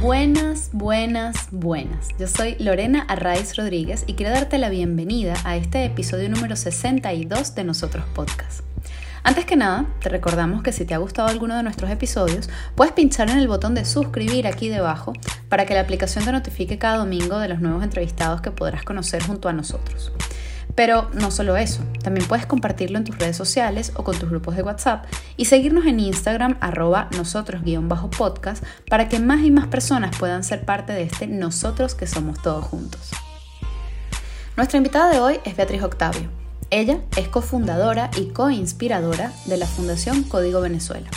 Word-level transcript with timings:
Buenas, 0.00 0.70
buenas, 0.72 1.48
buenas. 1.50 2.08
Yo 2.18 2.26
soy 2.26 2.56
Lorena 2.58 3.04
Arraiz 3.06 3.54
Rodríguez 3.58 4.04
y 4.06 4.14
quiero 4.14 4.32
darte 4.32 4.56
la 4.56 4.70
bienvenida 4.70 5.34
a 5.44 5.56
este 5.56 5.84
episodio 5.84 6.30
número 6.30 6.56
62 6.56 7.54
de 7.54 7.64
Nosotros 7.64 8.06
Podcast. 8.14 8.60
Antes 9.22 9.44
que 9.44 9.56
nada, 9.56 9.84
te 10.00 10.08
recordamos 10.08 10.62
que 10.62 10.72
si 10.72 10.86
te 10.86 10.94
ha 10.94 10.98
gustado 10.98 11.28
alguno 11.28 11.54
de 11.54 11.62
nuestros 11.62 11.90
episodios, 11.90 12.48
puedes 12.76 12.94
pinchar 12.94 13.28
en 13.28 13.40
el 13.40 13.46
botón 13.46 13.74
de 13.74 13.84
suscribir 13.84 14.46
aquí 14.46 14.70
debajo 14.70 15.12
para 15.50 15.66
que 15.66 15.74
la 15.74 15.80
aplicación 15.80 16.24
te 16.24 16.32
notifique 16.32 16.78
cada 16.78 16.96
domingo 16.96 17.38
de 17.38 17.48
los 17.48 17.60
nuevos 17.60 17.84
entrevistados 17.84 18.40
que 18.40 18.50
podrás 18.50 18.84
conocer 18.84 19.22
junto 19.22 19.50
a 19.50 19.52
nosotros. 19.52 20.12
Pero 20.74 21.10
no 21.14 21.30
solo 21.30 21.56
eso, 21.56 21.82
también 22.02 22.26
puedes 22.26 22.46
compartirlo 22.46 22.98
en 22.98 23.04
tus 23.04 23.18
redes 23.18 23.36
sociales 23.36 23.92
o 23.96 24.04
con 24.04 24.18
tus 24.18 24.30
grupos 24.30 24.56
de 24.56 24.62
WhatsApp 24.62 25.04
y 25.36 25.46
seguirnos 25.46 25.86
en 25.86 26.00
Instagram 26.00 26.56
arroba 26.60 27.08
nosotros-podcast 27.16 28.64
para 28.88 29.08
que 29.08 29.18
más 29.18 29.40
y 29.42 29.50
más 29.50 29.66
personas 29.66 30.16
puedan 30.16 30.44
ser 30.44 30.64
parte 30.64 30.92
de 30.92 31.02
este 31.02 31.26
nosotros 31.26 31.94
que 31.94 32.06
somos 32.06 32.40
todos 32.42 32.64
juntos. 32.64 33.10
Nuestra 34.56 34.78
invitada 34.78 35.10
de 35.10 35.20
hoy 35.20 35.40
es 35.44 35.56
Beatriz 35.56 35.82
Octavio. 35.82 36.28
Ella 36.70 37.00
es 37.16 37.28
cofundadora 37.28 38.10
y 38.16 38.26
coinspiradora 38.26 39.32
de 39.46 39.56
la 39.56 39.66
Fundación 39.66 40.22
Código 40.22 40.60
Venezuela, 40.60 41.10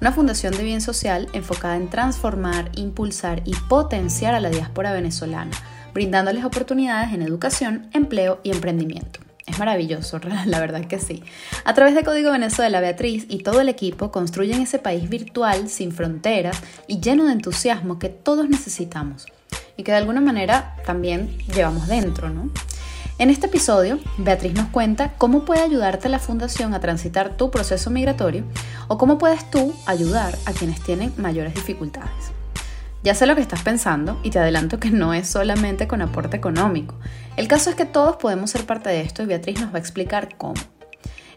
una 0.00 0.12
fundación 0.12 0.56
de 0.56 0.62
bien 0.62 0.80
social 0.80 1.28
enfocada 1.32 1.76
en 1.76 1.90
transformar, 1.90 2.70
impulsar 2.76 3.42
y 3.44 3.54
potenciar 3.68 4.34
a 4.34 4.40
la 4.40 4.50
diáspora 4.50 4.92
venezolana 4.92 5.50
brindándoles 5.92 6.44
oportunidades 6.44 7.12
en 7.12 7.22
educación, 7.22 7.88
empleo 7.92 8.40
y 8.42 8.50
emprendimiento. 8.50 9.20
Es 9.46 9.58
maravilloso, 9.58 10.20
la 10.46 10.60
verdad 10.60 10.86
que 10.86 10.98
sí. 10.98 11.22
A 11.64 11.74
través 11.74 11.94
de 11.94 12.04
Código 12.04 12.30
Venezuela, 12.30 12.80
Beatriz 12.80 13.26
y 13.28 13.38
todo 13.38 13.60
el 13.60 13.68
equipo 13.68 14.12
construyen 14.12 14.62
ese 14.62 14.78
país 14.78 15.08
virtual, 15.08 15.68
sin 15.68 15.92
fronteras 15.92 16.60
y 16.86 17.00
lleno 17.00 17.24
de 17.26 17.32
entusiasmo 17.32 17.98
que 17.98 18.08
todos 18.08 18.48
necesitamos 18.48 19.26
y 19.76 19.82
que 19.82 19.92
de 19.92 19.98
alguna 19.98 20.20
manera 20.20 20.76
también 20.86 21.36
llevamos 21.54 21.88
dentro, 21.88 22.30
¿no? 22.30 22.50
En 23.18 23.28
este 23.28 23.48
episodio, 23.48 23.98
Beatriz 24.16 24.54
nos 24.54 24.68
cuenta 24.68 25.12
cómo 25.18 25.44
puede 25.44 25.60
ayudarte 25.60 26.08
la 26.08 26.18
Fundación 26.18 26.72
a 26.72 26.80
transitar 26.80 27.36
tu 27.36 27.50
proceso 27.50 27.90
migratorio 27.90 28.44
o 28.88 28.96
cómo 28.96 29.18
puedes 29.18 29.50
tú 29.50 29.74
ayudar 29.84 30.38
a 30.46 30.52
quienes 30.52 30.80
tienen 30.80 31.12
mayores 31.18 31.54
dificultades. 31.54 32.39
Ya 33.02 33.14
sé 33.14 33.26
lo 33.26 33.34
que 33.34 33.40
estás 33.40 33.62
pensando 33.62 34.20
y 34.22 34.30
te 34.30 34.38
adelanto 34.38 34.78
que 34.78 34.90
no 34.90 35.14
es 35.14 35.26
solamente 35.26 35.88
con 35.88 36.02
aporte 36.02 36.36
económico. 36.36 36.96
El 37.36 37.48
caso 37.48 37.70
es 37.70 37.76
que 37.76 37.86
todos 37.86 38.16
podemos 38.16 38.50
ser 38.50 38.66
parte 38.66 38.90
de 38.90 39.00
esto 39.00 39.22
y 39.22 39.26
Beatriz 39.26 39.58
nos 39.58 39.72
va 39.72 39.76
a 39.76 39.80
explicar 39.80 40.36
cómo. 40.36 40.60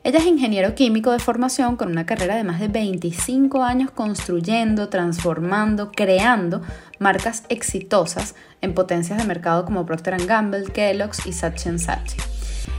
Ella 0.04 0.20
es 0.20 0.26
ingeniero 0.26 0.76
químico 0.76 1.12
de 1.14 1.20
formación 1.20 1.78
con 1.78 1.88
una 1.88 2.06
carrera 2.06 2.36
de 2.36 2.44
más 2.44 2.60
de 2.60 2.68
25 2.68 3.64
años 3.64 3.92
construyendo, 3.92 4.90
transformando, 4.90 5.94
creando 5.94 6.62
marcas 7.00 7.46
exitosas 7.48 8.36
en 8.60 8.74
potencias 8.74 9.18
de 9.18 9.24
mercado 9.24 9.64
como 9.64 9.86
Procter 9.86 10.26
Gamble, 10.26 10.66
Kellogg's 10.66 11.26
y 11.26 11.32
Saatchi 11.32 11.80
Saatchi. 11.80 12.18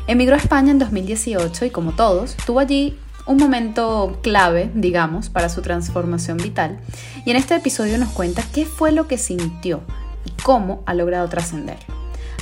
Emigró 0.06 0.34
a 0.34 0.38
España 0.38 0.70
en 0.70 0.78
2018 0.78 1.64
y 1.64 1.70
como 1.70 1.92
todos, 1.92 2.36
tuvo 2.44 2.60
allí 2.60 2.98
un 3.26 3.36
momento 3.36 4.18
clave, 4.22 4.70
digamos, 4.74 5.28
para 5.28 5.48
su 5.48 5.62
transformación 5.62 6.36
vital. 6.36 6.78
Y 7.24 7.30
en 7.30 7.36
este 7.36 7.54
episodio 7.54 7.98
nos 7.98 8.10
cuenta 8.10 8.44
qué 8.52 8.66
fue 8.66 8.92
lo 8.92 9.08
que 9.08 9.18
sintió 9.18 9.82
y 10.24 10.42
cómo 10.42 10.82
ha 10.86 10.94
logrado 10.94 11.28
trascender. 11.28 11.78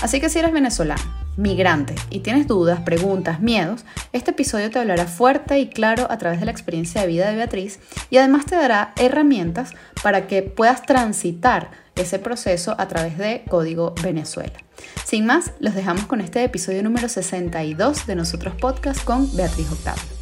Así 0.01 0.21
que 0.21 0.29
si 0.29 0.41
eres 0.41 0.53
venezolano, 0.53 1.03
migrante 1.37 1.95
y 2.11 2.21
tienes 2.21 2.47
dudas, 2.47 2.81
preguntas, 2.81 3.41
miedos, 3.41 3.85
este 4.13 4.33
episodio 4.33 4.71
te 4.71 4.79
hablará 4.79 5.07
fuerte 5.07 5.59
y 5.59 5.69
claro 5.69 6.07
a 6.11 6.19
través 6.19 6.41
de 6.41 6.47
la 6.47 6.53
experiencia 6.53 7.01
de 7.01 7.07
vida 7.07 7.31
de 7.31 7.37
Beatriz 7.37 7.79
y 8.11 8.17
además 8.17 8.47
te 8.47 8.57
dará 8.57 8.93
herramientas 8.97 9.71
para 10.03 10.27
que 10.27 10.43
puedas 10.43 10.83
transitar 10.83 11.71
ese 11.95 12.19
proceso 12.19 12.75
a 12.79 12.89
través 12.89 13.19
de 13.19 13.45
Código 13.49 13.95
Venezuela. 14.03 14.59
Sin 15.05 15.27
más, 15.27 15.53
los 15.61 15.75
dejamos 15.75 16.07
con 16.07 16.21
este 16.21 16.43
episodio 16.43 16.83
número 16.83 17.09
62 17.09 18.07
de 18.07 18.17
Nosotros 18.17 18.55
Podcast 18.57 19.05
con 19.05 19.35
Beatriz 19.37 19.71
Octavio. 19.71 20.22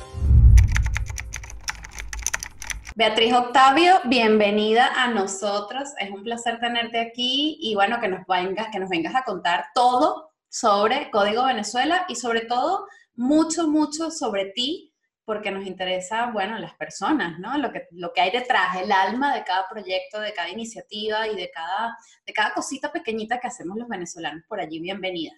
Beatriz 2.96 3.32
Octavio, 3.32 4.00
bienvenida 4.04 4.90
a 4.96 5.08
nosotros. 5.08 5.90
Es 5.98 6.10
un 6.10 6.24
placer 6.24 6.58
tenerte 6.58 6.98
aquí 6.98 7.56
y 7.60 7.74
bueno, 7.76 8.00
que 8.00 8.08
nos 8.08 8.26
vengas, 8.26 8.68
que 8.72 8.80
nos 8.80 8.88
vengas 8.88 9.14
a 9.14 9.22
contar 9.22 9.66
todo 9.74 10.30
sobre 10.48 11.08
Código 11.10 11.44
Venezuela 11.44 12.04
y 12.08 12.16
sobre 12.16 12.42
todo 12.42 12.88
mucho, 13.14 13.68
mucho 13.68 14.10
sobre 14.10 14.46
ti, 14.46 14.92
porque 15.24 15.52
nos 15.52 15.66
interesa, 15.66 16.32
bueno, 16.32 16.58
las 16.58 16.74
personas, 16.74 17.38
¿no? 17.38 17.56
Lo 17.58 17.70
que, 17.72 17.86
lo 17.92 18.12
que 18.12 18.22
hay 18.22 18.32
detrás, 18.32 18.76
el 18.82 18.90
alma 18.90 19.34
de 19.36 19.44
cada 19.44 19.68
proyecto, 19.68 20.18
de 20.18 20.34
cada 20.34 20.48
iniciativa 20.48 21.28
y 21.28 21.36
de 21.36 21.48
cada, 21.50 21.96
de 22.26 22.32
cada 22.32 22.52
cosita 22.52 22.90
pequeñita 22.90 23.38
que 23.38 23.46
hacemos 23.46 23.78
los 23.78 23.88
venezolanos 23.88 24.42
por 24.48 24.58
allí. 24.58 24.80
Bienvenida. 24.80 25.32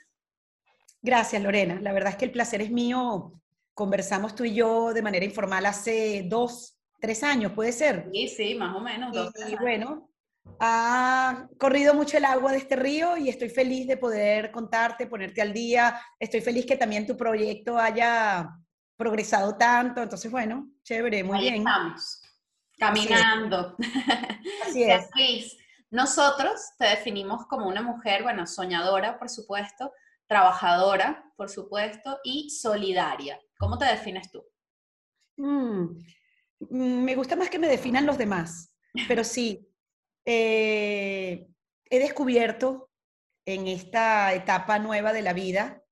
Gracias, 1.03 1.43
Lorena. 1.43 1.79
La 1.83 1.93
verdad 1.93 2.13
es 2.13 2.17
que 2.17 2.25
el 2.25 2.33
placer 2.33 2.63
es 2.63 2.71
mío. 2.71 3.33
Conversamos 3.75 4.35
tú 4.35 4.45
y 4.45 4.55
yo 4.55 4.95
de 4.95 5.03
manera 5.03 5.25
informal 5.25 5.67
hace 5.67 6.25
dos, 6.27 6.79
tres 7.03 7.25
años, 7.25 7.53
puede 7.53 7.73
ser. 7.73 8.09
Sí, 8.13 8.29
sí, 8.29 8.55
más 8.55 8.77
o 8.77 8.81
menos. 8.81 9.15
y, 9.49 9.57
bueno, 9.57 10.09
ha 10.61 11.49
corrido 11.59 11.95
mucho 11.95 12.17
el 12.17 12.25
agua 12.25 12.53
de 12.53 12.59
este 12.59 12.77
río 12.77 13.17
y 13.17 13.29
estoy 13.29 13.51
feliz 13.51 13.89
de 13.89 13.97
poder 13.97 14.53
contarte, 14.53 15.09
ponerte 15.09 15.43
al 15.43 15.53
día. 15.53 16.01
Estoy 16.21 16.41
feliz 16.41 16.65
que 16.65 16.77
también 16.77 17.05
tu 17.05 17.17
proyecto 17.17 17.77
haya 17.77 18.49
progresado 18.97 19.57
tanto. 19.57 20.01
Entonces, 20.01 20.31
bueno, 20.31 20.71
chévere, 20.85 21.25
muy 21.25 21.41
bien. 21.41 21.57
Estamos, 21.57 22.23
caminando. 22.79 23.77
Así 24.65 24.85
es. 24.91 25.09
Así 25.13 25.59
nosotros 25.91 26.71
te 26.79 26.87
definimos 26.87 27.47
como 27.47 27.67
una 27.67 27.83
mujer, 27.83 28.23
bueno, 28.23 28.47
soñadora, 28.47 29.19
por 29.19 29.29
supuesto, 29.29 29.93
trabajadora, 30.29 31.31
por 31.37 31.51
supuesto, 31.51 32.19
y 32.23 32.49
solidaria. 32.49 33.39
¿Cómo 33.59 33.77
te 33.77 33.87
defines 33.87 34.31
tú? 34.31 34.43
Mm, 35.37 35.99
me 36.71 37.15
gusta 37.15 37.37
más 37.37 37.51
que 37.51 37.59
me 37.59 37.69
definan 37.69 38.07
los 38.07 38.19
demás, 38.19 38.75
pero 39.09 39.25
sí, 39.25 39.69
eh, 40.25 41.47
he 41.91 41.99
descubierto 41.99 42.91
en 43.45 43.67
esta 43.67 44.33
etapa 44.35 44.79
nueva 44.79 45.13
de 45.13 45.23
la 45.23 45.33
vida 45.33 45.83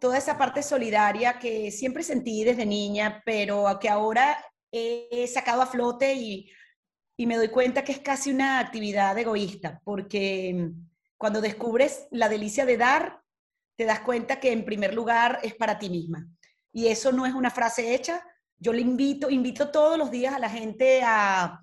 toda 0.00 0.18
esa 0.18 0.38
parte 0.38 0.62
solidaria 0.62 1.38
que 1.38 1.70
siempre 1.70 2.02
sentí 2.02 2.42
desde 2.42 2.66
niña, 2.66 3.22
pero 3.24 3.78
que 3.80 3.88
ahora 3.88 4.42
he 4.72 5.26
sacado 5.26 5.62
a 5.62 5.66
flote 5.66 6.14
y, 6.14 6.50
y 7.16 7.26
me 7.26 7.36
doy 7.36 7.48
cuenta 7.48 7.84
que 7.84 7.92
es 7.92 7.98
casi 7.98 8.30
una 8.30 8.60
actividad 8.60 9.16
egoísta, 9.18 9.80
porque 9.84 10.70
cuando 11.18 11.42
descubres 11.42 12.08
la 12.10 12.30
delicia 12.30 12.64
de 12.64 12.78
dar, 12.78 13.20
te 13.76 13.84
das 13.84 14.00
cuenta 14.00 14.40
que 14.40 14.52
en 14.52 14.64
primer 14.64 14.94
lugar 14.94 15.38
es 15.42 15.54
para 15.54 15.78
ti 15.78 15.90
misma. 15.90 16.26
Y 16.72 16.86
eso 16.86 17.12
no 17.12 17.26
es 17.26 17.34
una 17.34 17.50
frase 17.50 17.94
hecha, 17.94 18.24
yo 18.60 18.74
le 18.74 18.82
invito, 18.82 19.30
invito 19.30 19.70
todos 19.70 19.98
los 19.98 20.10
días 20.10 20.34
a 20.34 20.38
la 20.38 20.50
gente 20.50 21.00
a, 21.02 21.60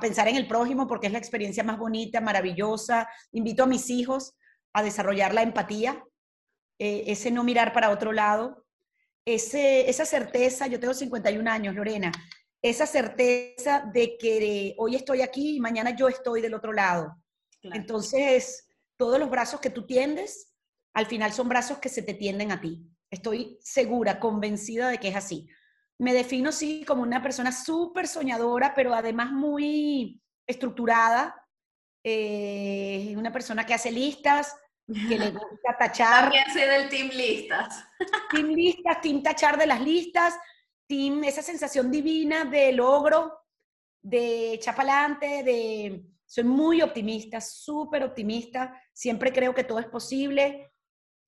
pensar 0.00 0.28
en 0.28 0.36
el 0.36 0.46
prójimo 0.46 0.86
porque 0.86 1.08
es 1.08 1.12
la 1.12 1.18
experiencia 1.18 1.64
más 1.64 1.76
bonita, 1.76 2.20
maravillosa. 2.20 3.08
Invito 3.32 3.64
a 3.64 3.66
mis 3.66 3.90
hijos 3.90 4.34
a 4.72 4.84
desarrollar 4.84 5.34
la 5.34 5.42
empatía, 5.42 6.04
eh, 6.78 7.04
ese 7.08 7.32
no 7.32 7.42
mirar 7.42 7.72
para 7.72 7.90
otro 7.90 8.12
lado, 8.12 8.64
ese, 9.24 9.90
esa 9.90 10.04
certeza, 10.04 10.68
yo 10.68 10.78
tengo 10.78 10.94
51 10.94 11.50
años, 11.50 11.74
Lorena, 11.74 12.12
esa 12.62 12.86
certeza 12.86 13.90
de 13.92 14.16
que 14.16 14.74
hoy 14.78 14.94
estoy 14.94 15.22
aquí 15.22 15.56
y 15.56 15.60
mañana 15.60 15.96
yo 15.96 16.08
estoy 16.08 16.40
del 16.40 16.54
otro 16.54 16.72
lado. 16.72 17.16
Entonces, 17.62 18.68
todos 18.96 19.18
los 19.18 19.28
brazos 19.28 19.60
que 19.60 19.70
tú 19.70 19.86
tiendes, 19.86 20.52
al 20.94 21.06
final 21.06 21.32
son 21.32 21.48
brazos 21.48 21.78
que 21.78 21.88
se 21.88 22.02
te 22.02 22.14
tienden 22.14 22.52
a 22.52 22.60
ti. 22.60 22.80
Estoy 23.10 23.58
segura, 23.60 24.20
convencida 24.20 24.88
de 24.88 24.98
que 24.98 25.08
es 25.08 25.16
así 25.16 25.48
me 26.00 26.14
defino 26.14 26.50
sí 26.50 26.82
como 26.86 27.02
una 27.02 27.22
persona 27.22 27.52
súper 27.52 28.08
soñadora, 28.08 28.74
pero 28.74 28.94
además 28.94 29.32
muy 29.32 30.18
estructurada. 30.46 31.46
Eh, 32.02 33.14
una 33.18 33.30
persona 33.30 33.66
que 33.66 33.74
hace 33.74 33.92
listas, 33.92 34.56
que 34.86 35.18
le 35.18 35.30
gusta 35.30 35.76
tachar. 35.78 36.22
También 36.22 36.46
soy 36.50 36.62
del 36.62 36.88
team 36.88 37.10
listas. 37.10 37.84
Team 38.30 38.46
listas, 38.46 39.00
team 39.02 39.22
tachar 39.22 39.58
de 39.58 39.66
las 39.66 39.82
listas, 39.82 40.34
team 40.88 41.22
esa 41.24 41.42
sensación 41.42 41.90
divina 41.90 42.46
de 42.46 42.72
logro, 42.72 43.38
de 44.00 44.58
chapalante, 44.62 45.42
de... 45.44 46.06
Soy 46.24 46.44
muy 46.44 46.80
optimista, 46.80 47.42
súper 47.42 48.04
optimista. 48.04 48.80
Siempre 48.92 49.32
creo 49.32 49.52
que 49.52 49.64
todo 49.64 49.80
es 49.80 49.86
posible 49.86 50.72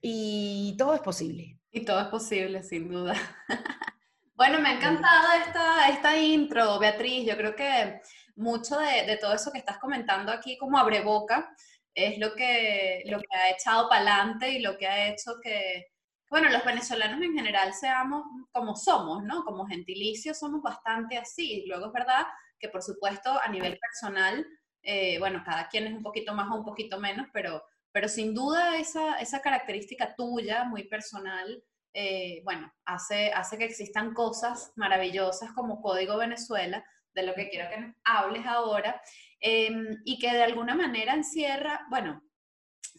y 0.01 0.75
todo 0.79 0.95
es 0.95 1.01
posible. 1.01 1.59
Y 1.71 1.85
todo 1.85 2.01
es 2.01 2.07
posible, 2.07 2.63
sin 2.63 2.89
duda. 2.89 3.15
Bueno, 4.43 4.59
me 4.59 4.71
ha 4.71 4.73
encantado 4.73 5.35
esta, 5.35 5.89
esta 5.89 6.17
intro, 6.17 6.77
Beatriz. 6.81 7.25
Yo 7.25 7.37
creo 7.37 7.55
que 7.55 8.01
mucho 8.35 8.77
de, 8.77 9.17
todo 9.19 9.35
eso 9.35 9.53
que 9.53 9.59
estás 9.59 9.79
comentando 9.79 10.33
aquí 10.33 10.59
como 10.59 10.79
abre 10.79 11.01
boca 11.01 11.55
es 11.95 12.19
lo 12.19 12.35
que, 12.35 13.05
lo 13.07 13.21
que 13.21 13.37
ha 13.37 13.51
echado 13.51 13.89
para 13.89 14.01
adelante 14.01 14.51
y 14.51 14.59
lo 14.59 14.77
que 14.77 14.89
ha 14.89 15.07
hecho 15.07 15.35
que, 15.41 15.93
bueno, 16.29 16.51
los 16.51 16.65
venezolanos 16.65 17.23
en 17.23 17.35
general 17.35 17.73
seamos 17.73 18.25
como 18.51 18.75
somos, 18.75 19.23
¿no? 19.23 19.45
Como 19.45 19.65
gentilicios 19.65 20.41
somos 20.41 20.61
bastante 20.61 21.19
así. 21.19 21.63
Luego 21.69 21.87
es 21.87 21.93
verdad 21.93 22.27
que, 22.59 22.69
por 22.69 22.83
supuesto, 22.83 23.41
a 23.41 23.47
nivel 23.47 23.79
personal 23.79 24.45
eh, 24.83 25.21
bueno, 25.21 25.45
cada 25.47 25.69
quien 25.69 25.87
es 25.87 25.95
un 25.95 26.03
poquito 26.03 26.35
más 26.35 26.51
o 26.51 26.57
un 26.57 26.65
poquito 26.65 26.99
menos, 26.99 27.29
pero, 27.33 27.63
pero 27.93 28.09
sin 28.09 28.35
duda 28.35 28.77
esa, 28.77 29.21
esa 29.21 29.41
característica 29.41 30.17
tuya, 30.17 30.65
muy 30.65 30.89
personal, 30.89 31.63
eh, 31.95 32.41
bueno, 32.45 32.73
hace, 32.87 33.33
hace 33.33 33.59
que 33.59 33.65
existan 33.65 34.15
cosas 34.15 34.73
maravillosas 34.77 35.53
como 35.53 35.83
Código 35.83 36.17
Venezuela, 36.17 36.85
de 37.15 37.23
lo 37.23 37.35
que 37.35 37.49
quiero 37.51 37.69
que 37.69 37.81
nos 37.81 37.97
hables 38.05 38.47
ahora, 38.47 39.01
em, 39.41 39.99
y 40.05 40.19
que 40.19 40.33
de 40.33 40.43
alguna 40.43 40.75
manera 40.75 41.15
encierra, 41.15 41.87
bueno, 41.91 42.23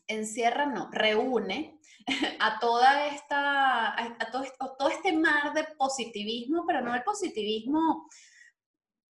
encierra, 0.08 0.66
no, 0.68 0.90
reúne 0.92 1.80
a 2.40 2.60
toda 2.60 3.08
esta, 3.08 4.00
a, 4.00 4.32
todo, 4.32 4.46
todo, 4.78 4.90
este 4.90 5.14
mar 5.14 5.54
de 5.54 5.64
positivismo, 5.78 6.66
pero 6.68 6.82
no 6.82 6.94
el 6.94 7.04
positivismo, 7.04 8.08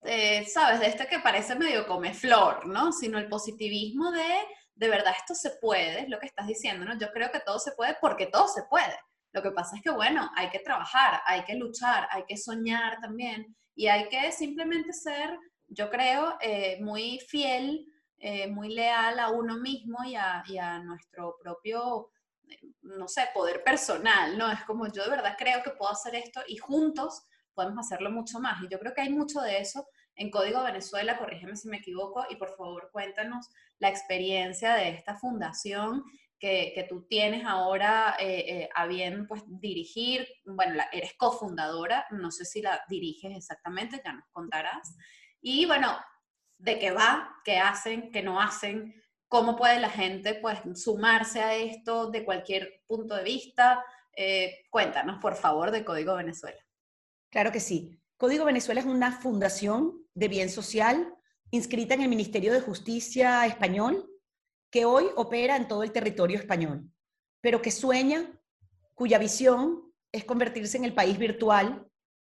eh, 0.04 0.46
sabes, 0.46 0.80
de 0.80 0.88
este 0.88 1.08
que 1.08 1.20
parece 1.20 1.56
medio 1.56 1.88
come 1.88 2.14
flor, 2.14 2.66
¿no? 2.68 2.92
Sino 2.92 3.18
el 3.18 3.28
positivismo 3.30 4.12
de, 4.12 4.46
de 4.76 4.90
verdad, 4.90 5.14
esto 5.18 5.36
se 5.36 5.52
puede, 5.62 6.02
es 6.02 6.10
lo 6.10 6.20
que 6.20 6.28
estás 6.28 6.48
diciendo, 6.48 6.86
¿no? 6.86 6.98
Yo 7.00 7.12
creo 7.12 7.32
que 7.32 7.40
todo 7.40 7.60
se 7.60 7.72
puede 7.74 7.98
porque 8.02 8.28
todo 8.28 8.48
se 8.48 8.64
puede. 8.64 8.96
Lo 9.34 9.42
que 9.42 9.52
pasa 9.52 9.76
es 9.76 9.82
que, 9.82 9.90
bueno, 9.90 10.30
hay 10.36 10.50
que 10.50 10.60
trabajar, 10.60 11.22
hay 11.26 11.44
que 11.44 11.56
luchar, 11.56 12.08
hay 12.12 12.24
que 12.26 12.38
soñar 12.38 13.00
también 13.02 13.56
y 13.76 13.88
hay 13.88 14.08
que 14.08 14.32
simplemente 14.32 14.94
ser, 14.94 15.38
yo 15.68 15.90
creo, 15.90 16.38
eh, 16.40 16.78
muy 16.82 17.20
fiel, 17.28 17.88
eh, 18.20 18.48
muy 18.48 18.70
leal 18.70 19.20
a 19.20 19.32
uno 19.32 19.58
mismo 19.58 19.98
y 20.06 20.16
a, 20.16 20.44
y 20.48 20.58
a 20.60 20.80
nuestro 20.80 21.36
propio, 21.42 22.12
eh, 22.48 22.60
no 22.84 23.08
sé, 23.08 23.28
poder 23.34 23.64
personal, 23.64 24.38
¿no? 24.38 24.52
Es 24.52 24.64
como 24.66 24.88
yo 24.88 25.04
de 25.04 25.10
verdad 25.10 25.36
creo 25.38 25.64
que 25.64 25.72
puedo 25.72 25.92
hacer 25.92 26.16
esto 26.16 26.42
y 26.48 26.58
juntos 26.58 27.26
podemos 27.56 27.86
hacerlo 27.86 28.12
mucho 28.12 28.40
más. 28.40 28.62
Y 28.64 28.68
yo 28.70 28.80
creo 28.80 28.94
que 28.94 29.02
hay 29.02 29.10
mucho 29.10 29.42
de 29.42 29.60
eso 29.60 29.88
en 30.16 30.30
Código 30.30 30.62
Venezuela, 30.62 31.18
corrígeme 31.18 31.56
si 31.56 31.68
me 31.68 31.78
equivoco, 31.78 32.24
y 32.30 32.36
por 32.36 32.56
favor 32.56 32.90
cuéntanos 32.92 33.50
la 33.80 33.90
experiencia 33.90 34.76
de 34.76 34.90
esta 34.90 35.16
fundación 35.16 36.04
que, 36.44 36.86
tú 36.90 37.06
tienes 37.08 37.46
ahora 37.46 38.18
eh, 38.20 38.46
eh, 38.48 38.70
a 38.76 38.86
bien 38.86 39.28
pues 39.28 39.44
dirigir, 39.48 40.28
bueno, 40.44 40.84
eres 40.92 41.14
cofundadora, 41.14 42.06
no 42.12 42.32
sé 42.32 42.44
si 42.44 42.62
la 42.62 42.84
diriges 42.90 43.38
exactamente, 43.38 44.02
ya 44.04 44.12
nos 44.12 44.26
contarás. 44.30 44.94
Y 45.42 45.66
bueno, 45.66 45.96
de 46.58 46.80
qué 46.80 46.92
va, 46.92 47.34
qué 47.46 47.60
hacen, 47.60 48.12
qué 48.12 48.22
no 48.22 48.42
hacen, 48.42 48.94
cómo 49.30 49.56
puede 49.56 49.80
la 49.80 49.90
gente 49.90 50.36
pues 50.36 50.60
sumarse 50.76 51.42
a 51.42 51.56
esto 51.56 52.12
de 52.12 52.26
cualquier 52.26 52.84
punto 52.88 53.16
de 53.16 53.24
vista. 53.24 53.82
Eh, 54.14 54.66
cuéntanos, 54.70 55.20
por 55.22 55.36
favor, 55.36 55.72
de 55.72 55.86
Código 55.86 56.16
Venezuela. 56.16 56.60
Claro 57.32 57.54
que 57.54 57.62
sí. 57.62 58.02
Código 58.18 58.44
Venezuela 58.44 58.82
es 58.82 58.86
una 58.86 59.14
fundación 59.14 60.06
de 60.14 60.28
bien 60.28 60.50
social 60.50 61.16
inscrita 61.52 61.94
en 61.94 62.02
el 62.02 62.10
Ministerio 62.10 62.52
de 62.52 62.60
Justicia 62.60 63.46
español 63.46 64.10
que 64.74 64.86
hoy 64.86 65.06
opera 65.18 65.56
en 65.56 65.68
todo 65.68 65.84
el 65.84 65.92
territorio 65.92 66.40
español, 66.40 66.90
pero 67.42 67.62
que 67.62 67.70
sueña, 67.70 68.42
cuya 68.96 69.20
visión 69.20 69.84
es 70.12 70.26
convertirse 70.26 70.78
en 70.78 70.84
el 70.84 70.96
país 70.96 71.20
virtual, 71.20 71.88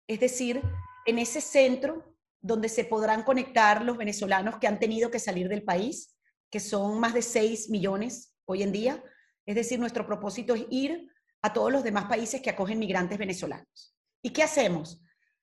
es 0.07 0.19
decir, 0.19 0.59
en 1.05 1.19
ese 1.19 1.39
centro 1.39 2.15
donde 2.41 2.67
se 2.67 2.83
podrán 2.83 3.21
conectar 3.21 3.85
los 3.85 3.95
venezolanos 3.95 4.57
que 4.57 4.65
han 4.65 4.79
tenido 4.79 5.11
que 5.11 5.19
salir 5.19 5.49
del 5.49 5.61
país, 5.61 6.17
que 6.49 6.59
son 6.59 6.99
más 6.99 7.13
de 7.13 7.21
6 7.21 7.69
millones 7.69 8.33
hoy 8.45 8.63
en 8.63 8.71
día. 8.71 9.03
Es 9.45 9.53
decir, 9.53 9.79
nuestro 9.79 10.07
propósito 10.07 10.55
es 10.55 10.65
ir 10.71 11.11
a 11.43 11.53
todos 11.53 11.71
los 11.71 11.83
demás 11.83 12.05
países 12.05 12.41
que 12.41 12.49
acogen 12.49 12.79
migrantes 12.79 13.19
venezolanos. 13.19 13.95
¿Y 14.23 14.31
qué 14.31 14.41
hacemos? 14.41 14.99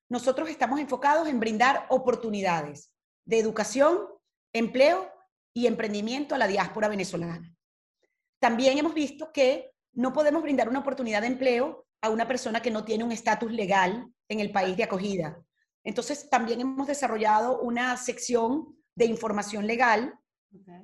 Nosotros 0.09 0.51
estamos 0.51 0.81
enfocados 0.81 1.29
en 1.29 1.39
brindar 1.39 1.87
oportunidades 1.91 2.93
de 3.25 3.39
educación, 3.39 4.01
empleo 4.53 5.09
y 5.59 5.67
emprendimiento 5.67 6.37
a 6.37 6.39
la 6.39 6.47
diáspora 6.47 6.87
venezolana. 6.87 7.53
También 8.39 8.79
hemos 8.79 8.95
visto 8.95 9.33
que 9.33 9.73
no 9.93 10.13
podemos 10.13 10.41
brindar 10.41 10.69
una 10.69 10.79
oportunidad 10.79 11.23
de 11.23 11.27
empleo 11.27 11.85
a 12.01 12.11
una 12.11 12.29
persona 12.29 12.63
que 12.63 12.71
no 12.71 12.85
tiene 12.85 13.03
un 13.03 13.11
estatus 13.11 13.51
legal 13.51 14.07
en 14.29 14.39
el 14.39 14.53
país 14.53 14.77
de 14.77 14.85
acogida. 14.85 15.37
Entonces, 15.83 16.31
también 16.31 16.61
hemos 16.61 16.87
desarrollado 16.87 17.61
una 17.61 17.97
sección 17.97 18.77
de 18.95 19.07
información 19.07 19.67
legal 19.67 20.15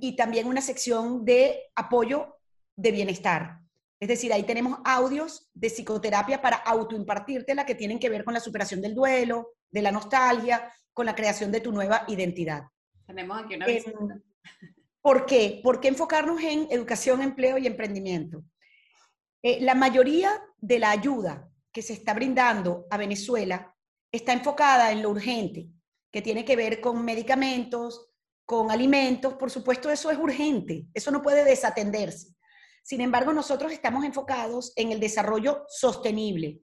y 0.00 0.16
también 0.16 0.48
una 0.48 0.60
sección 0.60 1.24
de 1.24 1.70
apoyo 1.76 2.36
de 2.74 2.90
bienestar. 2.90 3.60
Es 4.00 4.08
decir, 4.08 4.32
ahí 4.32 4.42
tenemos 4.42 4.80
audios 4.84 5.48
de 5.54 5.68
psicoterapia 5.70 6.42
para 6.42 6.56
autoimpartirte 6.56 7.54
la 7.54 7.64
que 7.64 7.76
tienen 7.76 8.00
que 8.00 8.10
ver 8.10 8.24
con 8.24 8.34
la 8.34 8.40
superación 8.40 8.80
del 8.80 8.96
duelo, 8.96 9.52
de 9.70 9.82
la 9.82 9.92
nostalgia, 9.92 10.68
con 10.92 11.06
la 11.06 11.14
creación 11.14 11.52
de 11.52 11.60
tu 11.60 11.70
nueva 11.70 12.04
identidad. 12.08 12.64
Tenemos 13.06 13.40
aquí 13.40 13.54
una 13.54 13.66
visita. 13.66 14.20
¿Por 15.00 15.26
qué? 15.26 15.60
¿Por 15.62 15.80
qué 15.80 15.88
enfocarnos 15.88 16.42
en 16.42 16.66
educación, 16.70 17.22
empleo 17.22 17.58
y 17.58 17.66
emprendimiento? 17.66 18.42
Eh, 19.42 19.60
la 19.60 19.74
mayoría 19.74 20.42
de 20.58 20.78
la 20.78 20.90
ayuda 20.90 21.50
que 21.70 21.82
se 21.82 21.92
está 21.92 22.14
brindando 22.14 22.86
a 22.90 22.96
Venezuela 22.96 23.76
está 24.10 24.32
enfocada 24.32 24.92
en 24.92 25.02
lo 25.02 25.10
urgente, 25.10 25.68
que 26.10 26.22
tiene 26.22 26.44
que 26.44 26.56
ver 26.56 26.80
con 26.80 27.04
medicamentos, 27.04 28.10
con 28.46 28.70
alimentos. 28.70 29.34
Por 29.34 29.50
supuesto, 29.50 29.90
eso 29.90 30.10
es 30.10 30.18
urgente, 30.18 30.86
eso 30.94 31.10
no 31.10 31.20
puede 31.20 31.44
desatenderse. 31.44 32.34
Sin 32.82 33.00
embargo, 33.00 33.32
nosotros 33.32 33.72
estamos 33.72 34.04
enfocados 34.04 34.72
en 34.76 34.92
el 34.92 35.00
desarrollo 35.00 35.64
sostenible, 35.68 36.60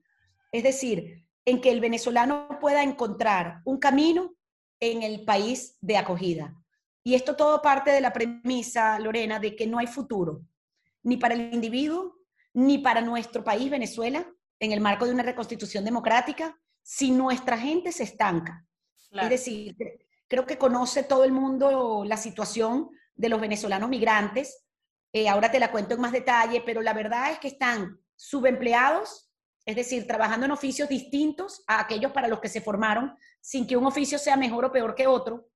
es 0.51 0.63
decir, 0.63 1.27
en 1.45 1.62
que 1.62 1.72
el 1.72 1.81
venezolano 1.81 2.48
pueda 2.60 2.84
encontrar 2.84 3.62
un 3.66 3.80
camino 3.80 4.36
en 4.80 5.04
el 5.04 5.25
país 5.25 5.77
de 5.81 5.98
acogida. 5.98 6.61
Y 7.03 7.15
esto 7.15 7.36
todo 7.36 7.62
parte 7.62 7.92
de 7.92 8.01
la 8.01 8.13
premisa, 8.13 9.00
Lorena, 9.00 9.39
de 9.39 9.56
que 9.56 9.68
no 9.68 9.80
hay 9.80 9.88
futuro, 9.88 10.44
ni 11.03 11.18
para 11.18 11.33
el 11.33 11.53
individuo, 11.53 12.15
ni 12.53 12.77
para 12.77 13.01
nuestro 13.01 13.44
país, 13.44 13.69
Venezuela, 13.69 14.27
en 14.59 14.71
el 14.71 14.81
marco 14.81 15.06
de 15.06 15.13
una 15.13 15.24
reconstitución 15.24 15.83
democrática, 15.83 16.56
si 16.83 17.12
nuestra 17.12 17.57
gente 17.57 17.92
se 17.92 18.03
estanca. 18.03 18.65
Es 19.12 19.30
decir, 19.30 19.75
creo 20.27 20.45
que 20.45 20.57
conoce 20.57 21.03
todo 21.03 21.24
el 21.24 21.31
mundo 21.31 22.03
la 22.06 22.18
situación 22.18 22.89
de 23.15 23.30
los 23.30 23.42
venezolanos 23.42 23.89
migrantes. 23.89 24.65
Eh, 25.12 25.27
ahora 25.27 25.51
te 25.51 25.59
la 25.59 25.71
cuento 25.71 25.95
en 25.95 26.01
más 26.01 26.12
detalle, 26.12 26.62
pero 26.65 26.81
la 26.81 26.94
verdad 26.94 27.31
es 27.31 27.39
que 27.39 27.50
están 27.50 28.00
subempleados, 28.15 29.30
es 29.65 29.75
decir, 29.75 30.07
trabajando 30.07 30.45
en 30.45 30.51
oficios 30.51 30.88
distintos 30.88 31.63
a 31.68 31.81
aquellos 31.81 32.12
para 32.12 32.27
los 32.27 32.39
que 32.39 32.50
se 32.50 32.62
formaron, 32.62 33.15
sin 33.41 33.67
que 33.67 33.77
un 33.77 33.86
oficio 33.86 34.17
sea 34.17 34.38
mejor 34.38 34.65
o 34.65 34.72
peor 34.72 34.96
que 34.96 35.08
otro. 35.08 35.50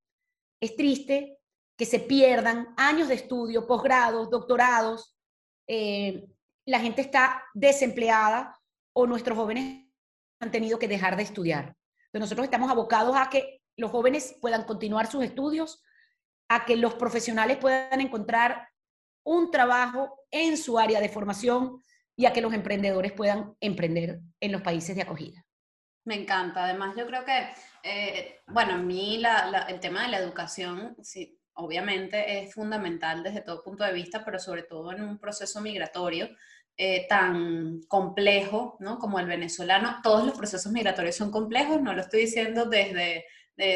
Es 0.60 0.76
triste 0.76 1.35
que 1.76 1.86
se 1.86 2.00
pierdan 2.00 2.74
años 2.76 3.08
de 3.08 3.14
estudio, 3.14 3.66
posgrados, 3.66 4.30
doctorados. 4.30 5.16
Eh, 5.66 6.26
la 6.66 6.80
gente 6.80 7.02
está 7.02 7.44
desempleada 7.54 8.58
o 8.94 9.06
nuestros 9.06 9.36
jóvenes 9.36 9.86
han 10.40 10.50
tenido 10.50 10.78
que 10.78 10.88
dejar 10.88 11.16
de 11.16 11.22
estudiar. 11.22 11.76
Entonces 12.06 12.20
nosotros 12.20 12.44
estamos 12.44 12.70
abocados 12.70 13.14
a 13.16 13.28
que 13.28 13.60
los 13.76 13.90
jóvenes 13.90 14.36
puedan 14.40 14.64
continuar 14.64 15.06
sus 15.06 15.22
estudios, 15.22 15.82
a 16.48 16.64
que 16.64 16.76
los 16.76 16.94
profesionales 16.94 17.58
puedan 17.58 18.00
encontrar 18.00 18.68
un 19.24 19.50
trabajo 19.50 20.24
en 20.30 20.56
su 20.56 20.78
área 20.78 21.00
de 21.00 21.08
formación 21.08 21.82
y 22.16 22.24
a 22.24 22.32
que 22.32 22.40
los 22.40 22.54
emprendedores 22.54 23.12
puedan 23.12 23.54
emprender 23.60 24.20
en 24.40 24.52
los 24.52 24.62
países 24.62 24.96
de 24.96 25.02
acogida. 25.02 25.44
Me 26.06 26.14
encanta. 26.14 26.64
Además, 26.64 26.94
yo 26.96 27.06
creo 27.06 27.24
que, 27.24 27.48
eh, 27.82 28.40
bueno, 28.46 28.74
a 28.74 28.78
mí 28.78 29.20
el 29.68 29.80
tema 29.80 30.02
de 30.04 30.08
la 30.08 30.18
educación, 30.18 30.96
sí, 31.02 31.38
obviamente 31.56 32.40
es 32.40 32.54
fundamental 32.54 33.22
desde 33.22 33.42
todo 33.42 33.62
punto 33.62 33.84
de 33.84 33.92
vista, 33.92 34.24
pero 34.24 34.38
sobre 34.38 34.62
todo 34.62 34.92
en 34.92 35.02
un 35.02 35.18
proceso 35.18 35.60
migratorio 35.60 36.28
eh, 36.76 37.06
tan 37.08 37.80
complejo 37.88 38.76
¿no? 38.80 38.98
como 38.98 39.18
el 39.18 39.26
venezolano. 39.26 40.00
Todos 40.02 40.24
los 40.24 40.36
procesos 40.36 40.72
migratorios 40.72 41.16
son 41.16 41.30
complejos, 41.30 41.80
no 41.80 41.92
lo 41.92 42.00
estoy 42.00 42.20
diciendo 42.20 42.66
desde 42.66 43.26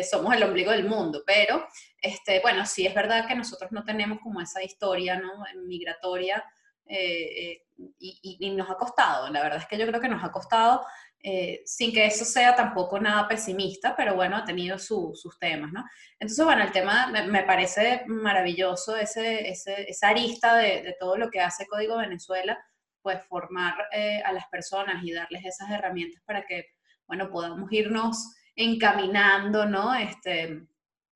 somos 0.09 0.35
el 0.35 0.43
ombligo 0.43 0.73
del 0.73 0.87
mundo, 0.87 1.23
pero 1.27 1.67
este, 2.03 2.41
bueno, 2.41 2.67
sí 2.67 2.87
es 2.87 2.95
verdad 2.95 3.27
que 3.27 3.35
nosotros 3.35 3.73
no 3.73 3.83
tenemos 3.83 4.19
como 4.21 4.43
esa 4.43 4.63
historia 4.63 5.19
¿no? 5.19 5.43
migratoria 5.67 6.45
eh, 6.87 7.63
y, 7.99 8.37
y, 8.41 8.51
nos 8.51 8.69
ha 8.69 8.75
costado, 8.75 9.31
la 9.31 9.43
verdad 9.43 9.61
es 9.61 9.67
que 9.67 9.79
yo 9.79 9.87
creo 9.87 10.01
que 10.01 10.09
nos 10.09 10.23
ha 10.23 10.33
costado 10.33 10.85
eh, 11.23 11.61
sin 11.67 11.93
que 11.93 12.07
eso 12.07 12.25
sea 12.25 12.57
tampoco 12.57 12.99
nada 12.99 13.29
pesimista, 13.29 13.95
pero 13.95 14.15
bueno, 14.15 14.37
ha 14.37 14.45
tenido 14.45 14.79
sus 14.79 15.39
temas, 15.39 15.71
¿no? 15.71 15.85
Entonces, 16.19 16.43
bueno, 16.43 16.63
el 16.63 16.73
tema 16.73 17.09
me, 17.09 17.43
parece 17.43 18.05
maravilloso, 18.07 18.97
ese, 18.97 19.51
esa 19.51 20.09
arista 20.09 20.57
de, 20.57 20.97
todo 20.99 21.19
lo 21.19 21.31
que 21.31 21.41
hace 21.41 21.67
Código 21.67 21.99
Venezuela, 21.99 22.59
pues 23.03 23.23
formar 23.27 23.75
eh, 23.93 24.23
a 24.25 24.33
las 24.33 24.47
personas 24.49 25.05
y 25.05 25.13
darles 25.13 25.45
esas 25.45 25.71
herramientas 25.71 26.23
para 26.25 26.43
que, 26.47 26.69
bueno, 27.07 27.31
podamos 27.31 27.71
irnos 27.71 28.35
encaminando, 28.57 29.67
¿no? 29.67 29.95
Este, 29.95 30.63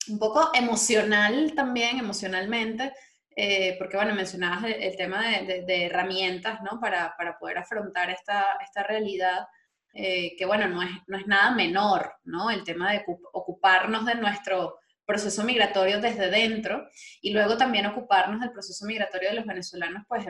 un 0.08 0.18
poco 0.18 0.50
emocional 0.52 1.54
también, 1.54 1.98
emocionalmente, 1.98 2.92
eh, 3.34 3.76
porque 3.78 3.96
bueno, 3.96 4.14
mencionabas 4.14 4.64
el, 4.64 4.96
tema 4.96 5.22
de, 5.22 5.86
herramientas, 5.86 6.60
¿no? 6.62 6.78
Para, 6.78 7.14
para 7.16 7.38
poder 7.38 7.56
afrontar 7.56 8.10
esta, 8.10 8.58
esta 8.62 8.82
realidad 8.82 9.46
eh, 9.94 10.34
que 10.36 10.44
bueno, 10.44 10.66
no 10.68 10.82
es, 10.82 10.90
no 11.06 11.16
es 11.16 11.26
nada 11.26 11.52
menor, 11.52 12.14
¿no? 12.24 12.50
El 12.50 12.64
tema 12.64 12.90
de 12.92 13.04
ocuparnos 13.32 14.04
de 14.04 14.16
nuestro 14.16 14.78
proceso 15.06 15.44
migratorio 15.44 16.00
desde 16.00 16.30
dentro 16.30 16.88
y 17.20 17.32
luego 17.32 17.56
también 17.56 17.86
ocuparnos 17.86 18.40
del 18.40 18.52
proceso 18.52 18.86
migratorio 18.86 19.30
de 19.30 19.36
los 19.36 19.46
venezolanos 19.46 20.02
pues 20.08 20.26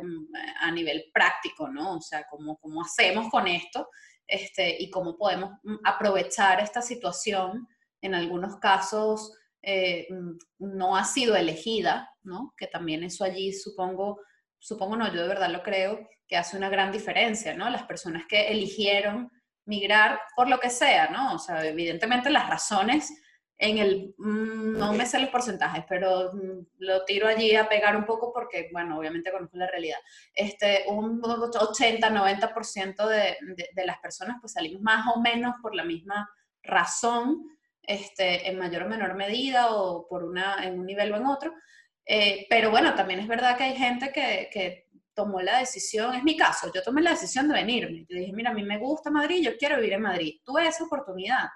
a 0.60 0.70
nivel 0.70 1.04
práctico, 1.14 1.68
¿no? 1.68 1.96
O 1.96 2.00
sea, 2.00 2.26
cómo, 2.28 2.58
cómo 2.58 2.82
hacemos 2.82 3.30
con 3.30 3.46
esto 3.46 3.88
este, 4.26 4.76
y 4.78 4.90
cómo 4.90 5.16
podemos 5.16 5.52
mm, 5.62 5.76
aprovechar 5.84 6.60
esta 6.60 6.82
situación. 6.82 7.66
En 8.02 8.14
algunos 8.14 8.58
casos 8.58 9.32
eh, 9.62 10.06
mm, 10.10 10.36
no 10.58 10.96
ha 10.96 11.04
sido 11.04 11.36
elegida, 11.36 12.10
¿no? 12.22 12.52
Que 12.56 12.66
también 12.66 13.02
eso 13.02 13.24
allí 13.24 13.52
supongo, 13.52 14.20
supongo 14.58 14.96
no, 14.96 15.12
yo 15.12 15.22
de 15.22 15.28
verdad 15.28 15.50
lo 15.50 15.62
creo, 15.62 16.06
que 16.26 16.36
hace 16.36 16.56
una 16.56 16.68
gran 16.68 16.92
diferencia, 16.92 17.54
¿no? 17.54 17.70
Las 17.70 17.84
personas 17.84 18.24
que 18.28 18.48
eligieron 18.48 19.30
migrar 19.66 20.20
por 20.36 20.48
lo 20.48 20.58
que 20.60 20.70
sea, 20.70 21.08
¿no? 21.08 21.34
O 21.34 21.38
sea, 21.38 21.64
evidentemente 21.64 22.30
las 22.30 22.48
razones 22.48 23.12
en 23.56 23.78
el, 23.78 24.14
mm, 24.18 24.78
no 24.78 24.92
me 24.92 25.06
sé 25.06 25.18
los 25.20 25.30
porcentajes, 25.30 25.84
pero 25.88 26.32
mm, 26.32 26.66
lo 26.78 27.04
tiro 27.04 27.28
allí 27.28 27.54
a 27.54 27.68
pegar 27.68 27.96
un 27.96 28.04
poco 28.04 28.32
porque, 28.32 28.68
bueno, 28.72 28.98
obviamente 28.98 29.30
conozco 29.30 29.56
la 29.56 29.68
realidad. 29.68 29.98
Este, 30.34 30.84
un 30.88 31.20
80-90% 31.22 33.06
de, 33.06 33.36
de, 33.56 33.68
de, 33.72 33.86
las 33.86 33.98
personas 33.98 34.38
pues 34.40 34.52
salimos 34.52 34.82
más 34.82 35.06
o 35.14 35.20
menos 35.20 35.54
por 35.62 35.74
la 35.74 35.84
misma 35.84 36.28
razón, 36.62 37.44
este, 37.82 38.48
en 38.48 38.58
mayor 38.58 38.84
o 38.84 38.88
menor 38.88 39.14
medida 39.14 39.74
o 39.74 40.06
por 40.08 40.24
una, 40.24 40.64
en 40.64 40.78
un 40.78 40.86
nivel 40.86 41.12
o 41.12 41.16
en 41.16 41.26
otro. 41.26 41.54
Eh, 42.06 42.46
pero 42.50 42.70
bueno, 42.70 42.94
también 42.94 43.20
es 43.20 43.28
verdad 43.28 43.56
que 43.56 43.64
hay 43.64 43.76
gente 43.76 44.12
que, 44.12 44.50
que 44.52 44.83
tomó 45.14 45.40
la 45.40 45.58
decisión, 45.58 46.14
es 46.14 46.24
mi 46.24 46.36
caso, 46.36 46.70
yo 46.74 46.82
tomé 46.82 47.02
la 47.02 47.10
decisión 47.10 47.48
de 47.48 47.54
venirme. 47.54 48.06
Yo 48.08 48.18
dije, 48.18 48.32
mira, 48.32 48.50
a 48.50 48.54
mí 48.54 48.62
me 48.62 48.78
gusta 48.78 49.10
Madrid, 49.10 49.42
yo 49.44 49.56
quiero 49.56 49.76
vivir 49.76 49.94
en 49.94 50.02
Madrid. 50.02 50.40
Tuve 50.44 50.66
esa 50.66 50.84
oportunidad 50.84 51.48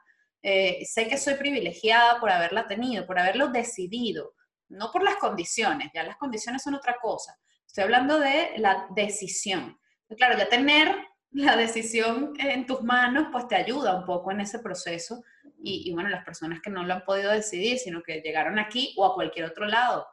eh, 0.43 0.85
sé 0.85 1.09
que 1.09 1.19
soy 1.19 1.35
privilegiada 1.35 2.21
por 2.21 2.31
haberla 2.31 2.67
tenido, 2.67 3.07
por 3.07 3.19
haberlo 3.19 3.49
decidido, 3.49 4.35
no 4.69 4.93
por 4.93 5.03
las 5.03 5.17
condiciones, 5.17 5.91
ya 5.93 6.05
las 6.05 6.17
condiciones 6.17 6.63
son 6.63 6.75
otra 6.75 6.97
cosa. 7.01 7.37
Estoy 7.67 7.85
hablando 7.85 8.19
de 8.19 8.53
la 8.59 8.87
decisión. 8.91 9.79
Claro, 10.17 10.39
ya 10.39 10.49
tener 10.49 10.95
la 11.33 11.57
decisión 11.57 12.33
en 12.39 12.67
tus 12.67 12.83
manos, 12.83 13.29
pues 13.33 13.49
te 13.49 13.57
ayuda 13.57 13.97
un 13.97 14.07
poco 14.07 14.31
en 14.31 14.41
ese 14.41 14.61
proceso. 14.61 15.23
Y, 15.63 15.93
bueno, 15.93 16.09
las 16.09 16.25
personas 16.25 16.61
que 16.63 16.71
no 16.71 16.85
lo 16.85 16.95
han 16.95 17.05
podido 17.05 17.33
decidir, 17.33 17.79
sino 17.79 18.03
que 18.03 18.21
llegaron 18.21 18.59
aquí 18.59 18.95
o 18.97 19.05
a 19.05 19.15
cualquier 19.15 19.47
otro 19.47 19.67
lado, 19.67 20.07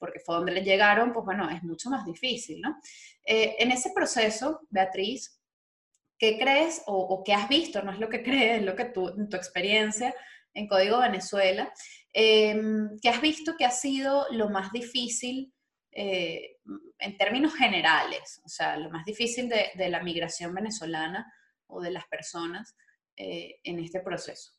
porque 0.00 0.18
fue 0.18 0.34
donde 0.34 0.52
les 0.52 0.64
llegaron, 0.64 1.12
pues 1.12 1.24
bueno, 1.24 1.48
es 1.50 1.62
mucho 1.62 1.90
más 1.90 2.04
difícil, 2.04 2.60
¿no? 2.60 2.80
Eh, 3.24 3.54
en 3.58 3.70
ese 3.70 3.92
proceso, 3.94 4.62
Beatriz, 4.70 5.38
¿qué 6.18 6.38
crees 6.38 6.82
o, 6.86 7.22
qué 7.24 7.34
has 7.34 7.48
visto? 7.48 7.82
No 7.82 7.92
es 7.92 8.00
lo 8.00 8.08
que 8.08 8.22
crees, 8.24 8.58
es 8.58 8.64
lo 8.64 8.74
que 8.74 8.86
tú, 8.86 9.14
tu 9.28 9.36
experiencia 9.36 10.14
en 10.54 10.66
Código 10.66 10.98
Venezuela, 10.98 11.72
em, 12.12 12.98
¿qué 13.00 13.08
has 13.08 13.20
visto 13.20 13.56
que 13.56 13.64
ha 13.64 13.70
sido 13.70 14.26
lo 14.32 14.48
más 14.48 14.72
difícil 14.72 15.52
eh, 15.92 16.56
en 16.98 17.16
términos 17.16 17.54
generales? 17.54 18.40
O 18.44 18.48
sea, 18.48 18.76
lo 18.76 18.90
más 18.90 19.04
difícil 19.04 19.48
de, 19.48 19.88
la 19.88 20.02
migración 20.02 20.54
venezolana 20.54 21.32
o 21.66 21.80
de 21.80 21.92
las 21.92 22.06
personas 22.08 22.74
eh, 23.16 23.60
en 23.62 23.78
este 23.78 24.00
proceso. 24.00 24.52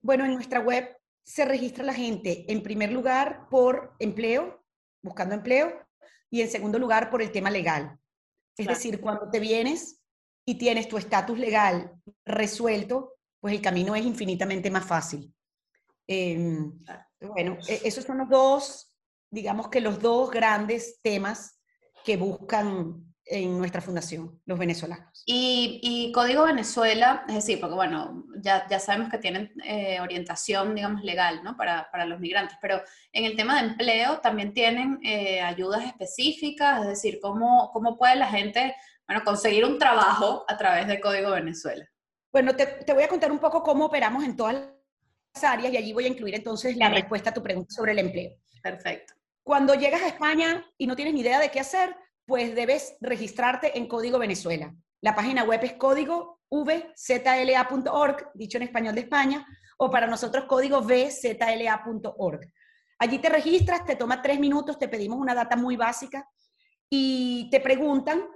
Bueno, 0.00 0.24
en 0.24 0.34
nuestra 0.34 0.60
web 0.60 0.97
se 1.28 1.44
registra 1.44 1.84
la 1.84 1.92
gente, 1.92 2.50
en 2.50 2.62
primer 2.62 2.90
lugar, 2.90 3.48
por 3.50 3.94
empleo, 3.98 4.64
buscando 5.02 5.34
empleo, 5.34 5.86
y 6.30 6.40
en 6.40 6.50
segundo 6.50 6.78
lugar, 6.78 7.10
por 7.10 7.20
el 7.20 7.30
tema 7.30 7.50
legal. 7.50 7.98
Es 8.56 8.66
decir, 8.66 8.98
cuando 8.98 9.30
te 9.30 9.38
vienes, 9.38 10.00
y 10.46 10.54
tienes 10.54 10.88
tu 10.88 10.96
estatus 10.96 11.38
legal 11.38 11.92
resuelto, 12.24 13.16
pues 13.38 13.52
el 13.52 13.60
camino 13.60 13.94
es 13.94 14.06
infinitamente 14.06 14.70
más 14.70 14.86
fácil. 14.86 15.30
Em, 16.06 16.72
bueno, 17.20 17.58
e, 17.68 17.82
esos 17.84 18.06
son 18.06 18.16
los 18.16 18.30
dos, 18.30 18.90
digamos 19.30 19.68
que 19.68 19.82
los 19.82 20.00
dos 20.00 20.30
grandes 20.30 20.98
temas 21.02 21.60
que 22.02 22.16
buscan 22.16 23.07
en 23.30 23.58
nuestra 23.58 23.80
fundación, 23.80 24.40
los 24.46 24.58
venezolanos. 24.58 25.22
Y, 25.26 26.10
Código 26.14 26.44
Venezuela, 26.44 27.24
es 27.28 27.34
decir, 27.34 27.60
porque 27.60 27.74
bueno, 27.74 28.24
ya, 28.42 28.66
ya 28.68 28.80
sabemos 28.80 29.10
que 29.10 29.18
tienen 29.18 29.52
eh, 29.64 30.00
orientación, 30.00 30.74
digamos, 30.74 31.02
legal, 31.02 31.42
¿no? 31.44 31.56
Para, 31.56 31.90
para, 31.90 32.06
los 32.06 32.18
migrantes, 32.18 32.56
pero 32.60 32.80
en 33.12 33.24
el 33.24 33.36
tema 33.36 33.60
de 33.60 33.68
empleo 33.68 34.20
también 34.20 34.52
tienen 34.52 34.98
eh, 35.02 35.40
ayudas 35.40 35.84
específicas, 35.84 36.82
es 36.82 36.88
decir, 36.88 37.18
¿cómo, 37.20 37.70
cómo 37.72 37.98
puede 37.98 38.16
la 38.16 38.28
gente 38.28 38.74
bueno, 39.06 39.22
conseguir 39.24 39.64
un 39.64 39.78
trabajo 39.78 40.44
a 40.48 40.56
través 40.56 40.86
de 40.86 41.00
Código 41.00 41.30
Venezuela? 41.30 41.86
Bueno, 42.32 42.54
te, 42.54 42.92
voy 42.92 43.02
a 43.02 43.08
contar 43.08 43.32
un 43.32 43.38
poco 43.38 43.62
cómo 43.62 43.86
operamos 43.86 44.24
en 44.24 44.36
todas 44.36 44.54
las 44.54 45.44
áreas 45.44 45.72
y 45.72 45.76
allí 45.76 45.92
voy 45.92 46.04
a 46.04 46.08
incluir 46.08 46.34
entonces 46.34 46.76
la 46.76 46.88
respuesta 46.88 47.30
a 47.30 47.34
tu 47.34 47.42
pregunta 47.42 47.70
sobre 47.70 47.92
el 47.92 48.00
empleo. 48.00 48.32
Perfecto. 48.62 49.14
Cuando 49.42 49.74
llegas 49.74 50.02
a 50.02 50.08
España 50.08 50.64
y 50.76 50.86
no 50.86 50.94
tienes 50.94 51.14
ni 51.14 51.20
idea 51.20 51.38
de 51.38 51.50
qué 51.50 51.60
hacer, 51.60 51.96
pues 52.28 52.54
debes 52.54 52.94
registrarte 53.00 53.78
en 53.78 53.88
Código 53.88 54.18
Venezuela. 54.18 54.74
La 55.00 55.14
página 55.14 55.44
web 55.44 55.60
es 55.64 55.72
código 55.72 56.40
vzla.org, 56.50 58.30
dicho 58.34 58.58
en 58.58 58.64
español 58.64 58.94
de 58.94 59.00
España, 59.00 59.46
o 59.78 59.90
para 59.90 60.06
nosotros 60.06 60.44
código 60.44 60.82
vzla.org. 60.82 62.40
Allí 62.98 63.18
te 63.18 63.30
registras, 63.30 63.86
te 63.86 63.96
toma 63.96 64.20
tres 64.20 64.38
minutos, 64.38 64.78
te 64.78 64.88
pedimos 64.88 65.18
una 65.18 65.34
data 65.34 65.56
muy 65.56 65.76
básica 65.76 66.28
y 66.90 67.48
te 67.50 67.60
preguntan 67.60 68.28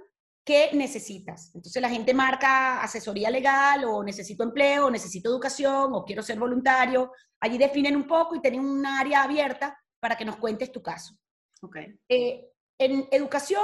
¿qué 0.43 0.71
necesitas? 0.73 1.51
Entonces 1.53 1.81
la 1.81 1.89
gente 1.89 2.15
marca 2.15 2.81
asesoría 2.81 3.29
legal 3.29 3.85
o 3.85 4.03
necesito 4.03 4.43
empleo 4.43 4.87
o 4.87 4.91
necesito 4.91 5.29
educación 5.29 5.91
o 5.93 6.03
quiero 6.03 6.23
ser 6.23 6.39
voluntario. 6.39 7.11
Allí 7.39 7.59
definen 7.59 7.95
un 7.95 8.07
poco 8.07 8.35
y 8.35 8.41
tienen 8.41 8.61
un 8.61 8.83
área 8.85 9.21
abierta 9.21 9.77
para 9.99 10.17
que 10.17 10.25
nos 10.25 10.37
cuentes 10.37 10.71
tu 10.71 10.81
caso. 10.81 11.15
Okay. 11.61 11.95
Eh, 12.09 12.52
en 12.77 13.07
educación, 13.11 13.63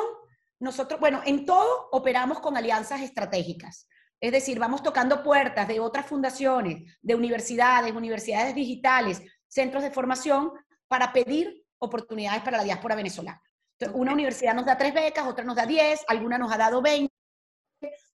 nosotros, 0.59 0.99
bueno, 0.99 1.21
en 1.25 1.45
todo 1.45 1.89
operamos 1.91 2.39
con 2.39 2.57
alianzas 2.57 3.01
estratégicas. 3.01 3.87
Es 4.21 4.31
decir, 4.31 4.59
vamos 4.59 4.83
tocando 4.83 5.23
puertas 5.23 5.67
de 5.67 5.79
otras 5.79 6.05
fundaciones, 6.05 6.97
de 7.01 7.15
universidades, 7.15 7.93
universidades 7.93 8.53
digitales, 8.53 9.21
centros 9.47 9.83
de 9.83 9.91
formación, 9.91 10.51
para 10.87 11.13
pedir 11.13 11.63
oportunidades 11.77 12.41
para 12.41 12.57
la 12.57 12.63
diáspora 12.63 12.95
venezolana 12.95 13.41
una 13.93 14.13
universidad 14.13 14.53
nos 14.53 14.65
da 14.65 14.77
tres 14.77 14.93
becas, 14.93 15.27
otra 15.27 15.43
nos 15.43 15.55
da 15.55 15.65
diez, 15.65 16.03
alguna 16.07 16.37
nos 16.37 16.51
ha 16.51 16.57
dado 16.57 16.81
veinte, 16.81 17.13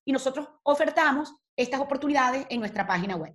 y 0.04 0.12
nosotros 0.12 0.48
ofertamos 0.62 1.34
estas 1.56 1.80
oportunidades 1.80 2.46
en 2.50 2.60
nuestra 2.60 2.86
página 2.86 3.16
web. 3.16 3.34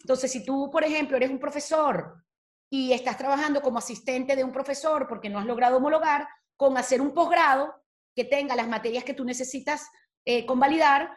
Entonces, 0.00 0.30
si 0.30 0.44
tú, 0.44 0.70
por 0.70 0.84
ejemplo, 0.84 1.16
eres 1.16 1.30
un 1.30 1.38
profesor 1.38 2.22
y 2.68 2.92
estás 2.92 3.16
trabajando 3.16 3.62
como 3.62 3.78
asistente 3.78 4.36
de 4.36 4.44
un 4.44 4.52
profesor 4.52 5.06
porque 5.08 5.28
no 5.28 5.38
has 5.38 5.46
logrado 5.46 5.78
homologar, 5.78 6.28
con 6.60 6.76
hacer 6.76 7.00
un 7.00 7.14
posgrado 7.14 7.74
que 8.14 8.26
tenga 8.26 8.54
las 8.54 8.68
materias 8.68 9.02
que 9.02 9.14
tú 9.14 9.24
necesitas 9.24 9.88
eh, 10.26 10.44
convalidar, 10.44 11.10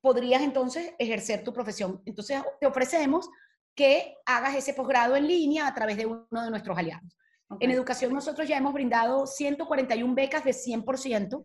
podrías 0.00 0.42
entonces 0.42 0.94
ejercer 1.00 1.42
tu 1.42 1.52
profesión. 1.52 2.00
Entonces, 2.04 2.40
te 2.60 2.68
ofrecemos 2.68 3.28
que 3.74 4.14
hagas 4.24 4.54
ese 4.54 4.74
posgrado 4.74 5.16
en 5.16 5.26
línea 5.26 5.66
a 5.66 5.74
través 5.74 5.96
de 5.96 6.06
uno 6.06 6.24
de 6.30 6.50
nuestros 6.50 6.78
aliados. 6.78 7.16
En 7.58 7.72
educación 7.72 8.14
nosotros 8.14 8.46
ya 8.46 8.58
hemos 8.58 8.72
brindado 8.72 9.26
141 9.26 10.14
becas 10.14 10.44
de 10.44 10.52
100%, 10.52 11.44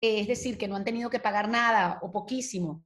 es 0.00 0.28
decir, 0.28 0.56
que 0.56 0.68
no 0.68 0.76
han 0.76 0.84
tenido 0.84 1.10
que 1.10 1.18
pagar 1.18 1.48
nada 1.48 1.98
o 2.00 2.12
poquísimo 2.12 2.84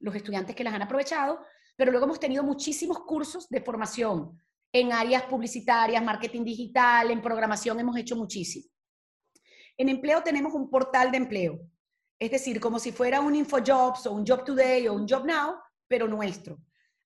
los 0.00 0.14
estudiantes 0.14 0.54
que 0.54 0.64
las 0.64 0.74
han 0.74 0.82
aprovechado, 0.82 1.40
pero 1.76 1.92
luego 1.92 2.04
hemos 2.04 2.20
tenido 2.20 2.44
muchísimos 2.44 3.00
cursos 3.04 3.48
de 3.48 3.62
formación 3.62 4.38
en 4.70 4.92
áreas 4.92 5.22
publicitarias, 5.22 6.04
marketing 6.04 6.44
digital, 6.44 7.10
en 7.10 7.22
programación 7.22 7.80
hemos 7.80 7.96
hecho 7.96 8.16
muchísimo. 8.16 8.71
En 9.76 9.88
empleo 9.88 10.22
tenemos 10.22 10.52
un 10.54 10.68
portal 10.70 11.10
de 11.10 11.18
empleo, 11.18 11.60
es 12.18 12.30
decir, 12.30 12.60
como 12.60 12.78
si 12.78 12.92
fuera 12.92 13.20
un 13.20 13.34
InfoJobs 13.34 14.06
o 14.06 14.12
un 14.12 14.26
Job 14.26 14.44
Today 14.44 14.86
o 14.88 14.94
un 14.94 15.08
Job 15.08 15.24
Now, 15.24 15.56
pero 15.88 16.06
nuestro. 16.06 16.58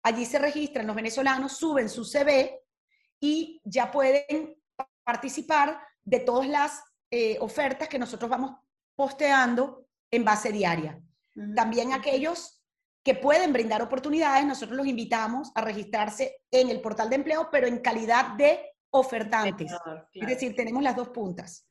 Allí 0.02 0.24
se 0.24 0.38
registran 0.38 0.86
los 0.86 0.94
venezolanos, 0.94 1.56
suben 1.56 1.88
su 1.88 2.04
CV 2.04 2.60
y 3.20 3.60
ya 3.64 3.90
pueden 3.90 4.56
participar 5.04 5.80
de 6.04 6.20
todas 6.20 6.48
las 6.48 6.82
eh, 7.10 7.38
ofertas 7.40 7.88
que 7.88 7.98
nosotros 7.98 8.30
vamos 8.30 8.52
posteando 8.94 9.86
en 10.10 10.24
base 10.24 10.52
diaria. 10.52 11.00
También 11.54 11.92
aquellos 11.92 12.62
que 13.02 13.14
pueden 13.14 13.52
brindar 13.52 13.82
oportunidades, 13.82 14.44
nosotros 14.44 14.76
los 14.76 14.86
invitamos 14.86 15.52
a 15.54 15.60
registrarse 15.60 16.42
en 16.50 16.70
el 16.70 16.80
portal 16.80 17.08
de 17.08 17.16
empleo, 17.16 17.48
pero 17.50 17.66
en 17.66 17.78
calidad 17.78 18.34
de 18.36 18.60
ofertantes. 18.90 19.72
Es 20.12 20.26
decir, 20.26 20.56
tenemos 20.56 20.82
las 20.82 20.96
dos 20.96 21.10
puntas. 21.10 21.68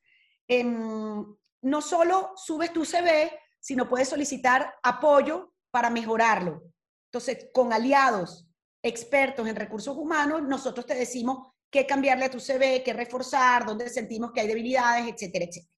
No 0.48 1.82
solo 1.82 2.34
subes 2.36 2.72
tu 2.72 2.86
CV, 2.86 3.32
sino 3.60 3.90
puedes 3.90 4.10
solicitar 4.10 4.76
apoyo 4.84 5.54
para 5.72 5.90
mejorarlo. 5.90 6.64
Entonces, 7.12 7.48
con 7.54 7.74
aliados 7.74 8.48
expertos 8.84 9.48
en 9.48 9.56
recursos 9.56 9.98
humanos, 9.98 10.44
nosotros 10.44 10.86
te 10.86 10.94
decimos 10.94 11.48
qué 11.72 11.86
cambiarle 11.86 12.26
a 12.26 12.32
tu 12.32 12.40
CV, 12.40 12.84
qué 12.84 12.94
reforzar, 12.94 13.66
dónde 13.66 13.90
sentimos 13.90 14.32
que 14.32 14.42
hay 14.42 14.48
debilidades, 14.48 15.08
etcétera, 15.08 15.46
etcétera. 15.46 15.76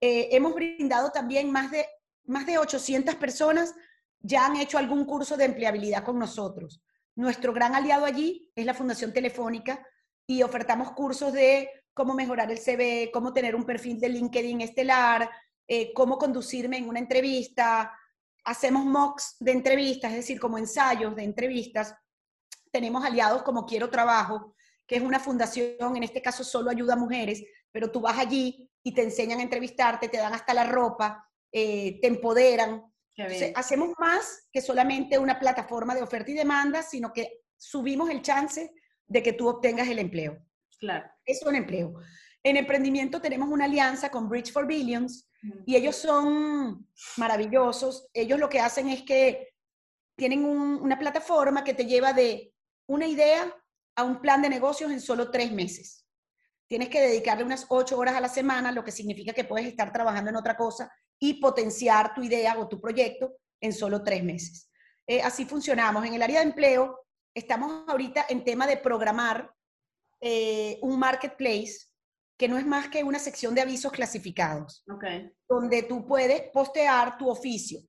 Eh, 0.00 0.28
hemos 0.32 0.54
brindado 0.54 1.10
también 1.10 1.50
más 1.50 1.70
de, 1.70 1.86
más 2.24 2.46
de 2.46 2.58
800 2.58 3.16
personas 3.16 3.74
ya 4.20 4.46
han 4.46 4.56
hecho 4.56 4.78
algún 4.78 5.04
curso 5.04 5.36
de 5.36 5.44
empleabilidad 5.44 6.04
con 6.04 6.18
nosotros. 6.18 6.82
Nuestro 7.14 7.52
gran 7.52 7.74
aliado 7.74 8.04
allí 8.04 8.50
es 8.54 8.64
la 8.64 8.74
Fundación 8.74 9.12
Telefónica 9.12 9.84
y 10.26 10.42
ofertamos 10.42 10.92
cursos 10.92 11.32
de 11.32 11.68
cómo 11.94 12.14
mejorar 12.14 12.50
el 12.50 12.58
CV, 12.58 13.10
cómo 13.12 13.32
tener 13.32 13.54
un 13.54 13.64
perfil 13.64 14.00
de 14.00 14.08
LinkedIn 14.08 14.60
estelar, 14.60 15.30
eh, 15.68 15.92
cómo 15.92 16.18
conducirme 16.18 16.78
en 16.78 16.88
una 16.88 16.98
entrevista. 16.98 17.92
Hacemos 18.44 18.84
mocks 18.84 19.36
de 19.38 19.52
entrevistas, 19.52 20.10
es 20.12 20.18
decir, 20.18 20.40
como 20.40 20.58
ensayos 20.58 21.14
de 21.14 21.24
entrevistas. 21.24 21.94
Tenemos 22.70 23.04
aliados 23.04 23.42
como 23.42 23.66
Quiero 23.66 23.90
Trabajo, 23.90 24.54
que 24.86 24.96
es 24.96 25.02
una 25.02 25.20
fundación, 25.20 25.96
en 25.96 26.02
este 26.02 26.22
caso 26.22 26.42
solo 26.44 26.70
ayuda 26.70 26.94
a 26.94 26.96
mujeres, 26.96 27.44
pero 27.70 27.90
tú 27.90 28.00
vas 28.00 28.18
allí 28.18 28.70
y 28.82 28.94
te 28.94 29.02
enseñan 29.02 29.38
a 29.38 29.42
entrevistarte, 29.42 30.08
te 30.08 30.18
dan 30.18 30.32
hasta 30.32 30.54
la 30.54 30.64
ropa, 30.64 31.28
eh, 31.52 32.00
te 32.00 32.08
empoderan. 32.08 32.84
hacemos 33.54 33.90
más 33.98 34.48
que 34.50 34.62
solamente 34.62 35.18
una 35.18 35.38
plataforma 35.38 35.94
de 35.94 36.02
oferta 36.02 36.30
y 36.30 36.34
demanda, 36.34 36.82
sino 36.82 37.12
que 37.12 37.42
subimos 37.56 38.10
el 38.10 38.22
chance 38.22 38.72
de 39.06 39.22
que 39.22 39.34
tú 39.34 39.48
obtengas 39.48 39.86
el 39.88 39.98
empleo. 39.98 40.42
Claro. 40.82 41.08
Es 41.24 41.40
un 41.44 41.54
empleo. 41.54 41.94
En 42.42 42.56
emprendimiento 42.56 43.20
tenemos 43.20 43.48
una 43.48 43.66
alianza 43.66 44.10
con 44.10 44.28
Bridge 44.28 44.52
for 44.52 44.66
Billions 44.66 45.30
y 45.64 45.76
ellos 45.76 45.94
son 45.94 46.88
maravillosos. 47.16 48.08
Ellos 48.12 48.40
lo 48.40 48.48
que 48.48 48.58
hacen 48.58 48.88
es 48.88 49.02
que 49.02 49.54
tienen 50.16 50.44
una 50.44 50.98
plataforma 50.98 51.62
que 51.62 51.72
te 51.72 51.86
lleva 51.86 52.12
de 52.12 52.52
una 52.88 53.06
idea 53.06 53.56
a 53.94 54.02
un 54.02 54.20
plan 54.20 54.42
de 54.42 54.48
negocios 54.48 54.90
en 54.90 55.00
solo 55.00 55.30
tres 55.30 55.52
meses. 55.52 56.04
Tienes 56.66 56.88
que 56.88 57.00
dedicarle 57.00 57.44
unas 57.44 57.64
ocho 57.68 57.96
horas 57.96 58.16
a 58.16 58.20
la 58.20 58.28
semana, 58.28 58.72
lo 58.72 58.82
que 58.82 58.90
significa 58.90 59.32
que 59.32 59.44
puedes 59.44 59.68
estar 59.68 59.92
trabajando 59.92 60.30
en 60.30 60.36
otra 60.36 60.56
cosa 60.56 60.92
y 61.20 61.34
potenciar 61.34 62.12
tu 62.12 62.24
idea 62.24 62.58
o 62.58 62.66
tu 62.66 62.80
proyecto 62.80 63.36
en 63.60 63.72
solo 63.72 64.02
tres 64.02 64.24
meses. 64.24 64.68
Eh, 65.06 65.22
así 65.22 65.44
funcionamos. 65.44 66.04
En 66.04 66.14
el 66.14 66.22
área 66.22 66.40
de 66.40 66.46
empleo, 66.46 67.06
estamos 67.32 67.84
ahorita 67.86 68.26
en 68.28 68.42
tema 68.42 68.66
de 68.66 68.78
programar 68.78 69.48
eh, 70.24 70.78
un 70.82 71.00
marketplace 71.00 71.78
que 72.38 72.48
no 72.48 72.56
es 72.56 72.64
más 72.64 72.88
que 72.88 73.02
una 73.02 73.18
sección 73.18 73.56
de 73.56 73.60
avisos 73.60 73.90
clasificados, 73.90 74.84
donde 75.48 75.82
tú 75.82 76.06
puedes 76.06 76.42
postear 76.52 77.18
tu 77.18 77.28
oficio. 77.28 77.80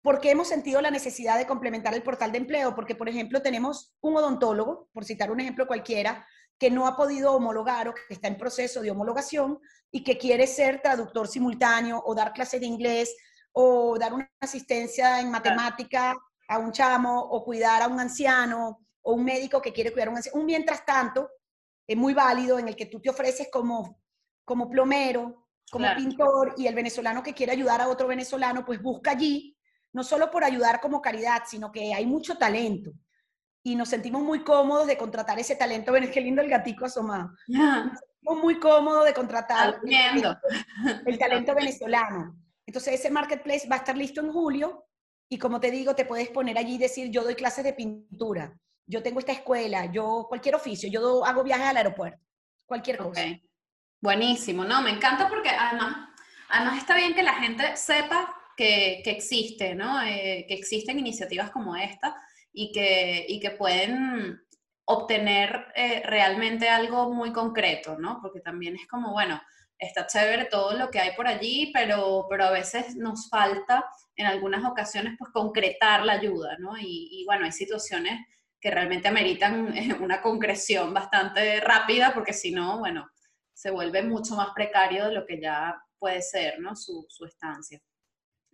¿Por 0.00 0.20
qué 0.20 0.30
hemos 0.30 0.48
sentido 0.48 0.80
la 0.80 0.92
necesidad 0.92 1.36
de 1.36 1.46
complementar 1.46 1.92
el 1.94 2.04
portal 2.04 2.30
de 2.30 2.38
empleo? 2.38 2.76
Porque, 2.76 2.94
por 2.94 3.08
ejemplo, 3.08 3.42
tenemos 3.42 3.92
un 4.00 4.16
odontólogo, 4.16 4.88
por 4.92 5.04
citar 5.04 5.32
un 5.32 5.40
ejemplo 5.40 5.66
cualquiera, 5.66 6.24
que 6.58 6.70
no 6.70 6.86
ha 6.86 6.96
podido 6.96 7.34
homologar 7.34 7.88
o 7.88 7.94
que 7.94 8.14
está 8.14 8.28
en 8.28 8.38
proceso 8.38 8.80
de 8.80 8.92
homologación 8.92 9.58
y 9.90 10.04
que 10.04 10.16
quiere 10.16 10.46
ser 10.46 10.80
traductor 10.80 11.26
simultáneo 11.26 12.00
o 12.04 12.14
dar 12.14 12.32
clases 12.32 12.60
de 12.60 12.66
inglés 12.66 13.16
o 13.52 13.98
dar 13.98 14.12
una 14.12 14.30
asistencia 14.40 15.20
en 15.20 15.30
matemática 15.30 16.14
a 16.48 16.58
un 16.58 16.70
chamo 16.70 17.20
o 17.20 17.44
cuidar 17.44 17.82
a 17.82 17.88
un 17.88 17.98
anciano 17.98 18.86
o 19.02 19.14
un 19.14 19.24
médico 19.24 19.60
que 19.60 19.72
quiere 19.72 19.92
cuidar 19.92 20.08
a 20.08 20.10
un 20.12 20.16
anciano. 20.18 20.38
Un 20.38 20.46
mientras 20.46 20.84
tanto, 20.84 21.30
es 21.86 21.96
muy 21.96 22.14
válido 22.14 22.58
en 22.58 22.68
el 22.68 22.76
que 22.76 22.86
tú 22.86 23.00
te 23.00 23.10
ofreces 23.10 23.48
como, 23.52 24.00
como 24.44 24.68
plomero, 24.68 25.48
como 25.70 25.86
pintor 25.96 26.54
y 26.56 26.66
el 26.66 26.74
venezolano 26.74 27.22
que 27.22 27.34
quiere 27.34 27.52
ayudar 27.52 27.80
a 27.80 27.88
otro 27.88 28.06
venezolano, 28.06 28.64
pues 28.64 28.80
busca 28.80 29.12
allí 29.12 29.54
no 29.94 30.02
solo 30.02 30.30
por 30.30 30.44
ayudar 30.44 30.80
como 30.80 31.00
caridad, 31.00 31.44
sino 31.46 31.72
que 31.72 31.94
hay 31.94 32.04
mucho 32.04 32.36
talento. 32.36 32.92
Y 33.62 33.76
nos 33.76 33.88
sentimos 33.88 34.22
muy 34.22 34.42
cómodos 34.44 34.86
de 34.86 34.98
contratar 34.98 35.38
ese 35.38 35.56
talento. 35.56 35.92
Ven, 35.92 36.10
qué 36.10 36.20
lindo 36.20 36.42
el 36.42 36.50
gatico 36.50 36.84
asomado. 36.84 37.30
Nos 37.46 37.98
sentimos 37.98 38.42
muy 38.42 38.58
cómodos 38.58 39.06
de 39.06 39.14
contratar 39.14 39.80
el 41.06 41.18
talento, 41.18 41.54
venezolano. 41.54 42.36
Entonces, 42.66 42.94
ese 42.94 43.10
marketplace 43.10 43.68
va 43.68 43.76
a 43.76 43.78
estar 43.78 43.96
listo 43.96 44.20
en 44.20 44.32
julio. 44.32 44.84
Y 45.30 45.38
como 45.38 45.60
te 45.60 45.70
digo, 45.70 45.94
te 45.94 46.04
puedes 46.04 46.28
poner 46.28 46.58
allí 46.58 46.74
y 46.74 46.78
decir, 46.78 47.10
yo 47.10 47.22
doy 47.22 47.36
clases 47.36 47.64
de 47.64 47.72
pintura, 47.72 48.58
yo 48.86 49.02
tengo 49.02 49.18
esta 49.18 49.32
escuela, 49.32 49.86
yo 49.86 50.26
cualquier 50.28 50.54
oficio, 50.54 50.88
yo 50.90 51.24
hago 51.24 51.42
viajes 51.42 51.66
al 51.66 51.76
aeropuerto, 51.76 52.20
cualquier 52.66 52.98
cosa. 52.98 53.22
Buenísimo, 54.00 54.64
no, 54.64 54.82
me 54.82 54.90
encanta 54.90 55.28
porque 55.28 55.48
además, 55.48 56.08
además 56.50 56.78
está 56.78 56.94
bien 56.94 57.14
que 57.14 57.22
la 57.22 57.34
gente 57.34 57.76
sepa 57.76 58.34
que, 58.56 59.02
existe, 59.06 59.74
¿no? 59.74 60.02
Eh, 60.02 60.44
que 60.46 60.54
existen 60.54 60.98
iniciativas 60.98 61.50
como 61.50 61.74
esta 61.76 62.14
y 62.52 62.70
que, 62.72 63.24
y 63.28 63.40
que 63.40 63.50
pueden 63.52 64.40
obtener 64.86 65.66
eh, 65.74 66.02
realmente 66.04 66.68
algo 66.68 67.12
muy 67.12 67.32
concreto, 67.32 67.96
¿no? 67.98 68.18
Porque 68.20 68.40
también 68.40 68.76
es 68.76 68.86
como, 68.86 69.12
bueno, 69.12 69.40
está 69.78 70.06
chévere 70.06 70.44
todo 70.46 70.74
lo 70.74 70.90
que 70.90 71.00
hay 71.00 71.16
por 71.16 71.26
allí, 71.26 71.70
pero, 71.72 72.26
pero 72.28 72.44
a 72.44 72.50
veces 72.50 72.96
nos 72.96 73.28
falta 73.28 73.84
en 74.16 74.26
algunas 74.26 74.64
ocasiones 74.64 75.14
pues 75.18 75.30
concretar 75.32 76.04
la 76.04 76.12
ayuda, 76.14 76.56
¿no? 76.58 76.76
Y, 76.78 77.08
y 77.10 77.24
bueno, 77.24 77.46
hay 77.46 77.52
situaciones 77.52 78.20
que 78.64 78.70
realmente 78.70 79.08
ameritan 79.08 79.76
eh, 79.76 79.92
una 80.00 80.22
concreción 80.22 80.94
bastante 80.94 81.60
rápida 81.60 82.14
porque 82.14 82.32
si 82.32 82.50
no, 82.50 82.78
bueno, 82.78 83.06
se 83.52 83.70
vuelve 83.70 84.02
mucho 84.02 84.36
más 84.36 84.52
precario 84.54 85.04
de 85.04 85.12
lo 85.12 85.26
que 85.26 85.38
ya 85.38 85.76
puede 85.98 86.22
ser, 86.22 86.58
¿no? 86.60 86.74
Su, 86.74 87.04
su 87.10 87.26
estancia. 87.26 87.78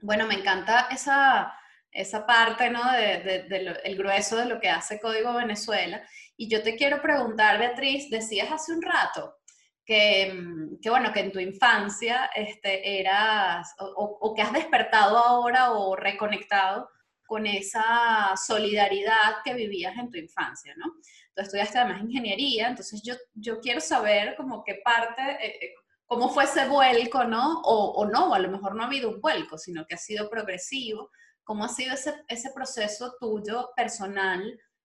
Bueno, 0.02 0.26
me 0.26 0.34
encanta 0.34 0.88
esa, 0.90 1.54
esa 1.92 2.26
parte, 2.26 2.70
¿no? 2.70 2.90
De, 2.90 3.78
el 3.84 3.96
grueso 3.96 4.36
de 4.36 4.46
lo 4.46 4.58
que 4.58 4.68
hace 4.68 5.00
Código 5.00 5.32
Venezuela. 5.32 6.02
Y 6.36 6.50
yo 6.50 6.60
te 6.64 6.74
quiero 6.74 7.00
preguntar, 7.00 7.60
Beatriz, 7.60 8.10
decías 8.10 8.50
hace 8.50 8.72
un 8.72 8.82
rato 8.82 9.36
que, 9.84 10.32
mm, 10.34 10.80
que 10.82 10.90
bueno, 10.90 11.12
que 11.12 11.20
en 11.20 11.30
tu 11.30 11.38
infancia 11.38 12.32
este, 12.34 12.98
eras, 12.98 13.76
o, 13.78 14.34
que 14.34 14.42
has 14.42 14.52
despertado 14.52 15.18
ahora 15.18 15.70
o 15.70 15.94
reconectado 15.94 16.90
con 17.30 17.46
esa 17.46 18.34
solidaridad 18.34 19.36
que 19.44 19.54
vivías 19.54 19.96
en 19.96 20.10
tu 20.10 20.18
infancia, 20.18 20.74
¿no? 20.76 20.86
Tú 21.32 21.42
estudiaste 21.42 21.78
además 21.78 22.02
ingeniería, 22.02 22.66
entonces 22.66 23.00
yo, 23.04 23.14
yo 23.34 23.60
quiero 23.60 23.80
saber 23.80 24.34
como 24.34 24.64
qué 24.64 24.80
parte, 24.84 25.22
eh, 25.22 25.58
eh, 25.62 25.74
cómo 26.06 26.28
fue 26.28 26.42
ese 26.42 26.66
vuelco, 26.66 27.22
¿no? 27.22 27.60
O, 27.60 27.92
o, 27.92 28.04
no, 28.04 28.34
a 28.34 28.40
lo 28.40 28.50
mejor 28.50 28.74
no 28.74 28.82
ha 28.82 28.86
habido 28.86 29.10
un 29.10 29.20
vuelco, 29.20 29.58
sino 29.58 29.86
que 29.86 29.94
ha 29.94 29.98
sido 29.98 30.28
progresivo. 30.28 31.12
¿Cómo 31.44 31.64
ha 31.64 31.68
sido 31.68 31.94
ese, 31.94 32.14
ese 32.26 32.50
proceso 32.52 33.14
tuyo 33.20 33.70
personal 33.76 34.42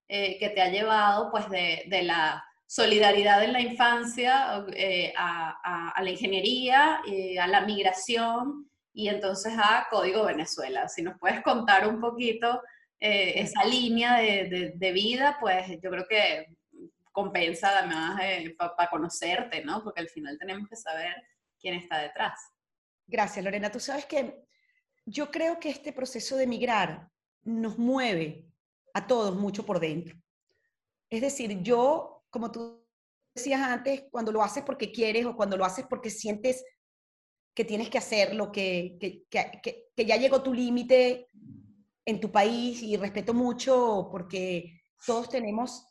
eh, 0.07 0.37
que 0.37 0.49
te 0.49 0.61
ha 0.61 0.69
llevado, 0.69 1.31
pues, 1.31 1.49
de, 1.49 1.85
de 1.87 2.03
la 2.03 2.45
solidaridad 2.67 3.43
en 3.43 3.53
la 3.53 3.61
infancia 3.61 4.63
eh, 4.73 5.11
a, 5.17 5.93
a, 5.95 6.03
la 6.03 6.11
ingeniería, 6.11 7.01
eh, 7.07 7.39
a 7.39 7.47
la 7.47 7.61
migración 7.61 8.69
y 8.95 9.09
entonces 9.09 9.53
a 9.57 9.85
Código 9.91 10.25
Venezuela? 10.25 10.87
Si 10.87 11.03
nos 11.03 11.19
puedes 11.19 11.41
contar 11.41 11.87
un 11.87 12.01
poquito 12.01 12.61
esa 12.97 13.63
línea 13.65 14.17
de, 14.17 14.49
de, 14.49 14.73
de 14.73 14.91
vida, 14.91 15.37
pues 15.39 15.67
yo 15.81 15.91
creo 15.91 16.07
que 16.07 16.55
compensa 17.15 17.79
además 17.79 18.19
eh, 18.21 18.55
para 18.57 18.89
conocerte, 18.89 19.63
¿no? 19.63 19.81
Porque 19.81 20.01
al 20.01 20.09
final 20.09 20.37
tenemos 20.37 20.67
que 20.67 20.75
saber 20.75 21.15
quién 21.57 21.75
está 21.75 21.99
detrás. 21.99 22.37
Gracias, 23.07 23.43
Lorena. 23.43 23.71
Tú 23.71 23.79
sabes 23.79 24.05
que 24.05 24.43
yo 25.05 25.31
creo 25.31 25.57
que 25.57 25.69
este 25.69 25.93
proceso 25.93 26.35
de 26.35 26.45
migrar 26.45 27.09
nos 27.43 27.77
mueve 27.77 28.45
a 28.93 29.07
todos 29.07 29.33
mucho 29.33 29.65
por 29.65 29.79
dentro. 29.79 30.17
Es 31.09 31.21
decir, 31.21 31.61
yo, 31.61 32.25
como 32.29 32.51
tú 32.51 32.85
decías 33.33 33.61
antes, 33.61 34.03
cuando 34.11 34.33
lo 34.33 34.43
haces 34.43 34.63
porque 34.65 34.91
quieres 34.91 35.25
o 35.25 35.37
cuando 35.37 35.55
lo 35.55 35.63
haces 35.63 35.85
porque 35.89 36.09
sientes 36.09 36.65
que 37.55 37.65
tienes 37.65 37.89
que 37.89 37.97
hacerlo, 37.97 38.51
que, 38.51 38.97
que, 38.99 39.25
que, 39.29 39.89
que 39.95 40.05
ya 40.05 40.17
llegó 40.17 40.43
tu 40.43 40.53
límite 40.53 41.29
en 42.05 42.19
tu 42.19 42.31
país 42.31 42.83
y 42.83 42.97
respeto 42.97 43.33
mucho 43.33 44.09
porque 44.11 44.81
todos 45.05 45.29
tenemos 45.29 45.87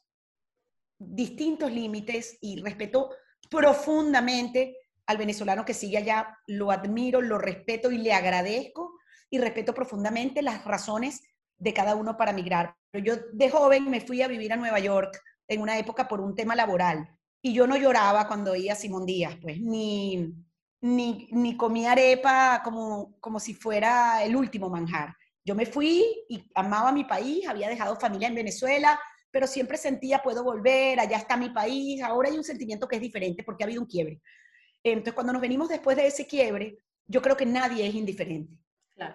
distintos 0.99 1.73
límites 1.73 2.39
y 2.41 2.61
respeto 2.61 3.11
profundamente 3.51 4.77
al 5.07 5.17
venezolano 5.17 5.65
que 5.65 5.75
sigue 5.75 5.99
allá, 5.99 6.39
lo 6.47 6.71
admiro, 6.71 7.21
lo 7.21 7.39
respeto 7.39 7.91
y 7.91 7.99
le 7.99 8.13
agradezco 8.13 8.99
y 9.31 9.39
respeto 9.39 9.75
profundamente 9.75 10.43
las 10.43 10.65
razones 10.65 11.23
de 11.59 11.75
cada 11.75 11.95
uno 11.95 12.17
para 12.17 12.33
migrar. 12.33 12.77
Pero 12.91 13.05
yo 13.05 13.17
de 13.33 13.51
joven 13.51 13.91
me 13.91 14.01
fui 14.01 14.23
a 14.23 14.29
vivir 14.29 14.53
a 14.53 14.57
Nueva 14.57 14.79
York 14.79 15.21
en 15.49 15.61
una 15.61 15.79
época 15.79 16.09
por 16.09 16.21
un 16.21 16.35
tema 16.35 16.55
laboral 16.55 17.09
y 17.43 17.53
yo 17.53 17.67
no 17.67 17.77
lloraba 17.77 18.27
cuando 18.27 18.53
oía 18.53 18.73
a 18.73 18.77
Simón 18.77 19.05
Díaz, 19.05 19.37
pues 19.43 19.61
ni, 19.61 20.33
ni, 20.85 21.29
ni 21.31 21.57
comía 21.57 21.93
arepa 21.93 22.61
como, 22.63 23.17
como 23.19 23.41
si 23.41 23.55
fuera 23.55 24.23
el 24.23 24.37
último 24.37 24.69
manjar. 24.69 25.17
Yo 25.43 25.55
me 25.55 25.65
fui 25.65 26.05
y 26.29 26.45
amaba 26.55 26.93
mi 26.93 27.05
país, 27.05 27.49
había 27.49 27.71
dejado 27.71 27.97
familia 27.97 28.29
en 28.29 28.35
Venezuela, 28.35 29.01
pero 29.31 29.47
siempre 29.47 29.79
sentía, 29.79 30.23
puedo 30.23 30.45
volver, 30.45 31.01
allá 31.01 31.17
está 31.17 31.39
mi 31.39 31.49
país, 31.49 32.03
ahora 32.03 32.29
hay 32.29 32.37
un 32.37 32.45
sentimiento 32.45 32.87
que 32.87 32.97
es 32.97 33.03
diferente 33.03 33.43
porque 33.43 33.65
ha 33.65 33.67
habido 33.67 33.81
un 33.81 33.87
quiebre. 33.87 34.21
Entonces, 34.83 35.15
cuando 35.15 35.33
nos 35.33 35.41
venimos 35.41 35.71
después 35.71 35.97
de 35.97 36.07
ese 36.07 36.27
quiebre, 36.27 36.77
yo 37.07 37.23
creo 37.23 37.35
que 37.35 37.47
nadie 37.47 37.87
es 37.87 37.95
indiferente. 37.95 38.53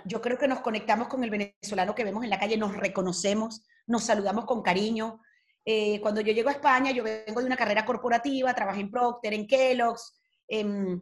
Yo 0.06 0.22
creo 0.22 0.40
que 0.40 0.48
nos 0.48 0.62
conectamos 0.62 1.08
con 1.08 1.24
el 1.24 1.30
venezolano 1.30 1.94
que 1.94 2.04
vemos 2.04 2.24
en 2.24 2.32
la 2.32 2.40
calle, 2.40 2.58
nos 2.58 2.76
reconocemos, 2.76 3.64
nos 3.86 4.04
saludamos 4.06 4.46
con 4.46 4.64
cariño. 4.64 5.22
Eh, 5.64 6.02
cuando 6.02 6.22
yo 6.22 6.34
llego 6.34 6.50
a 6.50 6.54
España, 6.54 6.90
yo 6.92 7.04
vengo 7.04 7.42
de 7.42 7.46
una 7.46 7.56
carrera 7.56 7.86
corporativa, 7.86 8.56
trabajé 8.56 8.82
en 8.82 8.90
Procter, 8.90 9.34
en 9.36 9.46
Kellogg's, 9.46 10.20
em, 10.48 11.00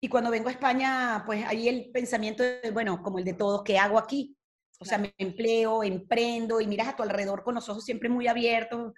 y 0.00 0.08
cuando 0.08 0.30
vengo 0.30 0.48
a 0.48 0.52
España, 0.52 1.22
pues 1.26 1.44
ahí 1.46 1.68
el 1.68 1.90
pensamiento, 1.90 2.42
de, 2.42 2.70
bueno, 2.72 3.02
como 3.02 3.18
el 3.18 3.24
de 3.24 3.34
todos, 3.34 3.62
¿qué 3.62 3.78
hago 3.78 3.98
aquí? 3.98 4.36
O 4.78 4.84
sea, 4.86 4.96
me 4.96 5.14
empleo, 5.18 5.82
emprendo 5.82 6.60
y 6.60 6.66
miras 6.66 6.88
a 6.88 6.96
tu 6.96 7.02
alrededor 7.02 7.44
con 7.44 7.54
los 7.54 7.68
ojos 7.68 7.84
siempre 7.84 8.08
muy 8.08 8.26
abiertos. 8.26 8.94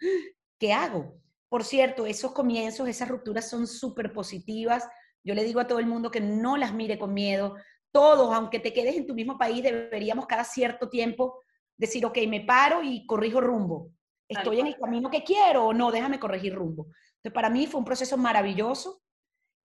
¿Qué 0.58 0.72
hago? 0.72 1.20
Por 1.48 1.64
cierto, 1.64 2.06
esos 2.06 2.32
comienzos, 2.32 2.88
esas 2.88 3.08
rupturas 3.08 3.50
son 3.50 3.66
súper 3.66 4.12
positivas. 4.12 4.88
Yo 5.24 5.34
le 5.34 5.42
digo 5.42 5.58
a 5.58 5.66
todo 5.66 5.80
el 5.80 5.86
mundo 5.86 6.12
que 6.12 6.20
no 6.20 6.56
las 6.56 6.72
mire 6.72 7.00
con 7.00 7.12
miedo. 7.12 7.56
Todos, 7.90 8.32
aunque 8.32 8.60
te 8.60 8.72
quedes 8.72 8.96
en 8.96 9.08
tu 9.08 9.14
mismo 9.14 9.36
país, 9.36 9.62
deberíamos 9.62 10.26
cada 10.26 10.44
cierto 10.44 10.88
tiempo 10.88 11.40
decir, 11.76 12.06
ok, 12.06 12.16
me 12.28 12.42
paro 12.42 12.80
y 12.82 13.04
corrijo 13.06 13.40
rumbo. 13.40 13.90
¿Estoy 14.28 14.60
en 14.60 14.68
el 14.68 14.76
camino 14.76 15.10
que 15.10 15.24
quiero 15.24 15.66
o 15.66 15.74
no? 15.74 15.90
Déjame 15.90 16.20
corregir 16.20 16.54
rumbo. 16.54 16.86
Entonces, 17.16 17.34
para 17.34 17.50
mí 17.50 17.66
fue 17.66 17.80
un 17.80 17.84
proceso 17.84 18.16
maravilloso. 18.16 19.02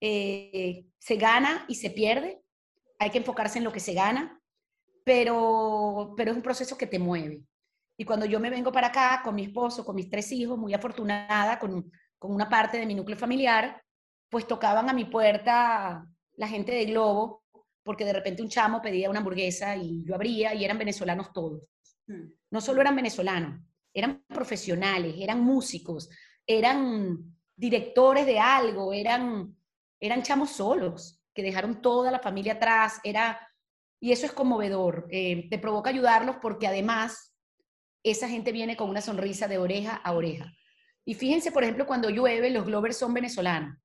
Eh, 0.00 0.86
se 0.98 1.16
gana 1.16 1.64
y 1.68 1.74
se 1.76 1.90
pierde. 1.90 2.42
Hay 2.98 3.10
que 3.10 3.18
enfocarse 3.18 3.58
en 3.58 3.64
lo 3.64 3.72
que 3.72 3.80
se 3.80 3.94
gana, 3.94 4.40
pero, 5.04 6.14
pero 6.16 6.30
es 6.32 6.36
un 6.36 6.42
proceso 6.42 6.76
que 6.76 6.86
te 6.86 6.98
mueve. 6.98 7.42
Y 7.96 8.04
cuando 8.04 8.26
yo 8.26 8.40
me 8.40 8.50
vengo 8.50 8.70
para 8.70 8.88
acá 8.88 9.20
con 9.24 9.34
mi 9.34 9.44
esposo, 9.44 9.84
con 9.84 9.96
mis 9.96 10.10
tres 10.10 10.30
hijos, 10.32 10.58
muy 10.58 10.74
afortunada, 10.74 11.58
con, 11.58 11.90
con 12.18 12.32
una 12.32 12.48
parte 12.48 12.78
de 12.78 12.86
mi 12.86 12.94
núcleo 12.94 13.16
familiar, 13.16 13.82
pues 14.28 14.46
tocaban 14.46 14.88
a 14.88 14.92
mi 14.92 15.04
puerta 15.04 16.06
la 16.36 16.48
gente 16.48 16.72
de 16.72 16.84
Globo, 16.86 17.42
porque 17.82 18.04
de 18.04 18.12
repente 18.12 18.42
un 18.42 18.48
chamo 18.48 18.82
pedía 18.82 19.10
una 19.10 19.20
hamburguesa 19.20 19.76
y 19.76 20.04
yo 20.04 20.14
abría 20.14 20.54
y 20.54 20.64
eran 20.64 20.78
venezolanos 20.78 21.32
todos. 21.32 21.62
Mm. 22.06 22.28
No 22.50 22.60
solo 22.60 22.80
eran 22.80 22.94
venezolanos, 22.94 23.60
eran 23.92 24.22
profesionales, 24.28 25.14
eran 25.18 25.42
músicos, 25.42 26.08
eran 26.46 27.18
directores 27.56 28.26
de 28.26 28.38
algo, 28.38 28.92
eran, 28.92 29.56
eran 30.00 30.22
chamos 30.22 30.50
solos, 30.50 31.20
que 31.34 31.42
dejaron 31.42 31.80
toda 31.80 32.10
la 32.10 32.18
familia 32.18 32.54
atrás, 32.54 33.00
era, 33.04 33.38
y 34.00 34.12
eso 34.12 34.26
es 34.26 34.32
conmovedor, 34.32 35.06
eh, 35.10 35.48
te 35.48 35.58
provoca 35.58 35.90
ayudarlos 35.90 36.36
porque 36.42 36.66
además 36.66 37.34
esa 38.02 38.28
gente 38.28 38.52
viene 38.52 38.76
con 38.76 38.90
una 38.90 39.00
sonrisa 39.00 39.48
de 39.48 39.58
oreja 39.58 39.96
a 39.96 40.12
oreja. 40.12 40.52
Y 41.04 41.14
fíjense, 41.14 41.52
por 41.52 41.62
ejemplo, 41.62 41.86
cuando 41.86 42.10
llueve, 42.10 42.50
los 42.50 42.64
Glovers 42.64 42.96
son 42.96 43.14
venezolanos 43.14 43.76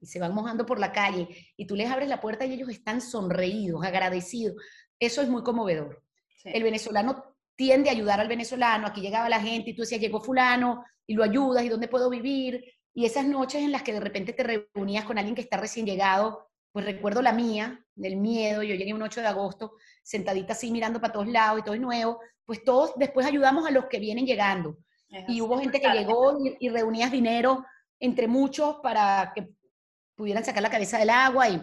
y 0.00 0.06
se 0.06 0.18
van 0.18 0.34
mojando 0.34 0.66
por 0.66 0.78
la 0.78 0.92
calle 0.92 1.28
y 1.56 1.66
tú 1.66 1.76
les 1.76 1.90
abres 1.90 2.08
la 2.08 2.20
puerta 2.20 2.44
y 2.44 2.52
ellos 2.52 2.68
están 2.68 3.00
sonreídos, 3.00 3.84
agradecidos. 3.84 4.56
Eso 4.98 5.22
es 5.22 5.28
muy 5.28 5.42
conmovedor. 5.42 6.02
El 6.44 6.62
venezolano 6.62 7.36
tiende 7.56 7.88
a 7.88 7.92
ayudar 7.92 8.20
al 8.20 8.28
venezolano, 8.28 8.86
aquí 8.86 9.00
llegaba 9.00 9.28
la 9.28 9.40
gente 9.40 9.70
y 9.70 9.74
tú 9.74 9.82
decías, 9.82 10.00
llegó 10.00 10.20
fulano 10.20 10.84
y 11.06 11.14
lo 11.14 11.22
ayudas 11.22 11.64
y 11.64 11.68
dónde 11.68 11.88
puedo 11.88 12.10
vivir. 12.10 12.64
Y 12.94 13.04
esas 13.06 13.26
noches 13.26 13.62
en 13.62 13.72
las 13.72 13.82
que 13.82 13.92
de 13.92 14.00
repente 14.00 14.32
te 14.32 14.42
reunías 14.42 15.04
con 15.04 15.18
alguien 15.18 15.34
que 15.34 15.42
está 15.42 15.56
recién 15.56 15.84
llegado, 15.84 16.48
pues 16.72 16.84
recuerdo 16.86 17.22
la 17.22 17.32
mía, 17.32 17.84
del 17.94 18.16
miedo, 18.16 18.62
yo 18.62 18.74
llegué 18.74 18.94
un 18.94 19.02
8 19.02 19.20
de 19.20 19.26
agosto, 19.26 19.76
sentadita 20.02 20.52
así 20.52 20.70
mirando 20.70 21.00
para 21.00 21.12
todos 21.12 21.28
lados 21.28 21.60
y 21.60 21.62
todo 21.62 21.74
es 21.74 21.80
nuevo, 21.80 22.20
pues 22.44 22.64
todos 22.64 22.92
después 22.96 23.26
ayudamos 23.26 23.66
a 23.66 23.70
los 23.70 23.86
que 23.86 23.98
vienen 23.98 24.26
llegando. 24.26 24.78
y 25.28 25.40
hubo 25.40 25.58
gente 25.58 25.80
que 25.80 25.90
llegó 25.90 26.38
y, 26.44 26.56
y, 26.58 26.68
reunías 26.70 27.12
dinero 27.12 27.64
entre 28.00 28.26
muchos 28.26 28.76
para 28.82 29.32
que 29.34 29.48
pudieran 30.16 30.44
sacar 30.44 30.62
la 30.62 30.70
cabeza 30.70 30.98
del 30.98 31.10
agua 31.10 31.48
y, 31.48 31.62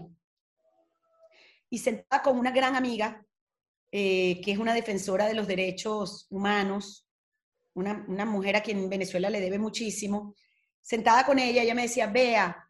y 1.70 1.78
sentada 1.80 2.22
con 2.22 2.38
una 2.38 2.52
gran 2.52 2.76
amiga 2.76 3.26
eh, 3.94 4.39
que 4.41 4.54
es 4.54 4.58
una 4.58 4.74
defensora 4.74 5.28
de 5.28 5.34
los 5.34 5.48
derechos 5.48 6.26
humanos, 6.30 7.06
una, 7.74 8.06
una, 8.08 8.26
mujer 8.26 8.56
a 8.56 8.63
quien 8.63 8.89
Venezuela 8.89 9.30
le 9.30 9.41
debe 9.41 9.60
muchísimo. 9.60 10.34
Sentada 10.82 11.26
con 11.26 11.39
ella, 11.39 11.63
ella 11.63 11.76
me 11.76 11.84
decía, 11.84 12.08
vea, 12.08 12.70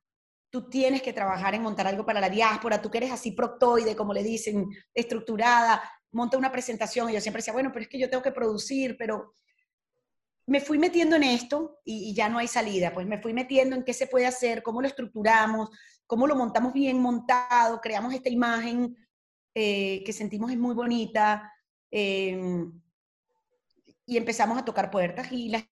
tú 0.49 0.69
tienes 0.69 1.01
que 1.01 1.13
trabajar 1.13 1.55
en 1.55 1.61
montar 1.61 1.87
algo 1.87 2.05
para 2.05 2.19
la 2.19 2.29
diáspora, 2.29 2.81
tú 2.81 2.91
que 2.91 2.97
eres 2.97 3.11
así 3.11 3.31
proctoide, 3.31 3.95
como 3.95 4.13
le 4.13 4.23
dicen, 4.23 4.67
estructurada, 4.93 5.81
monta 6.11 6.37
una 6.37 6.51
presentación. 6.51 7.09
Y 7.09 7.13
yo 7.13 7.21
siempre 7.21 7.39
decía, 7.39 7.53
bueno, 7.53 7.71
pero 7.71 7.83
es 7.83 7.89
que 7.89 7.99
yo 7.99 8.09
tengo 8.09 8.21
que 8.21 8.31
producir, 8.31 8.97
pero 8.97 9.35
me 10.45 10.59
fui 10.59 10.77
metiendo 10.77 11.15
en 11.15 11.23
esto 11.23 11.79
y, 11.85 12.13
ya 12.13 12.27
no 12.27 12.37
hay 12.37 12.47
salida, 12.47 12.93
pues 12.93 13.07
me 13.07 13.21
fui 13.21 13.33
metiendo 13.33 13.75
en 13.75 13.83
qué 13.83 13.93
se 13.93 14.07
puede 14.07 14.25
hacer, 14.25 14.61
cómo 14.61 14.81
lo 14.81 14.87
estructuramos, 14.87 15.69
cómo 16.05 16.27
lo 16.27 16.35
montamos 16.35 16.73
bien 16.73 16.99
montado, 16.99 17.79
creamos 17.79 18.13
esta 18.13 18.29
imagen 18.29 18.97
eh, 19.53 20.03
que 20.05 20.13
sentimos 20.13 20.51
es 20.51 20.57
muy 20.57 20.73
bonita, 20.73 21.51
em, 21.89 22.71
y 24.05 24.17
empezamos 24.17 24.57
a 24.57 24.65
tocar 24.65 24.91
puertas 24.91 25.31
y 25.31 25.49
la 25.49 25.59
gente 25.59 25.71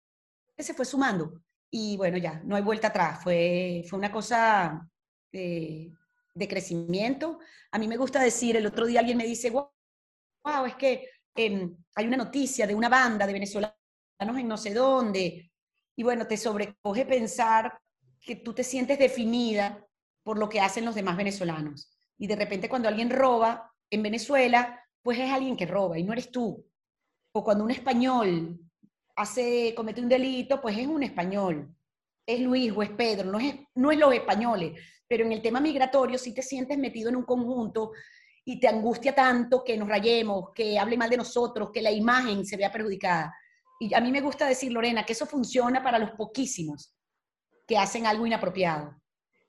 se 0.64 0.74
fue 0.74 0.86
sumando. 0.86 1.42
Y 1.76 1.98
bueno, 1.98 2.18
ya, 2.20 2.40
no 2.46 2.56
hay 2.56 2.62
vuelta 2.62 2.90
atrás, 2.90 3.24
fue, 3.24 3.84
fue 3.90 3.98
una 3.98 4.12
cosa 4.12 4.88
de, 5.32 5.92
de 6.36 6.48
crecimiento. 6.48 7.40
A 7.72 7.80
mí 7.80 7.88
me 7.88 7.98
gusta 7.98 8.22
decir, 8.22 8.56
el 8.56 8.68
otro 8.68 8.86
día 8.86 9.00
alguien 9.00 9.18
me 9.18 9.26
dice, 9.26 9.50
wow, 9.50 10.66
es 10.68 10.76
que 10.76 11.10
em, 11.34 11.76
hay 11.96 12.06
una 12.06 12.18
noticia 12.18 12.68
de 12.68 12.76
una 12.76 12.90
banda 12.90 13.26
de 13.26 13.34
venezolanos 13.34 13.74
en 14.20 14.48
no 14.48 14.56
sé 14.56 14.72
dónde. 14.72 15.52
Y 15.96 16.04
bueno, 16.04 16.28
te 16.28 16.38
sobrecoge 16.38 17.08
pensar 17.08 17.76
que 18.22 18.36
tú 18.36 18.54
te 18.54 18.64
sientes 18.64 19.00
definida 19.00 19.84
por 20.22 20.38
lo 20.38 20.50
que 20.50 20.62
hacen 20.62 20.86
los 20.86 20.94
demás 20.94 21.18
venezolanos. 21.18 21.92
Y 22.20 22.28
de 22.28 22.36
repente 22.36 22.70
cuando 22.70 22.88
alguien 22.88 23.10
roba 23.10 23.74
en 23.90 24.04
Venezuela, 24.04 24.80
pues 25.02 25.18
es 25.18 25.32
alguien 25.32 25.58
que 25.58 25.66
roba 25.66 25.98
y 25.98 26.04
no 26.04 26.14
eres 26.14 26.30
tú. 26.30 26.64
O 27.32 27.44
cuando 27.44 27.64
un 27.64 27.72
español 27.72 28.60
hace, 29.16 29.74
comete 29.76 30.02
un 30.02 30.10
delito, 30.10 30.62
pues 30.62 30.78
es 30.78 30.88
un 30.88 31.04
español. 31.04 31.76
Es 32.26 32.40
Luis 32.40 32.72
o 32.76 32.82
es 32.82 32.90
Pedro, 32.92 33.32
no 33.32 33.40
es, 33.40 33.56
no 33.76 33.92
es 33.92 33.98
los 33.98 34.14
españoles. 34.14 34.80
Pero 35.08 35.26
en 35.26 35.32
el 35.32 35.42
tema 35.42 35.60
migratorio 35.60 36.18
si 36.18 36.34
te 36.34 36.42
sientes 36.42 36.78
metido 36.78 37.10
en 37.10 37.18
un 37.18 37.24
conjunto 37.24 37.92
y 38.46 38.60
te 38.60 38.68
angustia 38.68 39.14
tanto 39.14 39.64
que 39.64 39.78
nos 39.78 39.88
rayemos, 39.88 40.52
que 40.54 40.78
hable 40.78 40.98
mal 40.98 41.10
de 41.10 41.18
nosotros, 41.18 41.70
que 41.74 41.82
la 41.82 41.92
imagen 41.92 42.46
se 42.46 42.58
vea 42.58 42.72
perjudicada. 42.72 43.34
Y 43.80 43.94
a 43.94 44.02
mí 44.02 44.12
me 44.12 44.22
gusta 44.22 44.48
decir, 44.48 44.72
Lorena, 44.72 45.06
que 45.06 45.14
eso 45.14 45.26
funciona 45.26 45.84
para 45.84 46.00
los 46.00 46.12
poquísimos 46.12 46.96
que 47.68 47.78
hacen 47.78 48.06
algo 48.06 48.26
inapropiado, 48.26 49.02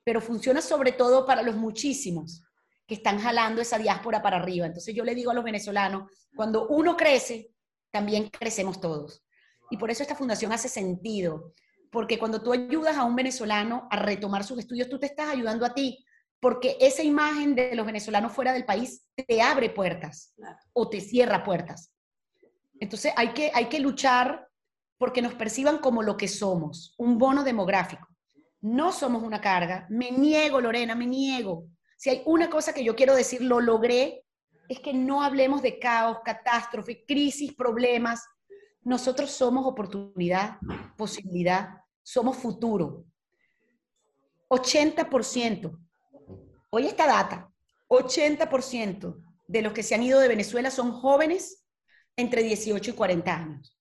pero 0.04 0.20
funciona 0.20 0.60
sobre 0.60 0.92
todo 0.92 1.26
para 1.26 1.42
los 1.42 1.56
muchísimos 1.56 2.44
que 2.86 2.94
están 2.94 3.18
jalando 3.18 3.60
esa 3.60 3.78
diáspora 3.78 4.22
para 4.22 4.36
arriba. 4.36 4.66
Entonces 4.66 4.94
yo 4.94 5.04
le 5.04 5.14
digo 5.14 5.30
a 5.30 5.34
los 5.34 5.44
venezolanos, 5.44 6.10
cuando 6.34 6.68
uno 6.68 6.96
crece, 6.96 7.50
también 7.90 8.28
crecemos 8.28 8.80
todos. 8.80 9.24
Y 9.70 9.76
por 9.76 9.90
eso 9.90 10.02
esta 10.02 10.14
fundación 10.14 10.52
hace 10.52 10.68
sentido, 10.68 11.52
porque 11.90 12.18
cuando 12.18 12.42
tú 12.42 12.52
ayudas 12.52 12.96
a 12.96 13.04
un 13.04 13.16
venezolano 13.16 13.88
a 13.90 13.96
retomar 13.96 14.44
sus 14.44 14.58
estudios, 14.58 14.88
tú 14.88 14.98
te 14.98 15.06
estás 15.06 15.28
ayudando 15.28 15.64
a 15.64 15.74
ti, 15.74 16.04
porque 16.40 16.76
esa 16.80 17.02
imagen 17.02 17.54
de 17.54 17.74
los 17.74 17.86
venezolanos 17.86 18.32
fuera 18.32 18.52
del 18.52 18.64
país 18.64 19.06
te 19.14 19.40
abre 19.40 19.70
puertas 19.70 20.34
o 20.72 20.88
te 20.88 21.00
cierra 21.00 21.42
puertas. 21.42 21.90
Entonces 22.80 23.12
hay 23.16 23.32
que, 23.32 23.50
hay 23.54 23.66
que 23.66 23.80
luchar 23.80 24.48
porque 24.98 25.22
nos 25.22 25.34
perciban 25.34 25.78
como 25.78 26.02
lo 26.02 26.16
que 26.16 26.28
somos, 26.28 26.94
un 26.98 27.18
bono 27.18 27.44
demográfico. 27.44 28.08
No 28.60 28.92
somos 28.92 29.22
una 29.22 29.40
carga. 29.40 29.86
Me 29.90 30.10
niego, 30.10 30.60
Lorena, 30.60 30.94
me 30.94 31.06
niego 31.06 31.68
si 32.04 32.10
hay 32.10 32.22
una 32.26 32.50
cosa 32.50 32.72
que 32.72 32.84
yo 32.84 32.94
quiero 32.94 33.14
decir, 33.14 33.40
lo 33.40 33.60
logré, 33.60 34.24
es 34.68 34.80
que 34.80 34.92
no 34.92 35.22
hablemos 35.22 35.62
de 35.62 35.78
caos, 35.78 36.18
catástrofe, 36.24 37.04
crisis, 37.06 37.54
problemas. 37.54 38.22
Nosotros 38.84 39.30
somos 39.30 39.66
oportunidad, 39.66 40.58
posibilidad, 40.96 41.78
somos 42.02 42.36
futuro. 42.36 43.04
80%, 44.48 45.78
hoy 46.70 46.86
esta 46.86 47.06
data, 47.06 47.50
80% 47.88 49.16
de 49.48 49.62
los 49.62 49.72
que 49.72 49.82
se 49.82 49.94
han 49.94 50.02
ido 50.02 50.20
de 50.20 50.28
Venezuela 50.28 50.70
son 50.70 50.92
jóvenes 50.92 51.64
entre 52.16 52.42
18 52.42 52.90
y 52.90 52.94
40 52.94 53.34
años. 53.34 53.78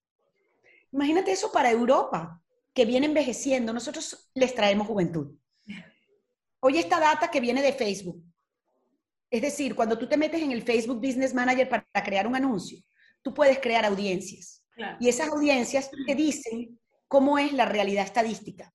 Imagínate 0.91 1.31
eso 1.31 1.51
para 1.51 1.71
Europa, 1.71 2.41
que 2.73 2.85
viene 2.85 3.05
envejeciendo. 3.05 3.73
Nosotros 3.73 4.31
les 4.33 4.55
traemos 4.55 4.87
juventud. 4.87 5.35
Oye, 6.59 6.79
esta 6.79 6.99
data 6.99 7.29
que 7.29 7.41
viene 7.41 7.61
de 7.61 7.73
Facebook. 7.73 8.23
Es 9.29 9.41
decir, 9.41 9.75
cuando 9.75 9.97
tú 9.97 10.07
te 10.07 10.17
metes 10.17 10.41
en 10.41 10.51
el 10.51 10.61
Facebook 10.61 10.97
Business 10.97 11.33
Manager 11.33 11.67
para 11.67 11.85
crear 12.05 12.25
un 12.27 12.35
anuncio, 12.35 12.79
tú 13.21 13.33
puedes 13.33 13.59
crear 13.59 13.83
audiencias. 13.85 14.62
Y 14.99 15.09
esas 15.09 15.29
audiencias 15.29 15.89
te 16.05 16.15
dicen 16.15 16.79
cómo 17.07 17.37
es 17.37 17.53
la 17.53 17.65
realidad 17.65 18.05
estadística. 18.05 18.73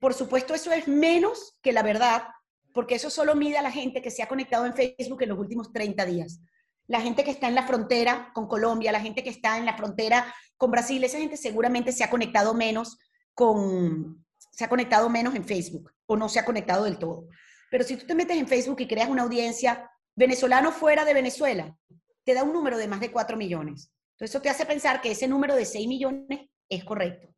Por 0.00 0.14
supuesto, 0.14 0.54
eso 0.54 0.72
es 0.72 0.88
menos 0.88 1.58
que 1.62 1.72
la 1.72 1.82
verdad, 1.82 2.24
porque 2.72 2.94
eso 2.94 3.10
solo 3.10 3.34
mide 3.34 3.58
a 3.58 3.62
la 3.62 3.70
gente 3.70 4.02
que 4.02 4.10
se 4.10 4.22
ha 4.22 4.28
conectado 4.28 4.66
en 4.66 4.74
Facebook 4.74 5.22
en 5.22 5.28
los 5.30 5.38
últimos 5.38 5.72
30 5.72 6.04
días. 6.06 6.40
La 6.86 7.00
gente 7.00 7.22
que 7.22 7.30
está 7.30 7.48
en 7.48 7.54
la 7.54 7.66
frontera 7.66 8.30
con 8.34 8.48
Colombia, 8.48 8.92
la 8.92 9.00
gente 9.00 9.22
que 9.22 9.30
está 9.30 9.58
en 9.58 9.64
la 9.64 9.76
frontera 9.76 10.34
con 10.56 10.70
Brasil, 10.70 11.02
esa 11.04 11.18
gente 11.18 11.36
seguramente 11.36 11.92
se 11.92 12.02
ha 12.02 12.10
conectado 12.10 12.54
menos 12.54 12.98
con, 13.34 14.24
se 14.50 14.64
ha 14.64 14.68
conectado 14.68 15.08
menos 15.08 15.34
en 15.34 15.44
Facebook 15.44 15.92
o 16.06 16.16
no 16.16 16.28
se 16.28 16.38
ha 16.38 16.44
conectado 16.44 16.84
del 16.84 16.98
todo. 16.98 17.28
Pero 17.70 17.84
si 17.84 17.96
tú 17.96 18.06
te 18.06 18.14
metes 18.14 18.36
en 18.36 18.48
Facebook 18.48 18.80
y 18.80 18.88
creas 18.88 19.08
una 19.08 19.22
audiencia 19.22 19.88
venezolano 20.16 20.72
fuera 20.72 21.04
de 21.04 21.14
Venezuela, 21.14 21.76
te 22.24 22.34
da 22.34 22.42
un 22.42 22.52
número 22.52 22.76
de 22.76 22.88
más 22.88 23.00
de 23.00 23.12
4 23.12 23.36
millones. 23.36 23.92
Eso 24.20 24.40
te 24.40 24.50
hace 24.50 24.66
pensar 24.66 25.00
que 25.00 25.12
ese 25.12 25.26
número 25.26 25.56
de 25.56 25.64
6 25.64 25.88
millones 25.88 26.48
es 26.68 26.84
correcto. 26.84 27.34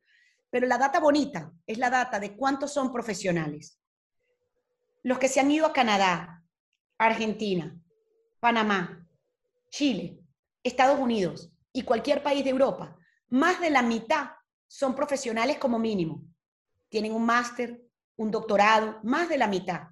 Pero 0.51 0.67
la 0.67 0.79
data 0.79 1.01
bonita 1.01 1.53
es 1.67 1.79
la 1.79 1.89
data 1.89 2.21
de 2.21 2.37
cuántos 2.37 2.73
son 2.73 2.93
profesionales. 2.93 3.81
Los 5.03 5.19
que 5.19 5.29
se 5.29 5.41
han 5.41 5.51
ido 5.51 5.67
a 5.67 5.73
Canadá, 5.73 6.45
Argentina, 6.99 7.77
Panamá, 8.41 9.09
Chile, 9.71 10.21
Estados 10.63 10.99
Unidos, 10.99 11.53
y 11.73 11.83
cualquier 11.83 12.23
país 12.23 12.45
de 12.45 12.51
Europa, 12.51 12.97
más 13.29 13.61
de 13.61 13.71
la 13.71 13.83
mitad 13.83 14.31
son 14.69 14.95
profesionales 14.95 15.59
como 15.59 15.79
mínimo. 15.79 16.25
Tienen 16.89 17.13
un 17.13 17.25
máster, 17.25 17.83
un 18.17 18.31
doctorado, 18.31 19.01
más 19.03 19.29
de 19.29 19.39
la 19.39 19.49
mitad. 19.49 19.89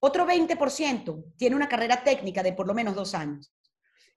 Otro 0.00 0.26
20% 0.26 1.34
tiene 1.36 1.56
una 1.56 1.68
carrera 1.68 2.04
técnica 2.04 2.42
de 2.42 2.52
por 2.52 2.66
lo 2.66 2.74
menos 2.74 2.94
dos 2.94 3.14
años. 3.14 3.54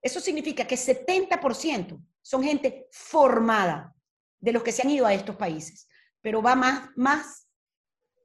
Eso 0.01 0.19
significa 0.19 0.65
que 0.65 0.75
70% 0.75 2.01
son 2.21 2.43
gente 2.43 2.87
formada 2.91 3.95
de 4.39 4.51
los 4.51 4.63
que 4.63 4.71
se 4.71 4.81
han 4.81 4.89
ido 4.89 5.05
a 5.05 5.13
estos 5.13 5.35
países. 5.35 5.87
Pero 6.21 6.41
va 6.41 6.55
más, 6.55 6.89
más 6.95 7.47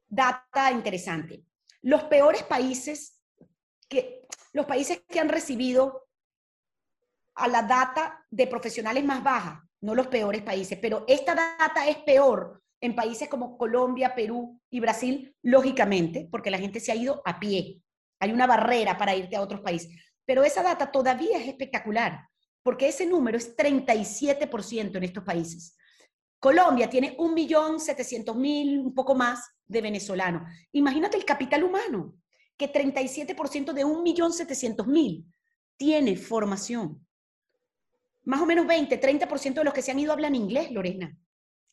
data 0.09 0.71
interesante. 0.71 1.45
Los 1.83 2.05
peores 2.05 2.43
países, 2.43 3.21
que, 3.89 4.27
los 4.53 4.67
países 4.67 5.03
que 5.09 5.21
han 5.21 5.29
recibido 5.29 6.09
a 7.35 7.49
la 7.49 7.63
data 7.63 8.25
de 8.31 8.47
profesionales 8.47 9.05
más 9.05 9.23
baja, 9.23 9.67
no 9.81 9.95
los 9.95 10.07
peores 10.07 10.43
países, 10.43 10.79
pero 10.81 11.05
esta 11.09 11.35
data 11.35 11.89
es 11.89 11.97
peor 11.99 12.63
en 12.81 12.95
países 12.95 13.29
como 13.29 13.57
Colombia, 13.57 14.15
Perú 14.15 14.61
y 14.71 14.81
Brasil, 14.81 15.35
lógicamente, 15.43 16.29
porque 16.31 16.51
la 16.51 16.59
gente 16.59 16.81
se 16.81 16.93
ha 16.93 16.97
ido 16.97 17.23
a 17.25 17.39
pie. 17.39 17.81
Hay 18.21 18.33
una 18.33 18.47
barrera 18.47 18.99
para 18.99 19.17
irte 19.17 19.37
a 19.37 19.41
otros 19.41 19.61
países. 19.61 19.91
Pero 20.25 20.45
esa 20.45 20.63
data 20.63 20.91
todavía 20.91 21.39
es 21.39 21.49
espectacular, 21.49 22.29
porque 22.63 22.89
ese 22.89 23.07
número 23.07 23.37
es 23.37 23.57
37% 23.57 24.97
en 24.97 25.03
estos 25.03 25.25
países. 25.25 25.77
Colombia 26.39 26.91
tiene 26.91 27.17
1.700.000, 27.17 28.85
un 28.85 28.95
poco 28.95 29.15
más, 29.15 29.49
de 29.65 29.81
venezolanos. 29.81 30.43
Imagínate 30.73 31.17
el 31.17 31.25
capital 31.25 31.65
humano, 31.65 32.15
que 32.57 32.73
37% 32.73 33.73
de 33.73 33.85
1.700.000 33.85 35.25
tiene 35.77 36.17
formación. 36.17 37.07
Más 38.25 38.41
o 38.41 38.47
menos 38.47 38.67
20, 38.67 39.01
30% 39.01 39.55
de 39.55 39.65
los 39.65 39.75
que 39.75 39.83
se 39.83 39.91
han 39.91 39.99
ido 39.99 40.13
hablan 40.13 40.35
inglés, 40.35 40.71
Lorena. 40.71 41.17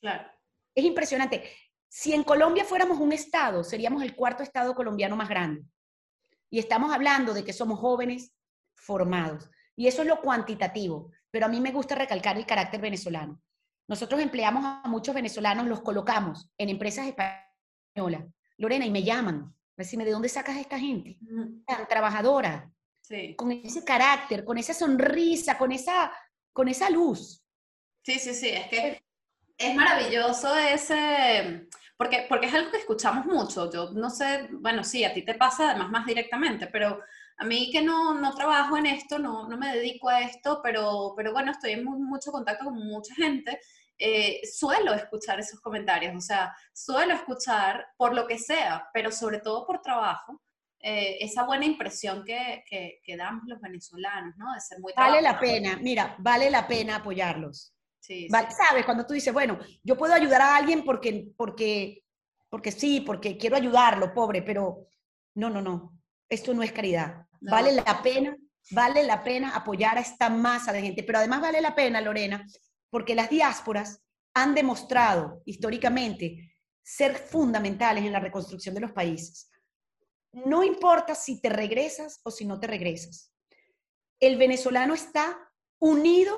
Claro. 0.02 0.30
Es 0.74 0.84
impresionante. 0.84 1.44
Si 1.88 2.14
en 2.14 2.24
Colombia 2.24 2.64
fuéramos 2.64 3.00
un 3.00 3.12
estado, 3.12 3.64
seríamos 3.64 4.04
el 4.04 4.16
cuarto 4.16 4.44
estado 4.44 4.74
colombiano 4.76 5.16
más 5.16 5.30
grande. 5.30 5.64
Y 6.50 6.60
estamos 6.60 6.94
hablando 6.94 7.34
de 7.34 7.44
que 7.44 7.54
somos 7.54 7.80
jóvenes 7.80 8.34
formados. 8.80 9.50
Y 9.76 9.88
eso 9.88 10.02
es 10.02 10.08
lo 10.08 10.22
cuantitativo. 10.22 11.12
Pero 11.32 11.46
a 11.46 11.50
mí 11.50 11.62
me 11.62 11.72
gusta 11.72 11.96
recalcar 11.96 12.38
el 12.38 12.46
carácter 12.46 12.82
venezolano. 12.82 13.42
Nosotros 13.88 14.22
empleamos 14.22 14.64
a 14.66 14.88
muchos 14.88 15.16
venezolanos, 15.16 15.68
los 15.68 15.82
colocamos 15.82 16.50
en 16.58 16.70
empresas 16.70 17.08
españolas. 17.08 18.26
Lorena, 18.58 18.86
y 18.86 18.92
me 18.92 19.04
llaman. 19.04 19.56
Decime, 19.76 20.06
¿de 20.06 20.12
dónde 20.12 20.30
sacas 20.30 20.58
a 20.58 20.62
esta 20.62 20.78
gente? 20.78 21.18
Tan 21.66 21.88
trabajadora. 21.88 22.72
Con 23.36 23.52
ese 23.52 23.84
carácter, 23.84 24.44
con 24.44 24.58
esa 24.58 24.74
sonrisa, 24.74 25.58
con 25.58 25.72
esa, 25.72 26.12
con 26.54 26.68
esa 26.68 26.90
luz. 26.90 27.44
Sí, 28.04 28.20
sí, 28.20 28.34
sí. 28.34 28.50
Es 28.50 28.68
que 28.68 29.04
es 29.58 29.76
maravilloso 29.76 30.56
ese, 30.58 31.68
porque, 31.98 32.26
porque 32.30 32.48
es 32.48 32.54
algo 32.54 32.72
que 32.72 32.78
escuchamos 32.78 33.26
mucho. 33.26 33.72
Yo 33.72 33.92
no 33.92 34.10
sé, 34.10 34.50
bueno, 34.52 34.84
sí, 34.84 35.04
a 35.04 35.14
ti 35.14 35.24
te 35.24 35.34
pasa 35.34 35.72
además 35.72 35.90
más 35.90 36.06
directamente, 36.06 36.68
pero 36.68 37.02
a 37.40 37.46
mí 37.46 37.72
que 37.72 37.82
no, 37.82 38.14
no 38.14 38.36
trabajo 38.36 38.76
en 38.76 38.86
esto, 38.86 39.18
no, 39.18 39.48
no, 39.48 39.58
me 39.58 39.74
dedico 39.74 40.10
a 40.10 40.22
esto, 40.22 40.60
pero, 40.62 41.14
pero 41.16 41.32
bueno, 41.32 41.52
estoy 41.52 41.72
en 41.72 41.86
mucho 41.86 42.32
contacto 42.32 42.66
con 42.66 42.76
mucha 42.76 43.16
gente. 43.16 43.60
Eh, 43.98 44.42
suelo 44.46 44.94
escuchar 44.94 45.40
esos 45.40 45.60
comentarios, 45.62 46.16
o 46.16 46.22
sea, 46.22 46.54
suelo 46.74 47.14
escuchar 47.14 47.86
por 47.98 48.14
lo 48.14 48.28
que 48.28 48.38
sea, 48.38 48.90
pero 48.94 49.12
sobre 49.12 49.40
todo 49.40 49.66
por 49.66 49.82
trabajo, 49.82 50.42
eh, 50.82 51.18
esa 51.20 51.44
buena 51.44 51.66
impresión 51.66 52.24
que, 52.24 52.64
que, 52.70 53.18
damos 53.18 53.44
los 53.46 53.60
venezolanos, 53.60 54.36
¿no? 54.38 54.54
De 54.54 54.62
ser 54.62 54.80
muy 54.80 54.94
Vale 54.96 55.22
la 55.22 55.40
pena, 55.40 55.78
mira, 55.82 56.16
vale 56.20 56.50
la 56.50 56.68
pena 56.68 56.98
apoyarlos. 56.98 57.74
¿Sabes? 58.00 58.86
Cuando 58.86 59.06
tú 59.06 59.14
dices, 59.14 59.34
bueno, 59.34 59.60
yo 59.84 59.98
puedo 59.98 60.14
ayudar 60.14 60.42
a 60.42 60.56
alguien 60.56 60.84
porque, 60.84 61.32
porque, 61.38 62.04
porque 62.50 62.72
sí, 62.72 63.02
porque 63.02 63.38
quiero 63.38 63.56
ayudarlo, 63.56 64.14
pobre, 64.14 64.42
pero 64.42 64.88
no, 65.36 65.50
no, 65.50 65.62
no. 65.62 65.99
Esto 66.30 66.54
no 66.54 66.64
es 66.64 66.72
caridad. 66.72 67.26
Vale 67.42 67.72
la 67.72 68.02
pena, 68.02 68.38
vale 68.72 69.04
la 69.04 69.24
pena 69.24 69.56
apoyar 69.56 69.98
a 69.98 70.02
esta 70.02 70.30
masa 70.30 70.72
de 70.72 70.82
gente. 70.82 71.04
Pero 71.04 71.18
además 71.18 71.42
vale 71.42 71.62
la 71.62 71.76
pena, 71.76 72.02
Lorena, 72.02 72.46
porque 72.90 73.16
las 73.16 73.30
diásporas 73.30 74.02
han 74.34 74.54
demostrado 74.54 75.42
históricamente 75.46 76.54
ser 76.84 77.16
fundamentales 77.16 78.04
en 78.04 78.12
la 78.12 78.20
reconstrucción 78.20 78.76
de 78.76 78.82
los 78.82 78.92
países. 78.92 79.52
No 80.32 80.64
importa 80.64 81.16
si 81.16 81.42
te 81.42 81.50
regresas 81.50 82.20
o 82.24 82.32
si 82.32 82.46
no 82.46 82.60
te 82.60 82.68
regresas. 82.68 83.34
El 84.20 84.38
venezolano 84.38 84.94
está 84.94 85.38
unido 85.80 86.38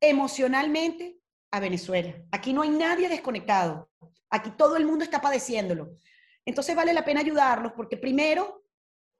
emocionalmente 0.00 1.18
a 1.50 1.60
Venezuela. 1.60 2.14
Aquí 2.30 2.52
no 2.52 2.62
hay 2.62 2.70
nadie 2.70 3.08
desconectado. 3.08 3.90
Aquí 4.30 4.50
todo 4.56 4.76
el 4.76 4.86
mundo 4.86 5.04
está 5.04 5.20
padeciéndolo. 5.20 5.96
Entonces 6.48 6.74
vale 6.74 6.94
la 6.94 7.04
pena 7.04 7.20
ayudarlos 7.20 7.72
porque 7.72 7.98
primero 7.98 8.64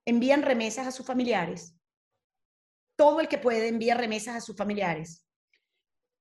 envían 0.07 0.41
remesas 0.41 0.87
a 0.87 0.91
sus 0.91 1.05
familiares. 1.05 1.77
Todo 2.97 3.21
el 3.21 3.29
que 3.29 3.37
puede 3.37 3.69
envía 3.69 3.95
remesas 3.95 4.35
a 4.35 4.41
sus 4.41 4.57
familiares. 4.57 5.27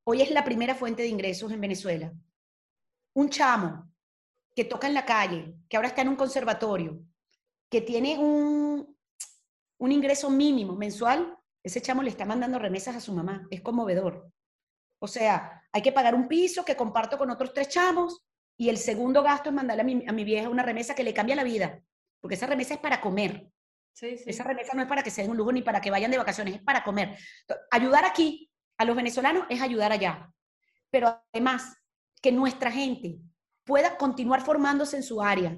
Hoy 0.04 0.22
es 0.22 0.32
la 0.32 0.44
primera 0.44 0.76
fuente 0.76 1.04
de 1.04 1.08
ingresos 1.08 1.50
en 1.54 1.62
Venezuela. 1.62 2.14
Un 3.14 3.30
chamo 3.30 3.90
que 4.54 4.66
toca 4.66 4.88
en 4.88 4.94
la 4.94 5.06
calle, 5.06 5.56
que 5.70 5.78
ahora 5.78 5.88
está 5.88 6.02
en 6.02 6.10
un 6.10 6.18
conservatorio, 6.18 7.02
que 7.70 7.80
tiene 7.80 8.20
un, 8.20 8.94
un 9.78 9.92
ingreso 9.94 10.30
mínimo 10.30 10.76
mensual, 10.76 11.38
ese 11.64 11.82
chamo 11.82 12.04
le 12.04 12.10
está 12.10 12.26
mandando 12.26 12.60
remesas 12.60 12.98
a 12.98 13.00
su 13.00 13.14
mamá. 13.14 13.48
Es 13.50 13.62
conmovedor. 13.62 14.30
O 15.00 15.08
sea, 15.08 15.64
hay 15.72 15.82
que 15.82 15.94
pagar 15.94 16.16
un 16.16 16.28
piso 16.28 16.66
que 16.66 16.76
comparto 16.76 17.18
con 17.18 17.32
otros 17.32 17.54
tres 17.54 17.70
chamos 17.70 18.28
y 18.58 18.70
el 18.70 18.78
segundo 18.78 19.22
gasto 19.22 19.50
es 19.50 19.56
mandarle 19.56 20.04
a 20.08 20.12
mi, 20.12 20.24
vieja 20.24 20.50
una 20.50 20.64
remesa 20.64 20.96
que 20.96 21.04
le 21.04 21.14
cambia 21.14 21.36
la 21.36 21.44
vida, 21.44 21.80
porque 22.20 22.36
esa 22.36 22.48
remesa 22.48 22.74
es 22.74 22.80
para 22.80 23.00
comer. 23.00 23.48
Esa 24.00 24.44
remesa 24.44 24.74
no 24.74 24.82
es 24.82 24.88
para 24.88 25.04
que 25.04 25.12
se 25.12 25.22
den 25.22 25.32
un 25.32 25.38
lujo 25.38 25.52
ni 25.52 25.62
para 25.62 25.80
que 25.80 25.92
vayan 25.92 26.12
de 26.12 26.18
vacaciones, 26.18 26.56
es 26.56 26.62
para 26.62 26.84
comer. 26.84 27.18
Ayudar 27.72 28.06
aquí 28.06 28.52
a 28.78 28.86
los 28.86 28.96
venezolanos 28.96 29.46
es 29.50 29.62
ayudar 29.62 29.92
allá. 29.92 30.32
Pero 30.90 31.24
además, 31.32 31.78
que 32.22 32.32
nuestra 32.32 32.72
gente 32.72 33.20
pueda 33.64 33.98
continuar 33.98 34.42
formándose 34.42 34.98
en 34.98 35.04
su 35.04 35.22
área, 35.22 35.58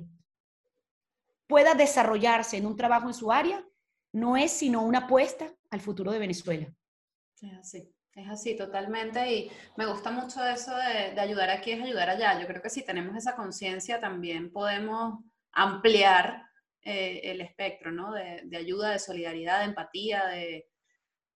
pueda 1.47 1.73
desarrollarse 1.73 2.57
en 2.57 2.65
un 2.65 2.75
trabajo 2.75 3.07
en 3.07 3.13
su 3.13 3.31
área, 3.31 3.65
no 4.11 4.35
es 4.35 4.51
sino 4.51 4.83
una 4.83 4.99
apuesta 4.99 5.53
al 5.69 5.81
futuro 5.81 6.11
de 6.11 6.19
Venezuela. 6.19 6.73
Sí, 7.63 7.93
es 8.19 8.29
así, 8.29 8.55
totalmente. 8.55 9.31
Y 9.31 9.51
me 9.77 9.85
gusta 9.85 10.11
mucho 10.11 10.45
eso 10.45 10.71
de, 10.75 11.19
ayudar 11.19 11.49
aquí 11.49 11.71
es 11.71 11.81
ayudar 11.81 12.09
allá. 12.09 12.39
Yo 12.39 12.47
creo 12.47 12.61
que 12.61 12.69
si 12.69 12.83
tenemos 12.83 13.15
esa 13.15 13.35
conciencia 13.35 13.99
también 13.99 14.51
podemos 14.51 15.23
ampliar 15.51 16.43
eh, 16.81 17.21
el 17.23 17.41
espectro, 17.41 17.91
¿no? 17.91 18.13
De, 18.13 18.57
ayuda, 18.57 18.91
de 18.91 18.99
solidaridad, 18.99 19.59
de 19.59 19.65
empatía, 19.65 20.25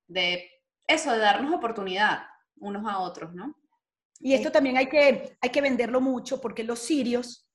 de, 0.07 0.51
eso, 0.87 1.11
de 1.11 1.17
darnos 1.17 1.53
oportunidad 1.53 2.23
unos 2.57 2.85
a 2.87 2.99
otros, 2.99 3.33
¿no? 3.33 3.55
Y 4.19 4.33
esto 4.33 4.51
también 4.51 4.77
hay 4.77 4.87
que, 4.87 5.37
hay 5.41 5.49
que 5.49 5.61
venderlo 5.61 5.99
mucho 5.99 6.39
porque 6.39 6.63
los 6.63 6.79
sirios 6.79 7.49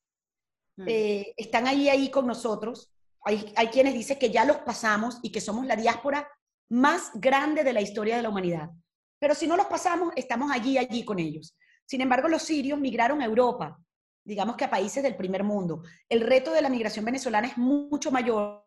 mm. 0.77 0.85
eh, 0.87 1.35
están 1.37 1.67
ahí, 1.67 1.89
ahí 1.89 2.11
con 2.11 2.27
nosotros. 2.27 2.93
Hay, 3.25 3.53
hay 3.57 3.69
quienes 3.69 3.95
dicen 3.95 4.19
que 4.19 4.31
ya 4.31 4.45
los 4.45 4.59
pasamos 4.59 5.19
y 5.23 5.33
que 5.33 5.41
somos 5.41 5.67
la 5.67 5.77
diáspora 5.77 6.29
más 6.69 7.11
grande 7.15 7.65
de 7.65 7.73
la 7.73 7.81
historia 7.81 8.17
de 8.17 8.23
la 8.23 8.29
humanidad. 8.29 8.71
Pero 9.19 9.35
si 9.35 9.47
no 9.47 9.57
los 9.57 9.67
pasamos, 9.67 10.13
estamos 10.17 10.51
allí, 10.53 10.79
allí 10.79 11.05
con 11.05 11.19
ellos. 11.19 11.57
Sin 11.85 12.01
embargo, 12.01 12.29
los 12.29 12.43
sirios 12.43 12.79
migraron 12.79 13.21
a 13.21 13.25
Europa, 13.25 13.79
digamos 14.25 14.57
que 14.57 14.65
a 14.65 14.71
países 14.71 15.03
del 15.03 15.17
primer 15.17 15.43
mundo. 15.43 15.83
El 16.09 16.21
reto 16.21 16.53
de 16.53 16.63
la 16.63 16.69
migración 16.69 17.05
venezolana 17.05 17.49
es 17.49 17.57
mucho 17.57 18.11
mayor 18.11 18.65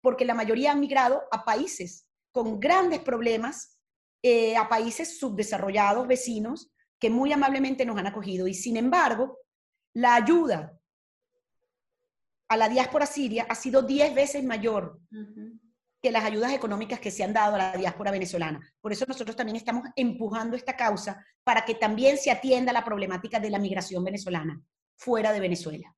porque 0.00 0.24
la 0.24 0.34
mayoría 0.34 0.72
han 0.72 0.80
migrado 0.80 1.22
a 1.30 1.44
países 1.44 2.06
con 2.32 2.60
grandes 2.60 3.00
problemas, 3.00 3.78
eh, 4.22 4.56
a 4.56 4.68
países 4.68 5.18
subdesarrollados, 5.18 6.06
vecinos, 6.06 6.70
que 7.00 7.10
muy 7.10 7.32
amablemente 7.32 7.84
nos 7.84 7.98
han 7.98 8.06
acogido. 8.06 8.46
Y 8.46 8.54
sin 8.54 8.76
embargo, 8.76 9.38
la 9.94 10.14
ayuda 10.14 10.78
a 12.48 12.56
la 12.56 12.68
diáspora 12.68 13.06
siria 13.06 13.46
ha 13.48 13.54
sido 13.54 13.82
diez 13.82 14.14
veces 14.14 14.42
mayor 14.42 15.00
que 16.00 16.12
las 16.12 16.24
ayudas 16.24 16.52
económicas 16.52 17.00
que 17.00 17.10
se 17.10 17.24
han 17.24 17.32
dado 17.32 17.56
a 17.56 17.58
la 17.58 17.72
diáspora 17.72 18.10
venezolana. 18.10 18.60
Por 18.80 18.92
eso 18.92 19.04
nosotros 19.06 19.36
también 19.36 19.56
estamos 19.56 19.84
empujando 19.96 20.56
esta 20.56 20.76
causa 20.76 21.24
para 21.42 21.64
que 21.64 21.74
también 21.74 22.18
se 22.18 22.30
atienda 22.30 22.72
la 22.72 22.84
problemática 22.84 23.40
de 23.40 23.50
la 23.50 23.58
migración 23.58 24.04
venezolana 24.04 24.60
fuera 24.96 25.32
de 25.32 25.40
Venezuela. 25.40 25.94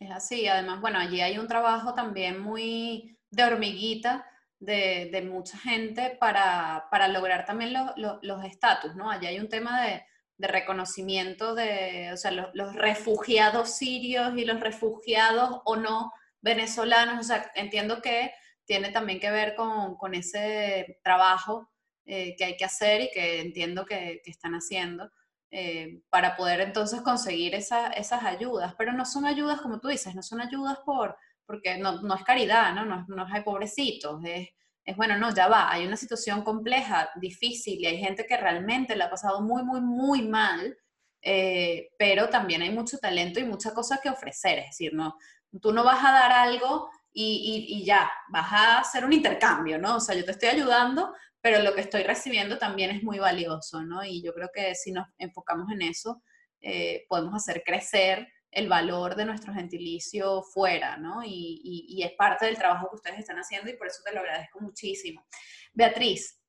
Es 0.00 0.10
así, 0.10 0.46
además, 0.46 0.80
bueno, 0.80 0.98
allí 0.98 1.20
hay 1.20 1.38
un 1.38 1.48
trabajo 1.48 1.94
también 1.94 2.40
muy 2.40 3.18
de 3.30 3.44
hormiguita 3.44 4.24
de, 4.60 5.28
mucha 5.28 5.58
gente 5.58 6.16
para, 6.20 6.88
lograr 7.08 7.44
también 7.46 7.74
los 7.96 8.44
estatus, 8.44 8.94
¿no? 8.96 9.10
Allí 9.10 9.26
hay 9.26 9.38
un 9.40 9.48
tema 9.48 9.82
de, 9.82 10.04
reconocimiento 10.40 11.56
de, 11.56 12.12
o 12.12 12.16
sea, 12.16 12.30
los, 12.30 12.46
los 12.54 12.72
refugiados 12.76 13.70
sirios 13.70 14.36
y 14.36 14.44
los 14.44 14.60
refugiados 14.60 15.62
o 15.64 15.74
no 15.74 16.12
venezolanos, 16.40 17.18
o 17.18 17.22
sea, 17.24 17.50
entiendo 17.56 18.00
que 18.00 18.30
tiene 18.68 18.90
también 18.90 19.18
que 19.18 19.30
ver 19.30 19.56
con, 19.56 20.14
ese 20.14 21.00
trabajo 21.02 21.70
eh, 22.04 22.36
que 22.36 22.44
hay 22.44 22.56
que 22.56 22.66
hacer 22.66 23.00
y 23.00 23.10
que 23.10 23.40
entiendo 23.40 23.86
que, 23.86 24.20
están 24.26 24.52
haciendo. 24.52 25.10
Eh, 25.50 26.02
para 26.10 26.36
poder 26.36 26.60
entonces 26.60 27.00
conseguir 27.00 27.54
esas 27.54 28.22
ayudas, 28.22 28.74
pero 28.76 28.92
no 28.92 29.06
son 29.06 29.24
ayudas, 29.24 29.62
como 29.62 29.80
tú 29.80 29.88
dices, 29.88 30.14
no 30.14 30.22
son 30.22 30.42
ayudas 30.42 30.78
por, 30.84 31.16
porque 31.46 31.78
no, 31.78 32.02
no 32.02 32.14
es 32.14 32.22
caridad, 32.22 32.74
¿no? 32.74 32.84
No, 32.84 33.06
no 33.08 33.26
hay 33.32 33.42
pobrecitos, 33.42 34.22
es, 34.26 34.50
es, 34.84 34.96
bueno, 34.96 35.16
no, 35.16 35.34
ya 35.34 35.48
va, 35.48 35.72
hay 35.72 35.86
una 35.86 35.96
situación 35.96 36.42
compleja, 36.44 37.08
difícil, 37.16 37.78
y 37.80 37.86
hay 37.86 37.96
gente 37.96 38.26
que 38.26 38.36
realmente 38.36 38.94
la 38.94 39.06
ha 39.06 39.10
pasado 39.10 39.40
muy, 39.40 39.62
muy, 39.62 39.80
muy 39.80 40.28
mal, 40.28 40.76
eh, 41.22 41.88
pero 41.98 42.28
también 42.28 42.60
hay 42.60 42.70
mucho 42.70 42.98
talento 42.98 43.40
y 43.40 43.44
muchas 43.44 43.72
cosas 43.72 44.00
que 44.02 44.10
ofrecer, 44.10 44.58
es 44.58 44.66
decir, 44.66 44.92
no, 44.92 45.16
tú 45.62 45.72
no 45.72 45.82
vas 45.84 46.04
a 46.04 46.12
dar 46.12 46.32
algo 46.32 46.90
y, 47.20 47.66
y, 47.68 47.78
y, 47.78 47.84
ya, 47.84 48.08
vas 48.28 48.52
a 48.52 48.78
hacer 48.78 49.04
un 49.04 49.12
intercambio, 49.12 49.76
¿no? 49.76 49.96
O 49.96 50.00
sea, 50.00 50.14
yo 50.14 50.24
te 50.24 50.30
estoy 50.30 50.50
ayudando, 50.50 51.12
pero 51.40 51.60
lo 51.64 51.74
que 51.74 51.80
estoy 51.80 52.04
recibiendo 52.04 52.58
también 52.58 52.92
es 52.92 53.02
muy 53.02 53.18
valioso, 53.18 53.82
¿no? 53.82 54.04
Y 54.04 54.22
yo 54.22 54.32
creo 54.32 54.50
que 54.54 54.76
si 54.76 54.92
nos 54.92 55.08
enfocamos 55.18 55.68
en 55.72 55.82
eso, 55.82 56.22
eh, 56.60 57.06
podemos 57.08 57.34
hacer 57.34 57.64
crecer 57.66 58.28
el 58.52 58.68
valor 58.68 59.16
de 59.16 59.24
nuestro 59.24 59.52
gentilicio 59.52 60.42
fuera, 60.42 60.96
¿no? 60.96 61.24
Y, 61.24 61.60
y, 61.88 62.04
es 62.04 62.12
parte 62.12 62.46
del 62.46 62.56
trabajo 62.56 62.88
que 62.88 62.96
ustedes 62.96 63.18
están 63.18 63.38
haciendo 63.38 63.68
y 63.68 63.76
por 63.76 63.88
eso 63.88 64.00
te 64.04 64.12
lo 64.12 64.20
agradezco 64.20 64.60
muchísimo. 64.60 65.26
Beatriz, 65.72 66.40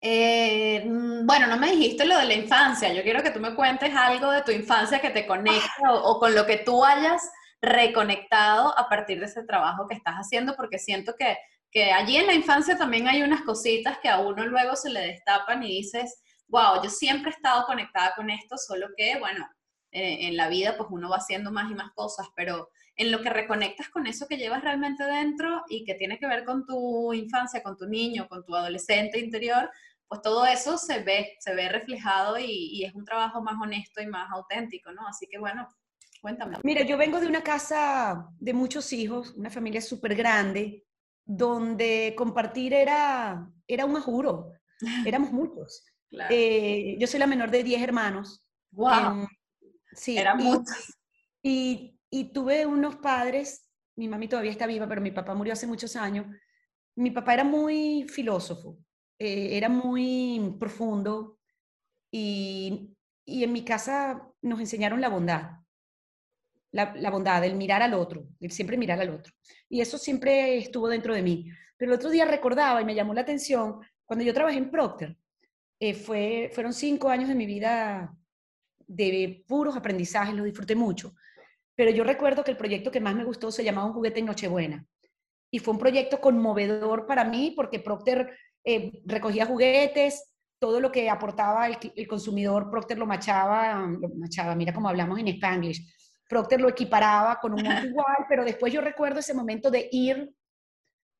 eh, 0.00 0.84
mm, 0.86 1.26
bueno, 1.26 1.48
no 1.48 1.58
me 1.58 1.70
dijiste 1.70 2.06
lo 2.06 2.16
de 2.16 2.24
la 2.24 2.34
infancia, 2.34 2.94
yo 2.94 3.02
quiero 3.02 3.22
que 3.22 3.30
tú 3.30 3.40
me 3.40 3.54
cuentes 3.54 3.94
algo 3.94 4.30
de 4.30 4.40
tu 4.40 4.52
infancia 4.52 5.02
que 5.02 5.10
te 5.10 5.26
conecta 5.26 5.92
o, 5.92 6.18
con 6.18 6.34
lo 6.34 6.46
que 6.46 6.56
tú 6.56 6.82
hayas 6.82 7.30
reconectado 7.62 8.76
a 8.76 8.88
partir 8.88 9.20
de 9.20 9.26
ese 9.26 9.44
trabajo 9.44 9.86
que 9.88 9.94
estás 9.94 10.16
haciendo, 10.16 10.54
porque 10.56 10.78
siento 10.78 11.14
que, 11.16 11.38
que 11.70 11.92
allí 11.92 12.16
en 12.16 12.26
la 12.26 12.34
infancia 12.34 12.76
también 12.76 13.08
hay 13.08 13.22
unas 13.22 13.42
cositas 13.42 13.98
que 13.98 14.08
a 14.08 14.18
uno 14.18 14.44
luego 14.44 14.76
se 14.76 14.90
le 14.90 15.00
destapan 15.00 15.62
y 15.62 15.68
dices, 15.68 16.22
wow, 16.48 16.82
yo 16.82 16.90
siempre 16.90 17.30
he 17.30 17.34
estado 17.34 17.64
conectada 17.64 18.12
con 18.14 18.28
esto, 18.28 18.58
solo 18.58 18.88
que, 18.96 19.18
bueno, 19.18 19.48
eh, 19.92 20.26
en 20.28 20.36
la 20.36 20.48
vida, 20.48 20.76
pues 20.76 20.88
uno 20.90 21.08
va 21.08 21.16
haciendo 21.16 21.52
más 21.52 21.70
y 21.70 21.74
más 21.74 21.92
cosas, 21.92 22.26
pero 22.34 22.68
en 22.96 23.10
lo 23.12 23.22
que 23.22 23.30
reconectas 23.30 23.88
con 23.88 24.06
eso 24.06 24.26
que 24.26 24.36
llevas 24.36 24.62
realmente 24.62 25.04
dentro 25.04 25.62
y 25.68 25.84
que 25.84 25.94
tiene 25.94 26.18
que 26.18 26.26
ver 26.26 26.44
con 26.44 26.66
tu 26.66 27.12
infancia, 27.12 27.62
con 27.62 27.76
tu 27.76 27.86
niño, 27.86 28.28
con 28.28 28.44
tu 28.44 28.54
adolescente 28.54 29.18
interior, 29.18 29.70
pues 30.08 30.20
todo 30.20 30.44
eso 30.44 30.76
se 30.76 31.02
ve, 31.02 31.36
se 31.40 31.54
ve 31.54 31.68
reflejado 31.68 32.38
y, 32.38 32.84
es 32.84 32.94
un 32.94 33.04
trabajo 33.04 33.40
más 33.42 33.54
honesto 33.60 34.02
y 34.02 34.06
más 34.06 34.30
auténtico, 34.30 34.92
¿no? 34.92 35.06
Así 35.06 35.26
que 35.26 35.38
bueno, 35.38 35.66
cuéntame. 36.22 36.56
Mira, 36.62 36.86
yo 36.86 36.96
vengo 36.96 37.20
de 37.20 37.26
una 37.26 37.42
casa 37.42 38.28
de 38.38 38.54
muchos 38.54 38.92
hijos, 38.94 39.34
una 39.36 39.50
familia 39.50 39.82
súper 39.82 40.14
grande, 40.14 40.86
donde 41.24 42.14
compartir 42.16 42.72
era, 42.72 43.46
era 43.66 43.84
un 43.84 43.96
ajuro, 43.96 44.52
éramos 45.06 45.32
muchos. 45.32 45.84
Eh, 46.30 46.96
yo 46.98 47.06
soy 47.06 47.20
la 47.20 47.26
menor 47.26 47.50
de 47.50 47.62
10 47.62 47.82
hermanos. 47.82 48.46
Wow. 48.70 49.26
Sí, 49.92 50.16
Eran 50.16 50.38
muchos. 50.38 50.98
Y, 51.42 51.98
tuve 52.32 52.66
unos 52.66 52.96
padres, 52.96 53.68
mi 53.96 54.06
mami 54.06 54.28
todavía 54.28 54.50
está 54.50 54.66
viva, 54.66 54.86
pero 54.86 55.00
mi 55.00 55.10
papá 55.10 55.34
murió 55.34 55.54
hace 55.54 55.66
muchos 55.66 55.96
años. 55.96 56.26
Mi 56.94 57.10
papá 57.10 57.34
era 57.34 57.44
muy 57.44 58.06
filósofo, 58.08 58.78
eh, 59.18 59.56
era 59.56 59.68
muy 59.68 60.56
profundo 60.60 61.38
y, 62.10 62.94
en 63.26 63.52
mi 63.52 63.64
casa 63.64 64.28
nos 64.42 64.60
enseñaron 64.60 65.00
la 65.00 65.08
bondad, 65.08 65.61
la, 66.72 67.10
bondad, 67.10 67.44
el 67.44 67.54
mirar 67.54 67.82
al 67.82 67.94
otro, 67.94 68.26
el 68.40 68.50
siempre 68.50 68.76
mirar 68.76 69.00
al 69.00 69.10
otro. 69.10 69.32
Y 69.68 69.80
eso 69.80 69.98
siempre 69.98 70.56
estuvo 70.58 70.88
dentro 70.88 71.14
de 71.14 71.22
mí. 71.22 71.48
Pero 71.76 71.92
el 71.92 71.98
otro 71.98 72.10
día 72.10 72.24
recordaba 72.24 72.80
y 72.80 72.84
me 72.84 72.94
llamó 72.94 73.14
la 73.14 73.20
atención, 73.20 73.80
cuando 74.04 74.24
yo 74.24 74.34
trabajé 74.34 74.58
en 74.58 74.70
Procter, 74.70 75.16
eh, 75.78 75.94
fue, 75.94 76.50
fueron 76.54 76.72
cinco 76.72 77.08
años 77.08 77.28
de 77.28 77.34
mi 77.34 77.46
vida 77.46 78.14
de 78.86 79.44
puros 79.46 79.76
aprendizajes, 79.76 80.34
lo 80.34 80.44
disfruté 80.44 80.74
mucho. 80.74 81.14
Pero 81.74 81.90
yo 81.90 82.04
recuerdo 82.04 82.44
que 82.44 82.50
el 82.50 82.56
proyecto 82.56 82.90
que 82.90 83.00
más 83.00 83.14
me 83.14 83.24
gustó 83.24 83.50
se 83.50 83.64
llamaba 83.64 83.86
Un 83.86 83.94
juguete 83.94 84.20
en 84.20 84.26
Nochebuena. 84.26 84.86
Y 85.50 85.58
fue 85.58 85.74
un 85.74 85.80
proyecto 85.80 86.20
conmovedor 86.20 87.06
para 87.06 87.24
mí 87.24 87.52
porque 87.56 87.80
Procter 87.80 88.36
eh, 88.64 89.02
recogía 89.04 89.46
juguetes, 89.46 90.32
todo 90.58 90.78
lo 90.80 90.92
que 90.92 91.10
aportaba 91.10 91.66
el, 91.66 92.06
consumidor, 92.06 92.70
Procter 92.70 92.96
lo 92.96 93.06
machaba, 93.06 93.80
lo 94.00 94.08
machaba, 94.10 94.54
mira 94.54 94.72
cómo 94.72 94.88
hablamos 94.88 95.18
en 95.18 95.28
Spanglish. 95.28 95.82
Procter 96.32 96.62
lo 96.62 96.70
equiparaba 96.70 97.38
con 97.38 97.52
un 97.52 97.62
monto 97.62 97.86
igual, 97.86 98.16
pero 98.28 98.42
después 98.42 98.72
yo 98.72 98.80
recuerdo 98.80 99.20
ese 99.20 99.34
momento 99.34 99.70
de 99.70 99.86
ir 99.92 100.34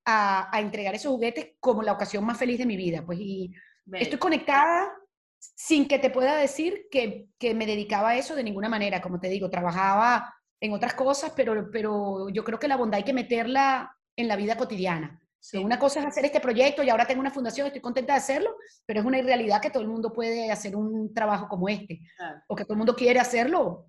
a, 0.06 0.56
a, 0.56 0.60
entregar 0.62 0.94
esos 0.94 1.12
juguetes 1.12 1.50
como 1.60 1.82
la 1.82 1.92
ocasión 1.92 2.24
más 2.24 2.38
feliz 2.38 2.56
de 2.56 2.64
mi 2.64 2.78
vida. 2.78 3.04
Pues 3.04 3.18
y 3.20 3.52
estoy 3.92 4.18
conectada 4.18 4.90
sin 5.38 5.86
que 5.86 5.98
te 5.98 6.08
pueda 6.08 6.34
decir 6.34 6.86
que, 6.90 7.26
que, 7.38 7.54
me 7.54 7.66
dedicaba 7.66 8.10
a 8.10 8.16
eso 8.16 8.34
de 8.34 8.42
ninguna 8.42 8.70
manera. 8.70 9.02
Como 9.02 9.20
te 9.20 9.28
digo, 9.28 9.50
trabajaba 9.50 10.34
en 10.58 10.72
otras 10.72 10.94
cosas, 10.94 11.34
pero, 11.36 11.68
pero 11.70 12.30
yo 12.30 12.42
creo 12.42 12.58
que 12.58 12.68
la 12.68 12.78
bondad 12.78 12.96
hay 12.96 13.04
que 13.04 13.12
meterla 13.12 13.94
en 14.16 14.28
la 14.28 14.36
vida 14.36 14.56
cotidiana. 14.56 15.20
Una 15.54 15.78
cosa 15.78 16.00
es 16.00 16.06
hacer 16.06 16.24
este 16.24 16.40
proyecto 16.40 16.82
y 16.82 16.88
ahora 16.88 17.06
tengo 17.06 17.20
una 17.20 17.32
fundación, 17.32 17.66
estoy 17.66 17.82
contenta 17.82 18.12
de 18.12 18.18
hacerlo, 18.18 18.56
pero 18.86 19.00
es 19.00 19.06
una 19.06 19.18
irrealidad 19.18 19.60
que 19.60 19.70
todo 19.70 19.82
el 19.82 19.88
mundo 19.88 20.12
puede 20.12 20.50
hacer 20.52 20.76
un 20.76 21.12
trabajo 21.12 21.48
como 21.48 21.68
este, 21.68 22.00
o 22.46 22.54
que 22.54 22.62
todo 22.64 22.74
el 22.74 22.78
mundo 22.78 22.94
quiere 22.94 23.18
hacerlo, 23.18 23.88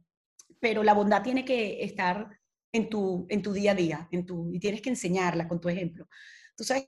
pero 0.63 0.81
la 0.81 0.93
bondad 0.93 1.21
tiene 1.21 1.43
que 1.43 1.83
estar 1.83 2.39
en 2.71 2.89
tu, 2.89 3.25
en 3.27 3.41
tu 3.41 3.51
día 3.51 3.73
a 3.73 3.75
día, 3.75 4.07
en 4.11 4.25
tu, 4.25 4.49
y 4.49 4.61
tienes 4.61 4.81
que 4.81 4.91
enseñarla 4.91 5.45
con 5.45 5.59
tu 5.59 5.67
ejemplo. 5.67 6.07
Tú 6.55 6.63
sabes 6.63 6.87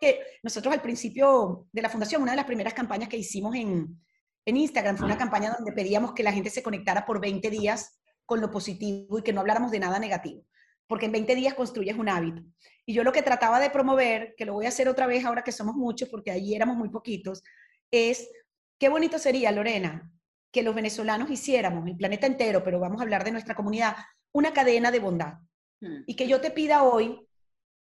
que 0.00 0.18
nosotros 0.42 0.72
al 0.72 0.80
principio 0.80 1.68
de 1.72 1.82
la 1.82 1.90
fundación, 1.90 2.22
una 2.22 2.32
de 2.32 2.38
las 2.38 2.46
primeras 2.46 2.72
campañas 2.72 3.10
que 3.10 3.18
hicimos 3.18 3.54
en, 3.54 4.00
en 4.46 4.56
Instagram 4.56 4.96
fue 4.96 5.04
una 5.04 5.18
campaña 5.18 5.54
donde 5.54 5.72
pedíamos 5.72 6.14
que 6.14 6.22
la 6.22 6.32
gente 6.32 6.48
se 6.48 6.62
conectara 6.62 7.04
por 7.04 7.20
20 7.20 7.50
días 7.50 8.00
con 8.24 8.40
lo 8.40 8.50
positivo 8.50 9.18
y 9.18 9.22
que 9.22 9.34
no 9.34 9.40
habláramos 9.42 9.70
de 9.70 9.80
nada 9.80 9.98
negativo, 9.98 10.46
porque 10.86 11.04
en 11.04 11.12
20 11.12 11.34
días 11.34 11.52
construyes 11.52 11.98
un 11.98 12.08
hábito. 12.08 12.42
Y 12.86 12.94
yo 12.94 13.04
lo 13.04 13.12
que 13.12 13.20
trataba 13.20 13.60
de 13.60 13.68
promover, 13.68 14.34
que 14.38 14.46
lo 14.46 14.54
voy 14.54 14.64
a 14.64 14.70
hacer 14.70 14.88
otra 14.88 15.06
vez 15.06 15.26
ahora 15.26 15.44
que 15.44 15.52
somos 15.52 15.74
muchos, 15.74 16.08
porque 16.08 16.30
allí 16.30 16.54
éramos 16.54 16.78
muy 16.78 16.88
poquitos, 16.88 17.42
es 17.90 18.26
qué 18.78 18.88
bonito 18.88 19.18
sería, 19.18 19.52
Lorena, 19.52 20.10
que 20.52 20.62
los 20.62 20.74
venezolanos 20.74 21.30
hiciéramos, 21.30 21.86
el 21.88 21.96
planeta 21.96 22.26
entero, 22.26 22.62
pero 22.62 22.78
vamos 22.78 23.00
a 23.00 23.04
hablar 23.04 23.24
de 23.24 23.32
nuestra 23.32 23.54
comunidad, 23.54 23.96
una 24.32 24.52
cadena 24.52 24.90
de 24.90 25.00
bondad. 25.00 25.34
Hmm. 25.80 26.02
Y 26.06 26.14
que 26.14 26.28
yo 26.28 26.40
te 26.40 26.50
pida 26.50 26.84
hoy, 26.84 27.26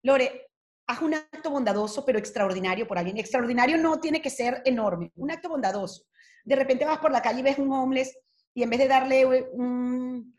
Lore, 0.02 0.48
haz 0.86 1.02
un 1.02 1.14
acto 1.14 1.50
bondadoso, 1.50 2.04
pero 2.04 2.18
extraordinario 2.18 2.86
por 2.86 2.98
alguien. 2.98 3.18
Extraordinario 3.18 3.76
no 3.76 4.00
tiene 4.00 4.22
que 4.22 4.30
ser 4.30 4.62
enorme, 4.64 5.12
un 5.16 5.30
acto 5.30 5.48
bondadoso. 5.48 6.04
De 6.44 6.56
repente 6.56 6.84
vas 6.84 6.98
por 6.98 7.12
la 7.12 7.20
calle 7.20 7.40
y 7.40 7.42
ves 7.42 7.58
un 7.58 7.72
homeless 7.72 8.16
y 8.54 8.62
en 8.62 8.70
vez 8.70 8.78
de 8.78 8.88
darle 8.88 9.26
un, 9.52 10.38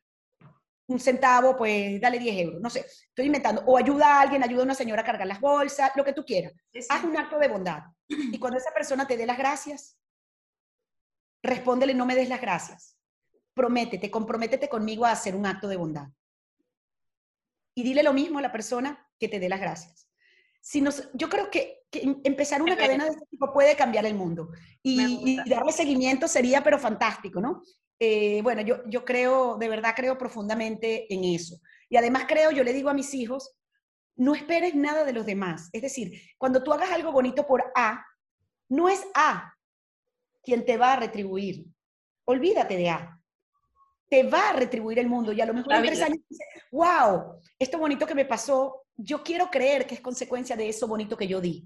un 0.88 1.00
centavo, 1.00 1.56
pues 1.56 2.00
dale 2.00 2.20
10 2.20 2.38
euros. 2.38 2.62
No 2.62 2.70
sé, 2.70 2.80
estoy 2.80 3.26
inventando. 3.26 3.64
O 3.66 3.78
ayuda 3.78 4.18
a 4.18 4.22
alguien, 4.22 4.44
ayuda 4.44 4.62
a 4.62 4.66
una 4.66 4.76
señora 4.76 5.02
a 5.02 5.06
cargar 5.06 5.28
las 5.28 5.40
bolsas, 5.40 5.92
lo 5.96 6.04
que 6.04 6.14
tú 6.14 6.24
quieras. 6.26 6.54
Haz 6.90 7.04
un 7.04 7.18
acto 7.18 7.40
de 7.40 7.48
bondad. 7.48 7.84
Y 8.08 8.40
cuando 8.40 8.58
esa 8.58 8.74
persona 8.74 9.08
te 9.08 9.18
dé 9.18 9.26
las 9.26 9.38
gracias, 9.38 9.98
respóndele, 11.44 11.94
no 11.94 12.06
me 12.06 12.16
des 12.16 12.30
las 12.30 12.42
gracias. 12.42 12.98
Prométete, 13.54 14.10
comprométete 14.10 14.70
conmigo 14.70 15.06
a 15.06 15.12
hacer 15.12 15.36
un 15.36 15.46
acto 15.46 15.68
de 15.68 15.78
bondad. 15.78 16.08
Y 17.76 17.84
dile 17.84 18.04
lo 18.04 18.14
mismo 18.14 18.40
a 18.40 18.42
la 18.42 18.52
persona 18.52 19.10
que 19.20 19.28
te 19.28 19.40
dé 19.40 19.50
las 19.50 19.60
gracias 19.60 20.12
si 20.62 20.84
yo 21.14 21.30
creo 21.30 21.50
que, 21.50 21.80
empezar 22.24 22.62
una 22.62 22.78
cadena 22.78 23.04
de 23.04 23.12
este 23.12 23.26
tipo 23.26 23.52
puede 23.52 23.76
cambiar 23.76 24.06
el 24.06 24.14
mundo 24.14 24.52
y, 24.82 25.38
darle 25.50 25.74
seguimiento 25.74 26.26
sería 26.26 26.64
pero 26.64 26.80
fantástico, 26.80 27.42
¿no? 27.42 27.64
Eh, 28.00 28.42
bueno, 28.44 28.62
yo, 28.62 28.78
yo 28.88 29.04
creo, 29.04 29.58
de 29.58 29.68
verdad 29.68 29.94
creo 29.94 30.18
profundamente 30.18 31.14
en 31.14 31.26
eso. 31.26 31.60
Y 31.90 31.98
además 31.98 32.26
creo, 32.30 32.52
yo 32.52 32.64
le 32.64 32.72
digo 32.72 32.90
a 32.90 32.94
mis 32.94 33.14
hijos, 33.14 33.58
no 34.16 34.34
esperes 34.36 34.74
nada 34.74 35.04
de 35.04 35.12
los 35.12 35.26
demás. 35.26 35.70
Es 35.74 35.82
decir, 35.82 36.22
cuando 36.38 36.64
tú 36.64 36.72
hagas 36.72 36.92
algo 36.92 37.12
bonito 37.12 37.46
por 37.46 37.72
A, 37.76 38.06
no 38.70 38.88
es 38.88 39.04
A 39.14 39.54
quien 40.44 40.66
te 40.66 40.78
va 40.78 40.94
a 40.94 40.98
retribuir. 40.98 41.66
Olvídate 42.26 42.78
de 42.78 42.90
A. 42.90 43.20
Te 44.10 44.24
va 44.24 44.50
a 44.50 44.54
retribuir 44.54 45.00
el 45.00 45.08
mundo. 45.08 45.32
Y 45.32 45.42
a 45.42 45.46
lo 45.46 45.54
mejor 45.54 45.74
en 45.74 45.84
tres 45.84 46.02
años 46.02 46.20
dices, 46.30 46.48
wow, 46.72 47.40
esto 47.58 47.78
bonito 47.78 48.06
que 48.06 48.16
me 48.16 48.26
pasó 48.26 48.82
yo 49.04 49.24
quiero 49.24 49.50
creer 49.50 49.86
que 49.86 49.96
es 49.96 50.02
consecuencia 50.02 50.56
de 50.56 50.70
eso 50.70 50.88
bonito 50.88 51.18
que 51.18 51.28
yo 51.28 51.42
di. 51.42 51.66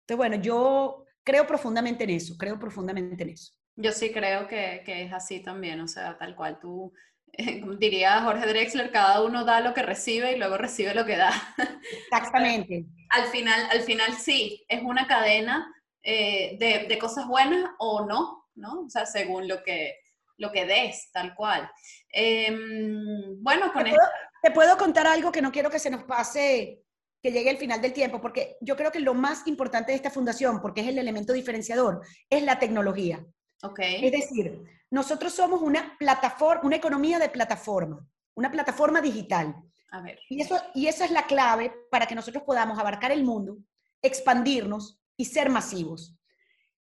Entonces, 0.00 0.16
bueno, 0.16 0.36
yo 0.36 1.04
creo 1.24 1.46
profundamente 1.46 2.04
en 2.04 2.10
eso, 2.10 2.36
creo 2.38 2.58
profundamente 2.58 3.22
en 3.22 3.30
eso. 3.30 3.52
Yo 3.74 3.92
sí 3.92 4.12
creo 4.12 4.46
que, 4.46 4.82
que 4.84 5.02
es 5.02 5.12
así 5.12 5.40
también, 5.42 5.80
o 5.80 5.88
sea, 5.88 6.16
tal 6.16 6.34
cual 6.34 6.58
tú, 6.60 6.92
eh, 7.32 7.62
diría 7.78 8.22
Jorge 8.22 8.46
Drexler, 8.46 8.90
cada 8.90 9.22
uno 9.22 9.44
da 9.44 9.60
lo 9.60 9.74
que 9.74 9.82
recibe 9.82 10.32
y 10.32 10.38
luego 10.38 10.56
recibe 10.56 10.94
lo 10.94 11.04
que 11.04 11.16
da. 11.16 11.30
Exactamente. 12.10 12.86
al, 13.10 13.26
final, 13.26 13.68
al 13.70 13.80
final 13.82 14.14
sí, 14.14 14.64
es 14.68 14.82
una 14.82 15.06
cadena 15.06 15.72
eh, 16.08 16.56
de, 16.56 16.86
de, 16.86 16.98
cosas 17.00 17.26
buenas 17.26 17.68
o 17.80 18.06
no, 18.06 18.46
¿no? 18.54 18.82
O 18.82 18.88
sea, 18.88 19.04
según 19.06 19.48
lo 19.48 19.64
que, 19.64 19.98
lo 20.36 20.52
que 20.52 20.64
des, 20.64 21.10
tal 21.10 21.34
cual. 21.34 21.68
Em, 22.10 23.42
bueno, 23.42 23.72
con 23.72 23.88
esto... 23.88 24.00
Te 24.40 24.52
puedo 24.52 24.78
contar 24.78 25.08
algo 25.08 25.32
que 25.32 25.42
no 25.42 25.50
quiero 25.50 25.68
que 25.68 25.80
se 25.80 25.90
nos 25.90 26.04
pase, 26.04 26.80
que 27.20 27.32
llegue 27.32 27.50
el 27.50 27.58
final 27.58 27.82
del 27.82 27.92
tiempo, 27.92 28.20
porque 28.20 28.56
yo 28.60 28.76
creo 28.76 28.92
que 28.92 29.00
lo 29.00 29.14
más 29.14 29.48
importante 29.48 29.90
de 29.90 29.96
esta 29.96 30.12
fundación, 30.12 30.60
porque 30.60 30.82
es 30.82 30.86
el 30.86 30.98
elemento 30.98 31.32
diferenciador, 31.32 32.00
es 32.30 32.44
la 32.44 32.60
tecnología. 32.60 33.26
Okay. 33.60 34.04
Es 34.04 34.12
decir, 34.12 34.62
nosotros 34.88 35.32
somos 35.32 35.60
una 35.60 35.96
plataforma, 35.98 36.62
una 36.62 36.76
economía 36.76 37.18
de 37.18 37.30
plataforma, 37.30 38.06
una 38.36 38.52
plataforma 38.52 39.00
digital. 39.00 39.56
A 39.90 40.02
ver. 40.02 40.20
Y, 40.28 40.40
eso, 40.40 40.62
y 40.72 40.86
esa 40.86 41.04
es 41.04 41.10
la 41.10 41.26
clave 41.26 41.74
para 41.90 42.06
que 42.06 42.14
nosotros 42.14 42.44
podamos 42.44 42.78
abarcar 42.78 43.10
el 43.10 43.24
mundo, 43.24 43.58
expandirnos 44.02 45.00
y 45.16 45.24
ser 45.24 45.50
masivos. 45.50 46.16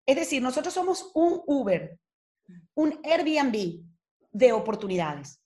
Es 0.06 0.16
decir, 0.16 0.42
nosotros 0.42 0.74
somos 0.74 1.12
un 1.14 1.42
Uber, 1.46 2.00
un 2.76 3.00
Airbnb 3.04 3.84
de 4.32 4.52
oportunidades. 4.52 5.42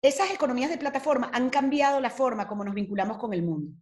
Esas 0.00 0.30
economías 0.30 0.70
de 0.70 0.78
plataforma 0.78 1.30
han 1.32 1.50
cambiado 1.50 2.00
la 2.00 2.10
forma 2.10 2.46
como 2.46 2.64
nos 2.64 2.74
vinculamos 2.74 3.18
con 3.18 3.34
el 3.34 3.42
mundo. 3.42 3.72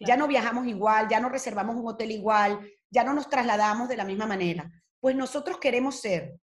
Ya 0.00 0.16
no 0.16 0.28
viajamos 0.28 0.66
igual, 0.66 1.08
ya 1.08 1.20
no 1.20 1.28
reservamos 1.28 1.76
un 1.76 1.88
hotel 1.88 2.10
igual, 2.10 2.60
ya 2.90 3.04
no 3.04 3.14
nos 3.14 3.28
trasladamos 3.28 3.88
de 3.88 3.96
la 3.96 4.04
misma 4.04 4.26
manera. 4.26 4.70
Pues 5.00 5.16
nosotros 5.16 5.58
queremos 5.58 6.00
ser 6.00 6.38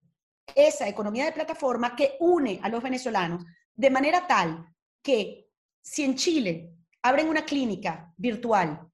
esa 0.55 0.87
economía 0.87 1.25
de 1.25 1.33
plataforma 1.33 1.95
que 1.95 2.15
une 2.19 2.59
a 2.63 2.69
los 2.69 2.81
venezolanos 2.81 3.43
de 3.75 3.89
manera 3.89 4.25
tal 4.25 4.73
que 5.01 5.49
si 5.81 6.03
en 6.03 6.15
Chile 6.15 6.73
abren 7.01 7.27
una 7.27 7.45
clínica 7.45 8.13
virtual 8.17 8.86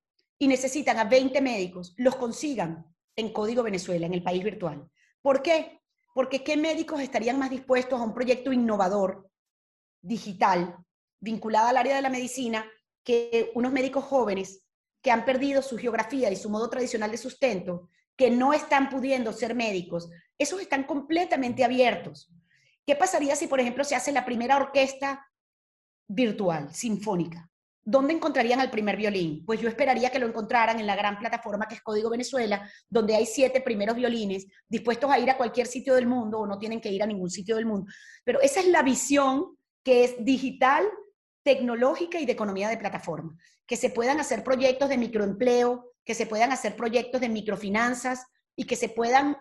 y 0.43 0.47
necesitan 0.47 0.99
a 0.99 1.05
20 1.05 1.39
médicos, 1.39 1.93
los 1.95 2.17
consigan 2.17 2.85
en 3.15 3.31
Código 3.31 3.63
Venezuela, 3.63 4.07
en 4.07 4.13
el 4.13 4.21
país 4.21 4.43
virtual. 4.43 4.89
¿Por 5.21 5.41
qué? 5.41 5.79
Porque 6.13 6.43
¿qué 6.43 6.57
médicos 6.57 6.99
estarían 6.99 7.39
más 7.39 7.49
dispuestos 7.49 7.97
a 7.97 8.03
un 8.03 8.13
proyecto 8.13 8.51
innovador, 8.51 9.29
digital, 10.01 10.75
vinculado 11.21 11.69
al 11.69 11.77
área 11.77 11.95
de 11.95 12.01
la 12.01 12.09
medicina, 12.09 12.69
que 13.05 13.51
unos 13.55 13.71
médicos 13.71 14.03
jóvenes 14.03 14.65
que 15.01 15.11
han 15.11 15.23
perdido 15.23 15.61
su 15.61 15.77
geografía 15.77 16.29
y 16.29 16.35
su 16.35 16.49
modo 16.49 16.69
tradicional 16.69 17.11
de 17.11 17.17
sustento, 17.17 17.87
que 18.17 18.29
no 18.29 18.51
están 18.51 18.89
pudiendo 18.89 19.31
ser 19.31 19.55
médicos, 19.55 20.09
esos 20.37 20.59
están 20.59 20.83
completamente 20.83 21.63
abiertos. 21.63 22.29
¿Qué 22.85 22.97
pasaría 22.97 23.37
si, 23.37 23.47
por 23.47 23.61
ejemplo, 23.61 23.85
se 23.85 23.95
hace 23.95 24.11
la 24.11 24.25
primera 24.25 24.57
orquesta 24.57 25.25
virtual, 26.05 26.75
sinfónica? 26.75 27.49
¿Dónde 27.85 28.13
encontrarían 28.13 28.61
al 28.61 28.71
primer 28.71 28.95
violín? 28.95 29.43
Pues 29.45 29.59
yo 29.59 29.67
esperaría 29.67 30.09
que 30.09 30.19
lo 30.19 30.27
encontraran 30.27 30.79
en 30.79 30.87
la 30.87 30.95
gran 30.95 31.19
plataforma 31.19 31.67
que 31.67 31.75
es 31.75 31.81
Código 31.81 32.09
Venezuela, 32.09 32.69
donde 32.89 33.15
hay 33.15 33.25
siete 33.25 33.59
primeros 33.59 33.97
violines 33.97 34.47
dispuestos 34.69 35.11
a 35.11 35.19
ir 35.19 35.29
a 35.29 35.35
cualquier 35.35 35.67
sitio 35.67 35.95
del 35.95 36.07
mundo 36.07 36.39
o 36.39 36.47
no 36.47 36.57
tienen 36.57 36.79
que 36.79 36.89
ir 36.89 37.03
a 37.03 37.07
ningún 37.07 37.29
sitio 37.29 37.57
del 37.57 37.65
mundo. 37.65 37.91
Pero 38.23 38.39
esa 38.41 38.61
es 38.61 38.67
la 38.67 38.83
visión 38.83 39.57
que 39.83 40.05
es 40.05 40.15
digital, 40.23 40.85
tecnológica 41.43 42.19
y 42.19 42.25
de 42.25 42.31
economía 42.31 42.69
de 42.69 42.77
plataforma. 42.77 43.37
Que 43.67 43.75
se 43.75 43.89
puedan 43.89 44.21
hacer 44.21 44.45
proyectos 44.45 44.87
de 44.87 44.97
microempleo, 44.97 45.91
que 46.05 46.15
se 46.15 46.25
puedan 46.25 46.53
hacer 46.53 46.77
proyectos 46.77 47.19
de 47.19 47.27
microfinanzas 47.27 48.25
y 48.55 48.63
que 48.63 48.77
se 48.77 48.87
puedan, 48.87 49.37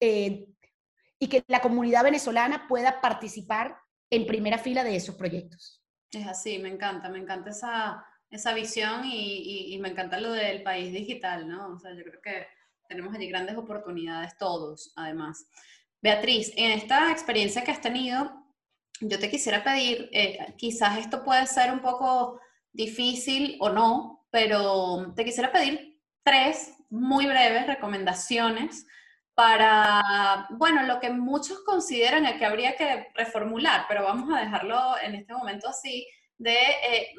eh, 0.00 0.46
y 1.20 1.28
que 1.28 1.44
la 1.46 1.60
comunidad 1.60 2.02
venezolana 2.02 2.66
pueda 2.66 3.00
participar 3.00 3.76
en 4.10 4.26
primera 4.26 4.58
fila 4.58 4.82
de 4.82 4.96
esos 4.96 5.14
proyectos. 5.14 5.83
Es 6.14 6.26
así, 6.26 6.58
me 6.58 6.68
encanta, 6.68 7.08
me 7.08 7.18
encanta 7.18 7.50
esa, 7.50 8.04
esa 8.30 8.54
visión 8.54 9.04
y, 9.04 9.74
y, 9.74 9.78
me 9.78 9.88
encanta 9.88 10.20
lo 10.20 10.32
del 10.32 10.62
país 10.62 10.92
digital, 10.92 11.48
¿no? 11.48 11.74
O 11.74 11.78
sea, 11.78 11.92
yo 11.94 12.04
creo 12.04 12.20
que 12.22 12.46
tenemos 12.88 13.14
allí 13.14 13.28
grandes 13.28 13.56
oportunidades 13.56 14.36
todos, 14.36 14.92
además. 14.96 15.46
Beatriz, 16.00 16.52
en 16.56 16.72
esta 16.72 17.10
experiencia 17.10 17.64
que 17.64 17.70
has 17.70 17.80
tenido, 17.80 18.44
yo 19.00 19.18
te 19.18 19.30
quisiera 19.30 19.64
pedir, 19.64 20.08
eh, 20.12 20.54
quizás 20.56 20.98
esto 20.98 21.24
puede 21.24 21.46
ser 21.46 21.72
un 21.72 21.80
poco 21.80 22.40
difícil 22.72 23.56
o 23.60 23.70
no, 23.70 24.26
pero 24.30 25.12
te 25.14 25.24
quisiera 25.24 25.50
pedir 25.50 26.00
tres 26.22 26.74
muy 26.90 27.26
breves 27.26 27.66
recomendaciones 27.66 28.86
para, 29.34 30.46
bueno, 30.50 30.84
lo 30.84 31.00
que 31.00 31.10
muchos 31.10 31.60
consideran 31.64 32.38
que 32.38 32.44
habría 32.44 32.76
que 32.76 33.08
reformular, 33.14 33.86
pero 33.88 34.04
vamos 34.04 34.32
a 34.32 34.40
dejarlo 34.40 34.96
en 35.02 35.16
este 35.16 35.32
momento 35.32 35.68
así, 35.68 36.06
de, 36.38 36.54
eh, 36.54 37.14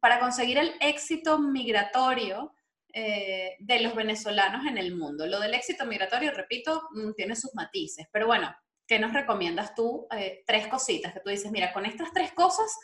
para 0.00 0.18
conseguir 0.18 0.58
el 0.58 0.74
éxito 0.80 1.38
migratorio 1.38 2.54
eh, 2.92 3.56
de 3.60 3.80
los 3.80 3.94
venezolanos 3.94 4.66
en 4.66 4.78
el 4.78 4.96
mundo. 4.96 5.26
Lo 5.26 5.38
del 5.38 5.54
éxito 5.54 5.86
migratorio, 5.86 6.32
repito, 6.32 6.88
mm, 6.92 7.12
tiene 7.12 7.36
sus 7.36 7.54
matices, 7.54 8.06
pero 8.12 8.26
bueno, 8.26 8.52
¿qué 8.86 8.98
nos 8.98 9.12
recomiendas 9.12 9.74
tú? 9.76 10.08
Eh, 10.16 10.42
tres 10.44 10.66
cositas 10.66 11.12
que 11.12 11.20
tú 11.20 11.30
dices, 11.30 11.52
mira, 11.52 11.72
con 11.72 11.86
estas 11.86 12.12
tres 12.12 12.32
cosas 12.32 12.76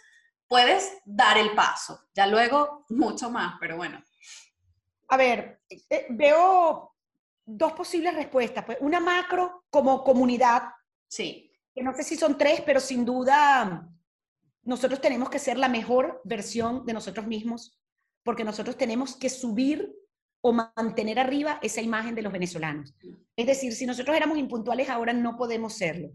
puedes 0.46 0.98
dar 1.04 1.38
el 1.38 1.52
paso, 1.56 2.08
ya 2.14 2.28
luego 2.28 2.84
mucho 2.88 3.30
más, 3.30 3.56
pero 3.58 3.76
bueno. 3.76 4.00
A 5.08 5.16
ver, 5.16 5.60
veo 6.10 6.95
dos 7.46 7.72
posibles 7.72 8.14
respuestas. 8.14 8.64
Pues 8.64 8.78
una 8.80 9.00
macro 9.00 9.64
como 9.70 10.04
comunidad. 10.04 10.64
Sí. 11.08 11.50
Que 11.74 11.82
no 11.82 11.94
sé 11.94 12.02
si 12.02 12.16
son 12.16 12.36
tres, 12.36 12.60
pero 12.62 12.80
sin 12.80 13.04
duda 13.04 13.88
nosotros 14.62 15.00
tenemos 15.00 15.30
que 15.30 15.38
ser 15.38 15.56
la 15.56 15.68
mejor 15.68 16.20
versión 16.24 16.84
de 16.84 16.92
nosotros 16.92 17.26
mismos, 17.26 17.78
porque 18.24 18.42
nosotros 18.42 18.76
tenemos 18.76 19.14
que 19.14 19.28
subir 19.28 19.94
o 20.40 20.52
mantener 20.52 21.20
arriba 21.20 21.60
esa 21.62 21.80
imagen 21.80 22.16
de 22.16 22.22
los 22.22 22.32
venezolanos. 22.32 22.92
Es 23.36 23.46
decir, 23.46 23.72
si 23.74 23.86
nosotros 23.86 24.16
éramos 24.16 24.38
impuntuales, 24.38 24.88
ahora 24.88 25.12
no 25.12 25.36
podemos 25.36 25.74
serlo. 25.74 26.10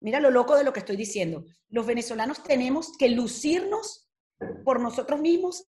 Mira 0.00 0.18
lo 0.18 0.30
loco 0.30 0.56
de 0.56 0.64
lo 0.64 0.72
que 0.72 0.80
estoy 0.80 0.96
diciendo. 0.96 1.44
Los 1.68 1.86
venezolanos 1.86 2.42
tenemos 2.42 2.96
que 2.98 3.08
lucirnos 3.08 4.08
por 4.64 4.80
nosotros 4.80 5.20
mismos 5.20 5.66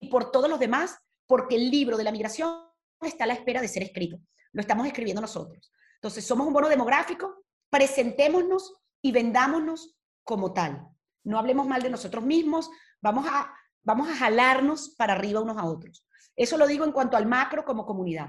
y 0.00 0.08
por 0.08 0.30
todos 0.30 0.48
los 0.48 0.60
demás, 0.60 0.96
porque 1.26 1.56
el 1.56 1.70
libro 1.70 1.96
de 1.96 2.04
la 2.04 2.12
migración 2.12 2.67
está 3.06 3.24
a 3.24 3.26
la 3.26 3.34
espera 3.34 3.60
de 3.60 3.68
ser 3.68 3.82
escrito. 3.82 4.18
Lo 4.52 4.60
estamos 4.60 4.86
escribiendo 4.86 5.20
nosotros. 5.20 5.72
Entonces, 5.96 6.24
somos 6.24 6.46
un 6.46 6.52
bono 6.52 6.68
demográfico, 6.68 7.44
presentémonos 7.70 8.74
y 9.02 9.12
vendámonos 9.12 9.96
como 10.24 10.52
tal. 10.52 10.88
No 11.24 11.38
hablemos 11.38 11.66
mal 11.66 11.82
de 11.82 11.90
nosotros 11.90 12.24
mismos, 12.24 12.70
vamos 13.00 13.26
a, 13.28 13.52
vamos 13.82 14.08
a 14.08 14.16
jalarnos 14.16 14.94
para 14.96 15.14
arriba 15.14 15.40
unos 15.40 15.58
a 15.58 15.64
otros. 15.64 16.06
Eso 16.36 16.56
lo 16.56 16.66
digo 16.66 16.84
en 16.84 16.92
cuanto 16.92 17.16
al 17.16 17.26
macro 17.26 17.64
como 17.64 17.84
comunidad. 17.84 18.28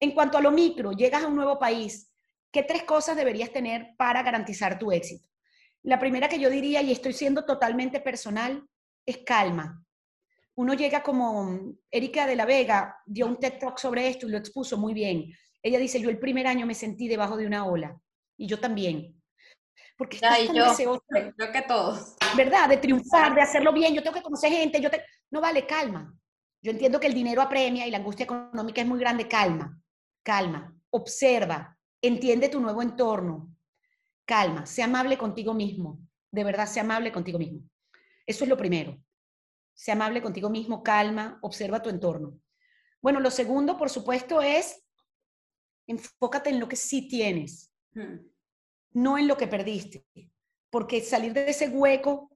En 0.00 0.12
cuanto 0.12 0.38
a 0.38 0.40
lo 0.40 0.50
micro, 0.50 0.92
llegas 0.92 1.22
a 1.22 1.26
un 1.26 1.36
nuevo 1.36 1.58
país, 1.58 2.10
¿qué 2.50 2.62
tres 2.62 2.84
cosas 2.84 3.16
deberías 3.16 3.52
tener 3.52 3.94
para 3.98 4.22
garantizar 4.22 4.78
tu 4.78 4.90
éxito? 4.92 5.28
La 5.82 5.98
primera 5.98 6.28
que 6.28 6.38
yo 6.38 6.50
diría, 6.50 6.82
y 6.82 6.92
estoy 6.92 7.12
siendo 7.12 7.44
totalmente 7.44 8.00
personal, 8.00 8.66
es 9.06 9.18
calma 9.18 9.84
uno 10.60 10.74
llega 10.74 11.02
como 11.02 11.74
Erika 11.90 12.26
de 12.26 12.36
la 12.36 12.44
Vega 12.44 12.94
dio 13.06 13.26
un 13.26 13.40
TED 13.40 13.58
Talk 13.58 13.78
sobre 13.78 14.08
esto 14.08 14.28
y 14.28 14.30
lo 14.30 14.36
expuso 14.36 14.76
muy 14.76 14.92
bien. 14.92 15.34
Ella 15.62 15.78
dice, 15.78 15.98
yo 15.98 16.10
el 16.10 16.18
primer 16.18 16.46
año 16.46 16.66
me 16.66 16.74
sentí 16.74 17.08
debajo 17.08 17.38
de 17.38 17.46
una 17.46 17.64
ola 17.64 17.98
y 18.36 18.46
yo 18.46 18.60
también. 18.60 19.18
Porque 19.96 20.16
estás 20.16 20.36
tan 20.44 20.54
yo, 20.54 20.68
deseoso, 20.68 21.02
yo 21.38 21.50
que 21.50 21.62
todos. 21.62 22.14
¿Verdad? 22.36 22.68
De 22.68 22.76
triunfar, 22.76 23.34
de 23.34 23.40
hacerlo 23.40 23.72
bien, 23.72 23.94
yo 23.94 24.02
tengo 24.02 24.14
que 24.14 24.22
conocer 24.22 24.52
gente, 24.52 24.82
yo 24.82 24.90
te... 24.90 25.02
No 25.30 25.40
vale, 25.40 25.64
calma. 25.66 26.14
Yo 26.62 26.72
entiendo 26.72 27.00
que 27.00 27.06
el 27.06 27.14
dinero 27.14 27.40
apremia 27.40 27.86
y 27.86 27.90
la 27.90 27.96
angustia 27.96 28.24
económica 28.24 28.82
es 28.82 28.86
muy 28.86 29.00
grande, 29.00 29.26
calma, 29.26 29.80
calma, 30.22 30.76
observa, 30.90 31.78
entiende 32.02 32.50
tu 32.50 32.60
nuevo 32.60 32.82
entorno, 32.82 33.56
calma, 34.26 34.66
sea 34.66 34.84
amable 34.84 35.16
contigo 35.16 35.54
mismo, 35.54 36.00
de 36.30 36.44
verdad, 36.44 36.66
sea 36.66 36.82
amable 36.82 37.12
contigo 37.12 37.38
mismo. 37.38 37.62
Eso 38.26 38.44
es 38.44 38.50
lo 38.50 38.58
primero. 38.58 39.00
Sea 39.80 39.94
amable 39.94 40.20
contigo 40.20 40.50
mismo, 40.50 40.82
calma, 40.82 41.38
observa 41.40 41.80
tu 41.80 41.88
entorno. 41.88 42.38
Bueno, 43.00 43.18
lo 43.18 43.30
segundo, 43.30 43.78
por 43.78 43.88
supuesto, 43.88 44.42
es 44.42 44.84
enfócate 45.86 46.50
en 46.50 46.60
lo 46.60 46.68
que 46.68 46.76
sí 46.76 47.08
tienes, 47.08 47.72
hmm. 47.94 48.18
no 48.92 49.16
en 49.16 49.26
lo 49.26 49.38
que 49.38 49.46
perdiste. 49.46 50.04
Porque 50.68 51.00
salir 51.00 51.32
de 51.32 51.48
ese 51.48 51.70
hueco 51.70 52.30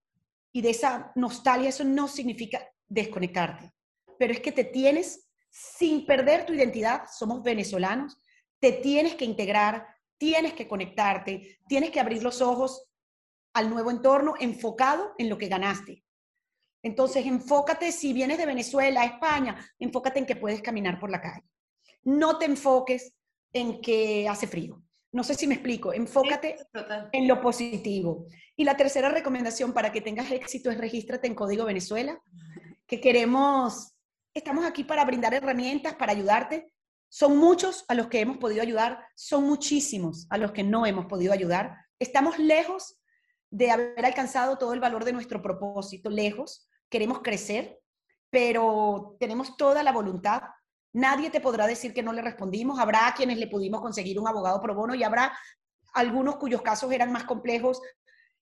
y 0.52 0.62
de 0.62 0.70
esa 0.70 1.12
nostalgia, 1.16 1.68
eso 1.68 1.84
no 1.84 2.08
significa 2.08 2.66
desconectarte. 2.88 3.74
Pero 4.18 4.32
es 4.32 4.40
que 4.40 4.52
te 4.52 4.64
tienes, 4.64 5.28
sin 5.50 6.06
perder 6.06 6.46
tu 6.46 6.54
identidad, 6.54 7.02
somos 7.12 7.42
venezolanos, 7.42 8.16
te 8.58 8.72
tienes 8.72 9.16
que 9.16 9.26
integrar, 9.26 9.86
tienes 10.16 10.54
que 10.54 10.66
conectarte, 10.66 11.58
tienes 11.68 11.90
que 11.90 12.00
abrir 12.00 12.22
los 12.22 12.40
ojos 12.40 12.88
al 13.52 13.68
nuevo 13.68 13.90
entorno 13.90 14.32
enfocado 14.40 15.12
en 15.18 15.28
lo 15.28 15.36
que 15.36 15.48
ganaste. 15.48 16.03
Entonces, 16.84 17.24
enfócate, 17.24 17.90
si 17.92 18.12
vienes 18.12 18.36
de 18.36 18.44
Venezuela 18.44 19.06
España, 19.06 19.56
enfócate 19.78 20.18
en 20.18 20.26
que 20.26 20.36
puedes 20.36 20.60
caminar 20.60 21.00
por 21.00 21.10
la 21.10 21.22
calle. 21.22 21.42
No 22.02 22.36
te 22.36 22.44
enfoques 22.44 23.14
en 23.54 23.80
que 23.80 24.28
hace 24.28 24.46
frío. 24.46 24.82
No 25.10 25.24
sé 25.24 25.34
si 25.34 25.46
me 25.46 25.54
explico. 25.54 25.94
Enfócate 25.94 26.56
en 27.10 27.26
lo 27.26 27.40
positivo. 27.40 28.26
Y 28.54 28.64
la 28.64 28.76
tercera 28.76 29.08
recomendación 29.08 29.72
para 29.72 29.92
que 29.92 30.02
tengas 30.02 30.30
éxito 30.30 30.70
es 30.70 30.76
regístrate 30.76 31.26
en 31.26 31.34
Código 31.34 31.64
Venezuela, 31.64 32.20
que 32.86 33.00
queremos, 33.00 33.94
estamos 34.34 34.66
aquí 34.66 34.84
para 34.84 35.06
brindar 35.06 35.32
herramientas, 35.32 35.94
para 35.94 36.12
ayudarte. 36.12 36.70
Son 37.08 37.38
muchos 37.38 37.86
a 37.88 37.94
los 37.94 38.08
que 38.08 38.20
hemos 38.20 38.36
podido 38.36 38.60
ayudar, 38.60 39.06
son 39.14 39.44
muchísimos 39.44 40.26
a 40.28 40.36
los 40.36 40.52
que 40.52 40.62
no 40.62 40.84
hemos 40.84 41.06
podido 41.06 41.32
ayudar. 41.32 41.76
Estamos 41.98 42.38
lejos 42.38 43.00
de 43.50 43.70
haber 43.70 44.04
alcanzado 44.04 44.58
todo 44.58 44.74
el 44.74 44.80
valor 44.80 45.06
de 45.06 45.12
nuestro 45.14 45.40
propósito, 45.40 46.10
lejos, 46.10 46.68
queremos 46.94 47.22
crecer, 47.22 47.80
pero 48.30 49.16
tenemos 49.18 49.56
toda 49.56 49.82
la 49.82 49.90
voluntad. 49.90 50.42
Nadie 50.92 51.28
te 51.28 51.40
podrá 51.40 51.66
decir 51.66 51.92
que 51.92 52.04
no 52.04 52.12
le 52.12 52.22
respondimos. 52.22 52.78
Habrá 52.78 53.12
quienes 53.16 53.36
le 53.38 53.48
pudimos 53.48 53.80
conseguir 53.80 54.16
un 54.20 54.28
abogado 54.28 54.62
pro 54.62 54.76
bono 54.76 54.94
y 54.94 55.02
habrá 55.02 55.36
algunos 55.92 56.36
cuyos 56.36 56.62
casos 56.62 56.92
eran 56.92 57.10
más 57.10 57.24
complejos. 57.24 57.82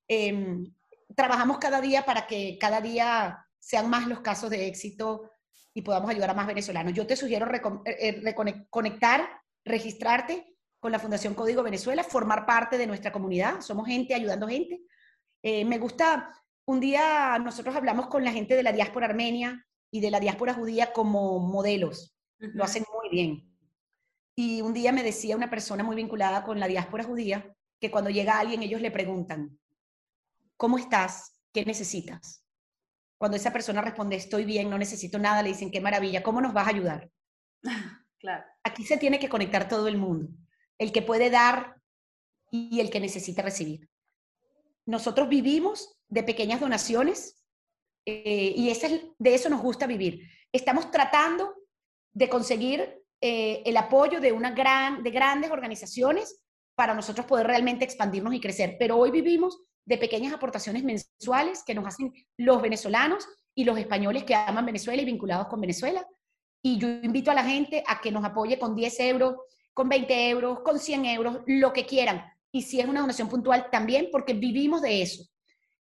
Em, 0.06 0.70
trabajamos 1.16 1.56
cada 1.56 1.80
día 1.80 2.04
para 2.04 2.26
que 2.26 2.58
cada 2.60 2.82
día 2.82 3.42
sean 3.58 3.88
más 3.88 4.06
los 4.06 4.20
casos 4.20 4.50
de 4.50 4.66
éxito 4.66 5.30
y 5.72 5.80
podamos 5.80 6.10
ayudar 6.10 6.28
a 6.28 6.34
más 6.34 6.46
venezolanos. 6.46 6.92
Yo 6.92 7.06
te 7.06 7.16
sugiero 7.16 7.46
eh, 7.86 8.22
eh, 8.26 8.66
conectar, 8.68 9.30
registrarte 9.64 10.54
con 10.78 10.92
la 10.92 10.98
Fundación 10.98 11.32
Código 11.32 11.62
Venezuela, 11.62 12.04
formar 12.04 12.44
parte 12.44 12.76
de 12.76 12.86
nuestra 12.86 13.12
comunidad. 13.12 13.62
Somos 13.62 13.86
gente 13.86 14.14
ayudando 14.14 14.46
gente. 14.46 14.82
Eh, 15.42 15.64
me 15.64 15.78
gusta, 15.78 16.30
un 16.66 16.80
día 16.80 17.38
nosotros 17.38 17.74
hablamos 17.74 18.06
con 18.06 18.24
la 18.24 18.32
gente 18.32 18.54
de 18.54 18.62
la 18.62 18.72
diáspora 18.72 19.06
armenia 19.06 19.66
y 19.90 20.00
de 20.00 20.10
la 20.10 20.20
diáspora 20.20 20.54
judía 20.54 20.92
como 20.92 21.38
modelos. 21.38 22.16
Lo 22.38 22.64
hacen 22.64 22.84
muy 22.92 23.10
bien. 23.10 23.56
Y 24.34 24.62
un 24.62 24.72
día 24.72 24.92
me 24.92 25.02
decía 25.02 25.36
una 25.36 25.50
persona 25.50 25.84
muy 25.84 25.96
vinculada 25.96 26.42
con 26.44 26.58
la 26.58 26.66
diáspora 26.66 27.04
judía 27.04 27.54
que 27.80 27.90
cuando 27.90 28.10
llega 28.10 28.38
alguien 28.38 28.62
ellos 28.62 28.80
le 28.80 28.90
preguntan, 28.90 29.58
¿cómo 30.56 30.78
estás? 30.78 31.40
¿Qué 31.52 31.64
necesitas? 31.64 32.44
Cuando 33.18 33.36
esa 33.36 33.52
persona 33.52 33.82
responde, 33.82 34.16
estoy 34.16 34.44
bien, 34.44 34.70
no 34.70 34.78
necesito 34.78 35.18
nada, 35.18 35.42
le 35.42 35.50
dicen, 35.50 35.70
qué 35.70 35.80
maravilla, 35.80 36.22
¿cómo 36.22 36.40
nos 36.40 36.52
vas 36.52 36.66
a 36.66 36.70
ayudar? 36.70 37.10
Claro. 38.18 38.44
Aquí 38.62 38.84
se 38.84 38.98
tiene 38.98 39.18
que 39.18 39.28
conectar 39.28 39.66
todo 39.66 39.88
el 39.88 39.98
mundo, 39.98 40.28
el 40.78 40.92
que 40.92 41.02
puede 41.02 41.28
dar 41.28 41.74
y 42.52 42.78
el 42.78 42.88
que 42.88 43.00
necesita 43.00 43.42
recibir. 43.42 43.90
Nosotros 44.86 45.28
vivimos 45.28 45.96
de 46.08 46.22
pequeñas 46.22 46.60
donaciones 46.60 47.42
eh, 48.04 48.52
y 48.56 48.72
de 49.18 49.34
eso 49.34 49.48
nos 49.48 49.62
gusta 49.62 49.86
vivir. 49.86 50.28
Estamos 50.52 50.90
tratando 50.90 51.54
de 52.12 52.28
conseguir 52.28 53.02
eh, 53.20 53.62
el 53.64 53.76
apoyo 53.76 54.20
de, 54.20 54.32
una 54.32 54.50
gran, 54.50 55.02
de 55.02 55.10
grandes 55.10 55.50
organizaciones 55.50 56.42
para 56.74 56.94
nosotros 56.94 57.26
poder 57.26 57.46
realmente 57.46 57.84
expandirnos 57.84 58.34
y 58.34 58.40
crecer. 58.40 58.76
Pero 58.78 58.96
hoy 58.96 59.10
vivimos 59.10 59.60
de 59.84 59.98
pequeñas 59.98 60.32
aportaciones 60.32 60.82
mensuales 60.84 61.62
que 61.64 61.74
nos 61.74 61.86
hacen 61.86 62.12
los 62.36 62.60
venezolanos 62.60 63.28
y 63.54 63.64
los 63.64 63.78
españoles 63.78 64.24
que 64.24 64.34
aman 64.34 64.66
Venezuela 64.66 65.02
y 65.02 65.04
vinculados 65.06 65.46
con 65.46 65.60
Venezuela. 65.60 66.06
Y 66.62 66.78
yo 66.78 66.88
invito 66.88 67.30
a 67.30 67.34
la 67.34 67.44
gente 67.44 67.82
a 67.86 68.00
que 68.00 68.12
nos 68.12 68.24
apoye 68.24 68.58
con 68.58 68.74
10 68.74 69.00
euros, 69.00 69.36
con 69.74 69.88
20 69.88 70.28
euros, 70.30 70.60
con 70.60 70.78
100 70.78 71.04
euros, 71.06 71.38
lo 71.46 71.72
que 71.72 71.86
quieran. 71.86 72.24
Y 72.52 72.62
si 72.62 72.80
es 72.80 72.86
una 72.86 73.00
donación 73.00 73.28
puntual 73.28 73.68
también, 73.70 74.08
porque 74.12 74.34
vivimos 74.34 74.82
de 74.82 75.02
eso. 75.02 75.24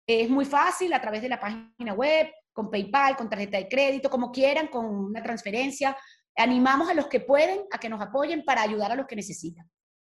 Es 0.06 0.30
muy 0.30 0.44
fácil 0.44 0.92
a 0.92 1.00
través 1.00 1.20
de 1.20 1.28
la 1.28 1.40
página 1.40 1.92
web, 1.94 2.30
con 2.52 2.70
PayPal, 2.70 3.16
con 3.16 3.28
tarjeta 3.28 3.58
de 3.58 3.68
crédito, 3.68 4.08
como 4.08 4.30
quieran, 4.30 4.68
con 4.68 4.86
una 4.86 5.22
transferencia. 5.22 5.96
Animamos 6.36 6.88
a 6.88 6.94
los 6.94 7.06
que 7.08 7.20
pueden 7.20 7.64
a 7.70 7.78
que 7.78 7.88
nos 7.88 8.00
apoyen 8.00 8.44
para 8.44 8.62
ayudar 8.62 8.92
a 8.92 8.94
los 8.94 9.06
que 9.06 9.16
necesitan. 9.16 9.68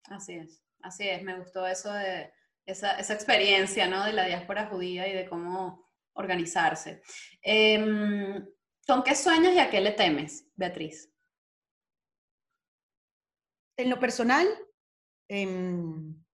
Así 0.05 0.33
es, 0.33 0.63
así 0.81 1.07
es. 1.07 1.23
Me 1.23 1.37
gustó 1.37 1.67
eso 1.67 1.91
de, 1.91 2.31
esa, 2.65 2.99
experiencia 2.99 3.87
¿no? 3.87 4.03
de 4.05 4.13
la 4.13 4.25
diáspora 4.25 4.67
judía 4.67 5.07
y 5.07 5.13
de 5.13 5.27
cómo 5.27 5.85
organizarse. 6.13 7.01
Em, 7.41 8.45
¿Con 8.87 9.03
qué 9.03 9.15
sueñas 9.15 9.53
y 9.53 9.59
a 9.59 9.69
qué 9.69 9.81
le 9.81 9.91
temes, 9.91 10.47
Beatriz? 10.55 11.11
En 13.77 13.89
lo 13.89 13.99
personal, 13.99 14.47
em, 15.27 16.24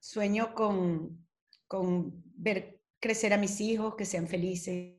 sueño 0.00 0.54
con, 0.54 1.26
ver 2.34 2.80
crecer 3.00 3.32
a 3.32 3.38
mis 3.38 3.60
hijos, 3.60 3.94
que 3.96 4.04
sean 4.04 4.26
felices, 4.26 4.96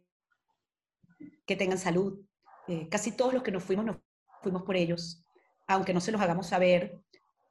que 1.45 1.55
tengan 1.55 1.77
salud. 1.77 2.21
Eh, 2.67 2.87
casi 2.89 3.11
todos 3.11 3.33
los 3.33 3.43
que 3.43 3.51
nos 3.51 3.63
fuimos, 3.63 3.85
nos 3.85 3.97
fuimos 4.41 4.63
por 4.63 4.75
ellos, 4.75 5.23
aunque 5.67 5.93
no 5.93 6.01
se 6.01 6.11
los 6.11 6.21
hagamos 6.21 6.47
saber 6.47 6.99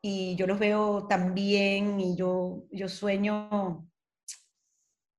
y 0.01 0.37
yo 0.37 0.47
los 0.47 0.59
veo 0.59 1.07
también 1.07 2.01
y 2.01 2.17
yo, 2.17 2.65
yo 2.71 2.89
sueño, 2.89 3.89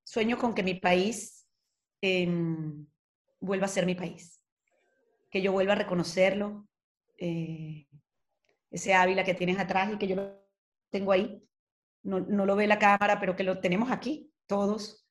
sueño 0.04 0.38
con 0.38 0.54
que 0.54 0.64
mi 0.64 0.76
país 0.76 1.48
em, 2.02 2.88
vuelva 3.40 3.66
a 3.66 3.70
ser 3.70 3.86
mi 3.86 3.96
país, 3.96 4.42
que 5.30 5.42
yo 5.42 5.52
vuelva 5.52 5.74
a 5.74 5.78
reconocerlo, 5.78 6.68
eh, 7.18 7.88
ese 8.72 8.94
Ávila 8.94 9.24
que 9.24 9.34
tienes 9.34 9.60
atrás 9.60 9.92
y 9.94 9.98
que 9.98 10.08
yo 10.08 10.16
lo 10.16 10.50
tengo 10.90 11.12
ahí, 11.12 11.44
no, 12.04 12.20
no 12.20 12.45
lo 12.45 12.56
ve 12.56 12.68
la 12.68 12.80
cámara, 12.80 13.20
pero 13.20 13.36
que 13.36 13.43
lo 13.43 13.60
tenemos 13.60 13.91
aquí, 13.91 14.32
todos. 14.47 15.06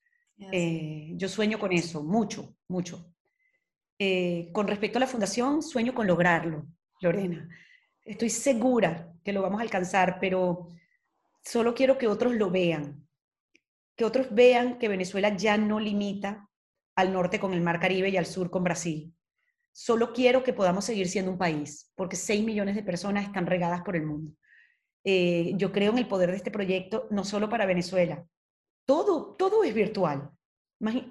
Eh, 0.52 1.12
yo 1.16 1.28
sueño 1.28 1.58
con 1.58 1.72
eso, 1.72 2.02
mucho, 2.02 2.54
mucho. 2.68 3.12
Eh, 3.98 4.50
con 4.52 4.68
respecto 4.68 4.98
a 4.98 5.00
la 5.00 5.06
fundación, 5.06 5.62
sueño 5.62 5.94
con 5.94 6.06
lograrlo, 6.06 6.66
Lorena. 7.00 7.48
Estoy 8.04 8.30
segura 8.30 9.12
que 9.24 9.32
lo 9.32 9.42
vamos 9.42 9.60
a 9.60 9.64
alcanzar, 9.64 10.18
pero 10.20 10.68
solo 11.44 11.74
quiero 11.74 11.98
que 11.98 12.06
otros 12.06 12.34
lo 12.34 12.50
vean, 12.50 13.06
que 13.96 14.04
otros 14.04 14.32
vean 14.32 14.78
que 14.78 14.88
Venezuela 14.88 15.36
ya 15.36 15.58
no 15.58 15.80
limita 15.80 16.48
al 16.94 17.12
norte 17.12 17.40
con 17.40 17.52
el 17.52 17.60
Mar 17.60 17.80
Caribe 17.80 18.08
y 18.08 18.16
al 18.16 18.26
sur 18.26 18.50
con 18.50 18.64
Brasil. 18.64 19.12
Solo 19.72 20.12
quiero 20.12 20.42
que 20.42 20.52
podamos 20.52 20.84
seguir 20.84 21.08
siendo 21.08 21.30
un 21.30 21.38
país, 21.38 21.92
porque 21.96 22.16
6 22.16 22.44
millones 22.44 22.74
de 22.76 22.82
personas 22.82 23.24
están 23.24 23.46
regadas 23.46 23.82
por 23.82 23.96
el 23.96 24.06
mundo. 24.06 24.32
Eh, 25.10 25.52
yo 25.56 25.72
creo 25.72 25.92
en 25.92 25.98
el 25.98 26.08
poder 26.08 26.30
de 26.30 26.36
este 26.36 26.50
proyecto, 26.50 27.06
no 27.10 27.24
solo 27.24 27.48
para 27.48 27.64
Venezuela. 27.64 28.26
Todo, 28.84 29.36
todo 29.36 29.64
es 29.64 29.72
virtual. 29.72 30.30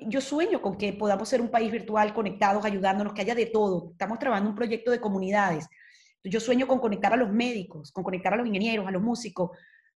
Yo 0.02 0.22
sueño 0.22 0.62
con 0.62 0.78
que 0.78 0.94
podamos 0.94 1.28
ser 1.28 1.42
un 1.42 1.50
país 1.50 1.72
virtual, 1.72 2.14
conectados, 2.14 2.64
ayudándonos, 2.64 3.14
que 3.14 3.22
haya 3.22 3.36
de 3.36 3.48
todo. 3.48 3.92
Estamos 3.92 4.20
trabajando 4.20 4.50
un 4.50 4.56
proyecto 4.56 4.92
de 4.92 5.00
comunidades 5.00 5.68
yo 6.30 6.40
sueño 6.40 6.68
con 6.68 6.80
conectar 6.80 7.14
a 7.14 7.18
los 7.18 7.32
médicos, 7.32 7.92
con 7.92 8.04
conectar 8.04 8.34
a 8.34 8.38
los 8.38 8.48
ingenieros, 8.48 8.88
a 8.88 8.92
los 8.92 9.02
músicos. 9.02 9.52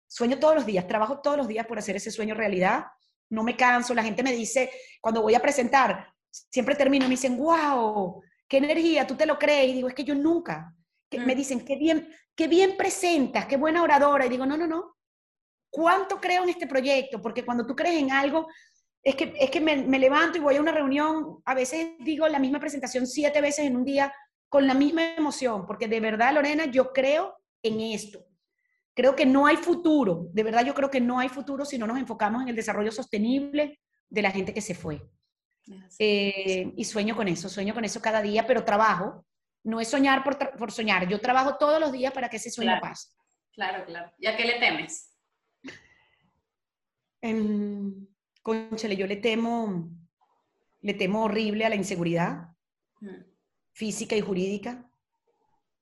Sueño 0.07 0.39
todos 0.39 0.55
los 0.55 0.67
días, 0.67 0.87
trabajo 0.87 1.21
todos 1.21 1.37
los 1.37 1.49
días 1.49 1.67
por 1.67 1.79
hacer 1.79 1.97
ese 1.97 2.11
sueño 2.11 2.35
realidad. 2.35 2.87
No 3.29 3.43
me 3.43 3.57
canso. 3.57 3.95
La 3.95 4.03
gente 4.03 4.23
me 4.23 4.33
dice, 4.33 4.71
cuando 5.01 5.23
voy 5.23 5.35
a 5.35 5.41
presentar, 5.41 6.13
siempre 6.31 6.75
termino, 6.75 7.07
me 7.07 7.13
dicen, 7.13 7.37
wow, 7.37 8.23
qué 8.49 8.59
energía, 8.59 9.07
tú 9.07 9.15
te 9.15 9.27
lo 9.27 9.39
crees. 9.39 9.71
Y 9.71 9.75
digo, 9.75 9.89
es 9.89 9.95
que 9.95 10.05
yo 10.05 10.15
nunca. 10.15 10.75
Que 11.09 11.19
Me 11.19 11.35
mm. 11.35 11.39
dicen, 11.39 11.65
qué 11.65 11.77
bien, 11.77 12.09
qué 12.41 12.49
bien 12.49 12.75
presentas, 12.75 13.45
qué 13.45 13.59
buena 13.59 13.83
oradora. 13.83 14.25
Y 14.25 14.31
digo, 14.31 14.47
no, 14.47 14.57
no, 14.57 14.67
no. 14.67 14.97
¿Cuánto 15.69 16.19
creo 16.19 16.43
en 16.43 16.49
este 16.49 16.67
proyecto? 16.67 17.21
Porque 17.21 17.45
cuando 17.45 17.67
tú 17.67 17.77
crees 17.77 18.01
en 18.01 18.11
algo, 18.13 18.49
es 19.03 19.15
que, 19.15 19.35
es 19.39 19.51
que 19.51 19.61
me, 19.61 19.77
me 19.77 19.99
levanto 19.99 20.39
y 20.39 20.41
voy 20.41 20.57
a 20.57 20.61
una 20.63 20.73
reunión, 20.73 21.43
a 21.45 21.55
veces 21.55 21.89
digo 21.99 22.27
la 22.29 22.39
misma 22.39 22.59
presentación 22.59 23.07
siete 23.07 23.43
veces 23.43 23.67
en 23.67 23.77
un 23.77 23.85
día 23.85 24.11
con 24.49 24.67
la 24.67 24.73
misma 24.73 25.17
emoción, 25.17 25.67
porque 25.67 25.87
de 25.87 26.01
verdad, 26.01 26.33
Lorena, 26.33 26.65
yo 26.65 26.95
creo 26.95 27.37
en 27.63 27.79
esto. 27.83 28.25
Creo 28.95 29.15
que 29.15 29.27
no 29.27 29.45
hay 29.45 29.59
futuro, 29.59 30.29
de 30.33 30.43
verdad 30.43 30.65
yo 30.65 30.73
creo 30.73 30.91
que 30.91 31.01
no 31.03 31.19
hay 31.19 31.29
futuro 31.29 31.67
si 31.67 31.77
no 31.77 31.87
nos 31.87 31.99
enfocamos 31.99 32.41
en 32.41 32.49
el 32.49 32.57
desarrollo 32.57 32.91
sostenible 32.91 33.81
de 34.09 34.23
la 34.23 34.31
gente 34.31 34.55
que 34.55 34.63
se 34.63 34.75
fue. 34.75 35.03
Eh, 35.99 36.73
y 36.75 36.85
sueño 36.87 37.15
con 37.15 37.29
eso, 37.29 37.51
sueño 37.51 37.75
con 37.75 37.85
eso 37.85 38.01
cada 38.01 38.23
día, 38.23 38.47
pero 38.47 38.65
trabajo. 38.65 39.27
No 39.65 39.81
es 39.81 39.89
soñar 39.89 40.25
por, 40.25 40.73
soñar, 40.73 41.07
yo 41.09 41.21
trabajo 41.21 41.57
todos 41.59 41.79
los 41.81 41.93
días 41.93 42.13
para 42.13 42.29
que 42.29 42.37
ese 42.37 42.51
sueño 42.51 42.79
pase. 42.81 43.09
Claro, 43.53 43.85
claro. 43.85 44.13
¿Y 44.19 44.27
a 44.27 44.37
qué 44.37 44.45
le 44.45 44.59
temes? 44.59 45.17
Um, 47.23 48.07
conchale, 48.43 48.97
yo 48.97 49.07
le 49.07 49.17
temo, 49.17 49.91
le 50.81 50.95
temo 50.95 51.25
horrible 51.25 51.67
a 51.67 51.69
la 51.69 51.75
inseguridad. 51.75 52.49
Mm 53.01 53.31
física 53.73 54.17
y 54.17 54.21
jurídica. 54.21 54.91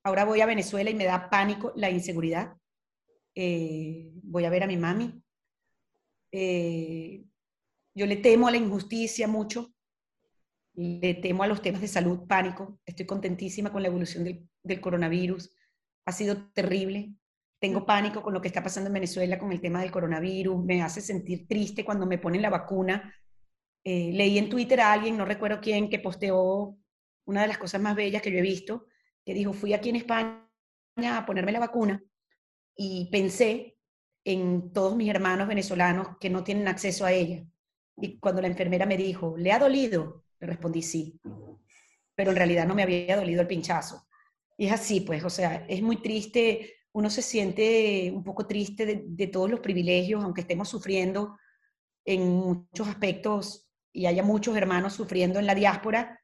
Ahora 0.03 0.25
voy 0.25 0.41
a 0.41 0.45
Venezuela 0.45 0.89
y 0.89 0.95
me 0.95 1.05
da 1.05 1.29
pánico 1.29 1.73
la 1.75 1.89
inseguridad. 1.89 2.55
Eh, 3.35 4.11
voy 4.23 4.45
a 4.45 4.49
ver 4.49 4.63
a 4.63 4.67
mi 4.67 4.77
mami. 4.77 5.21
Eh, 6.31 7.25
yo 7.93 8.05
le 8.05 8.15
temo 8.17 8.47
a 8.47 8.51
la 8.51 8.57
injusticia 8.57 9.27
mucho. 9.27 9.73
Le 10.81 11.15
temo 11.15 11.43
a 11.43 11.47
los 11.47 11.61
temas 11.61 11.81
de 11.81 11.89
salud, 11.89 12.25
pánico. 12.25 12.79
Estoy 12.85 13.05
contentísima 13.05 13.69
con 13.69 13.81
la 13.81 13.89
evolución 13.89 14.23
del, 14.23 14.79
coronavirus. 14.79 15.53
Ha 16.05 16.13
sido 16.13 16.53
terrible. 16.53 17.15
Tengo 17.59 17.85
pánico 17.85 18.23
con 18.23 18.33
lo 18.33 18.39
que 18.39 18.47
está 18.47 18.63
pasando 18.63 18.87
en 18.87 18.93
Venezuela 18.93 19.37
con 19.37 19.51
el 19.51 19.59
tema 19.59 19.81
del 19.81 19.91
coronavirus. 19.91 20.63
Me 20.63 20.81
hace 20.81 21.01
sentir 21.01 21.49
triste 21.49 21.83
cuando 21.83 22.05
me 22.05 22.17
ponen 22.17 22.41
la 22.41 22.49
vacuna. 22.49 23.13
Eh, 23.83 24.11
leí 24.13 24.37
en 24.37 24.47
Twitter 24.47 24.79
a 24.79 24.93
alguien, 24.93 25.17
no 25.17 25.25
recuerdo 25.25 25.59
quién, 25.59 25.89
que 25.89 25.99
posteó 25.99 26.77
una 27.25 27.41
de 27.41 27.49
las 27.49 27.57
cosas 27.57 27.81
más 27.81 27.97
bellas 27.97 28.21
que 28.21 28.31
yo 28.31 28.37
he 28.37 28.41
visto, 28.41 28.85
que 29.25 29.33
dijo, 29.33 29.51
fui 29.51 29.73
aquí 29.73 29.89
en 29.89 29.97
España 29.97 30.47
a 30.95 31.25
ponerme 31.25 31.51
la 31.51 31.59
vacuna 31.59 32.01
y 32.73 33.09
pensé 33.11 33.75
en 34.23 34.71
todos 34.71 34.95
mis 34.95 35.09
hermanos 35.09 35.49
venezolanos 35.49 36.17
que 36.21 36.29
no 36.29 36.45
tienen 36.45 36.69
acceso 36.69 37.03
a 37.03 37.11
ella. 37.11 37.43
Y 37.97 38.17
cuando 38.19 38.41
la 38.41 38.47
enfermera 38.47 38.85
me 38.85 38.95
dijo, 38.95 39.35
¿le 39.35 39.51
ha 39.51 39.59
dolido? 39.59 40.23
Le 40.39 40.47
respondí 40.47 40.81
sí. 40.81 41.19
Pero 42.15 42.31
en 42.31 42.37
realidad 42.37 42.67
no 42.67 42.75
me 42.75 42.83
había 42.83 43.15
dolido 43.15 43.41
el 43.41 43.47
pinchazo. 43.47 44.07
Y 44.57 44.67
es 44.67 44.73
así, 44.73 45.01
pues, 45.01 45.23
o 45.23 45.29
sea, 45.29 45.65
es 45.69 45.81
muy 45.81 46.01
triste, 46.01 46.75
uno 46.91 47.09
se 47.09 47.21
siente 47.21 48.11
un 48.13 48.23
poco 48.23 48.45
triste 48.45 48.85
de, 48.85 49.03
de 49.05 49.27
todos 49.27 49.49
los 49.49 49.61
privilegios, 49.61 50.23
aunque 50.23 50.41
estemos 50.41 50.67
sufriendo 50.67 51.37
en 52.05 52.27
muchos 52.27 52.87
aspectos 52.87 53.69
y 53.93 54.05
haya 54.05 54.23
muchos 54.23 54.55
hermanos 54.57 54.93
sufriendo 54.93 55.39
en 55.39 55.45
la 55.45 55.55
diáspora, 55.55 56.19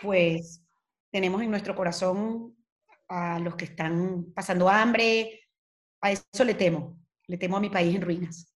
pues 0.00 0.64
tenemos 1.10 1.42
en 1.42 1.50
nuestro 1.50 1.74
corazón 1.74 2.56
a 3.08 3.38
los 3.38 3.56
que 3.56 3.66
están 3.66 4.32
pasando 4.34 4.68
hambre, 4.68 5.40
a 6.00 6.12
eso 6.12 6.44
le 6.44 6.54
temo, 6.54 6.98
le 7.26 7.36
temo 7.36 7.56
a 7.56 7.60
mi 7.60 7.68
país 7.70 7.94
en 7.94 8.02
ruinas. 8.02 8.52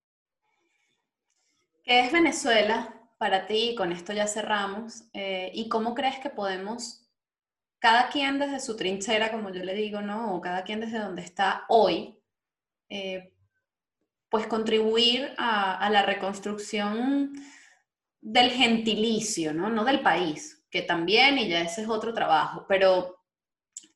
¿Qué 1.85 2.01
es 2.01 2.13
Venezuela 2.13 2.96
para 3.19 3.47
ti? 3.47 3.75
Con 3.77 3.93
esto 3.93 4.12
ya 4.12 4.27
cerramos. 4.27 5.05
Eh, 5.12 5.51
¿Y 5.55 5.69
cómo 5.69 5.95
crees 5.95 6.19
que 6.19 6.31
podemos, 6.31 7.09
cada 7.79 8.09
quien 8.09 8.39
desde 8.39 8.61
su 8.61 8.77
trinchera, 8.77 9.31
como 9.31 9.51
yo 9.51 9.62
le 9.64 9.75
digo, 9.75 10.01
¿no? 10.01 10.35
O 10.35 10.41
cada 10.41 10.64
quien 10.64 10.81
desde 10.81 10.99
donde 10.99 11.23
está 11.23 11.64
hoy, 11.69 12.19
eh, 12.89 13.33
pues 14.29 14.47
contribuir 14.47 15.35
a, 15.39 15.89
la 15.91 16.03
reconstrucción 16.03 17.33
del 18.21 18.51
gentilicio, 18.51 19.55
¿no? 19.55 19.71
No 19.71 19.85
del 19.85 20.01
país, 20.01 20.64
que 20.71 20.83
también, 20.83 21.39
y 21.39 21.49
ya 21.49 21.61
ese 21.61 21.83
es 21.83 21.89
otro 21.89 22.12
trabajo, 22.12 22.67
pero 22.69 23.23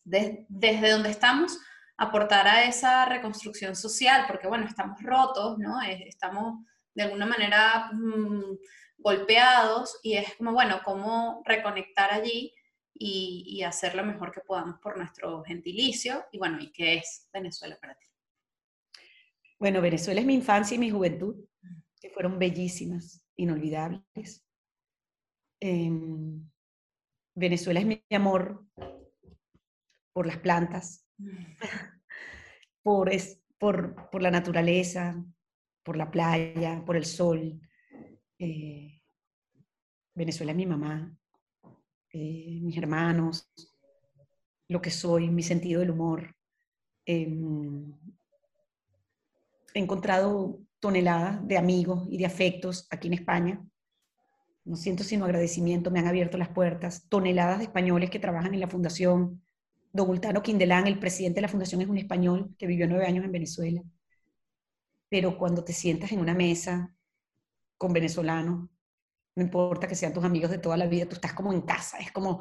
desde 0.05 0.91
donde 0.91 1.11
estamos, 1.11 1.59
aportar 1.97 2.49
a 2.49 2.65
esa 2.65 3.05
reconstrucción 3.05 3.77
social, 3.77 4.25
porque 4.27 4.49
bueno, 4.49 4.67
estamos 4.67 5.03
rotos, 5.03 5.59
¿no? 5.59 5.81
Estamos 5.83 6.65
de 6.95 7.03
alguna 7.03 7.27
manera 7.27 7.91
mm, 7.93 8.57
golpeados 9.03 9.99
y 10.03 10.15
es 10.15 10.37
como, 10.37 10.53
bueno, 10.53 10.81
cómo 10.85 11.43
reconectar 11.45 12.13
allí 12.13 12.55
y, 12.95 13.63
hacer 13.63 13.95
lo 13.95 14.05
mejor 14.05 14.31
que 14.31 14.41
podamos 14.41 14.79
por 14.81 14.97
nuestro 14.97 15.43
gentilicio 15.45 16.27
y 16.33 16.39
bueno, 16.39 16.61
¿y 16.61 16.71
qué 16.71 16.95
es 16.95 17.29
Venezuela 17.33 17.79
para 17.81 17.95
ti? 17.95 18.07
Bueno, 19.59 19.81
Venezuela 19.81 20.21
es 20.21 20.27
mi 20.27 20.35
infancia 20.35 20.75
y 20.75 20.79
mi 20.79 20.91
juventud, 20.91 21.37
que 22.01 22.11
fueron 22.11 22.39
bellísimas, 22.39 23.23
inolvidables. 23.37 24.47
Em, 25.61 26.51
Venezuela 27.35 27.81
es 27.81 27.87
mi 27.87 28.03
amor 28.11 28.67
por 30.13 30.27
las 30.27 30.39
plantas, 30.39 31.07
por, 32.83 33.13
es, 33.13 33.43
por, 33.59 34.11
por 34.11 34.23
la 34.23 34.31
naturaleza, 34.31 35.23
por 35.83 35.97
la 35.97 36.11
playa, 36.11 36.83
por 36.85 36.97
el 36.97 37.05
sol. 37.05 37.61
Eh, 38.41 39.03
Venezuela 40.15 40.55
mi 40.55 40.65
mamá, 40.65 41.15
eh, 42.13 42.59
mis 42.63 42.77
hermanos, 42.79 43.51
lo 44.69 44.81
que 44.81 44.91
soy, 44.91 45.29
mi 45.31 45.43
sentido 45.43 45.81
del 45.81 45.91
humor. 45.91 46.35
Em, 47.05 47.93
he 49.75 49.79
encontrado 49.79 50.59
toneladas 50.81 51.47
de 51.47 51.59
amigos 51.59 52.09
y 52.11 52.17
de 52.17 52.25
afectos 52.25 52.87
aquí 52.91 53.09
en 53.09 53.15
España. 53.15 53.63
No 54.65 54.77
siento 54.77 55.05
sino 55.05 55.27
agradecimiento, 55.27 55.91
me 55.91 55.99
han 56.01 56.09
abierto 56.09 56.39
las 56.39 56.49
puertas. 56.49 57.07
Toneladas 57.11 57.59
de 57.59 57.65
españoles 57.65 58.09
que 58.09 58.19
trabajan 58.19 58.55
en 58.55 58.61
la 58.61 58.69
Fundación. 58.69 59.43
Dogultano 59.93 60.43
Quindelán, 60.43 60.87
el 60.87 60.99
presidente 60.99 61.37
de 61.37 61.43
la 61.43 61.49
Fundación, 61.49 61.83
es 61.83 61.89
un 61.89 61.99
español 61.99 62.55
que 62.59 62.67
vivió 62.67 62.89
nueve 62.89 63.07
años 63.07 63.25
en 63.25 63.33
Venezuela 63.33 63.83
pero 65.11 65.37
cuando 65.37 65.65
te 65.65 65.73
sientas 65.73 66.13
en 66.13 66.21
una 66.21 66.35
mesa 66.35 66.95
con 67.81 67.95
venezolanos, 67.95 68.69
no 69.37 69.43
importa 69.43 69.89
que 69.89 69.95
sean 69.95 70.13
tus 70.13 70.23
amigos 70.23 70.51
de 70.51 70.59
toda 70.59 70.77
la 70.77 70.87
vida, 70.87 71.09
tú 71.09 71.15
estás 71.15 71.33
como 71.33 71.51
en 71.51 71.63
casa, 71.63 71.97
es 71.97 72.13
como, 72.13 72.39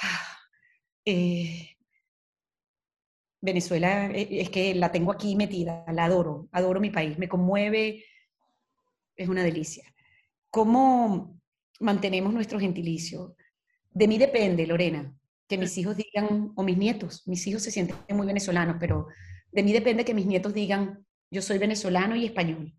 ah, 0.00 0.38
eh, 1.04 1.76
Venezuela, 3.40 4.06
eh, 4.12 4.28
es 4.30 4.48
que 4.48 4.76
la 4.76 4.92
tengo 4.92 5.10
aquí 5.10 5.34
metida, 5.34 5.84
la 5.92 6.04
adoro, 6.04 6.48
adoro 6.52 6.80
mi 6.80 6.90
país, 6.90 7.18
me 7.18 7.28
conmueve, 7.28 8.04
es 9.16 9.28
una 9.28 9.42
delicia. 9.42 9.92
¿Cómo 10.50 11.40
mantenemos 11.80 12.32
nuestro 12.32 12.60
gentilicio? 12.60 13.34
De 13.90 14.06
mí 14.06 14.18
depende, 14.18 14.68
Lorena, 14.68 15.12
que 15.48 15.58
mis 15.58 15.76
hijos 15.78 15.96
digan, 15.96 16.52
o 16.54 16.62
mis 16.62 16.78
nietos, 16.78 17.26
mis 17.26 17.44
hijos 17.48 17.64
se 17.64 17.72
sienten 17.72 18.16
muy 18.16 18.26
venezolanos, 18.28 18.76
pero 18.78 19.08
de 19.50 19.64
mí 19.64 19.72
depende 19.72 20.04
que 20.04 20.14
mis 20.14 20.26
nietos 20.26 20.54
digan, 20.54 21.04
yo 21.28 21.42
soy 21.42 21.58
venezolano 21.58 22.14
y 22.14 22.24
español. 22.24 22.72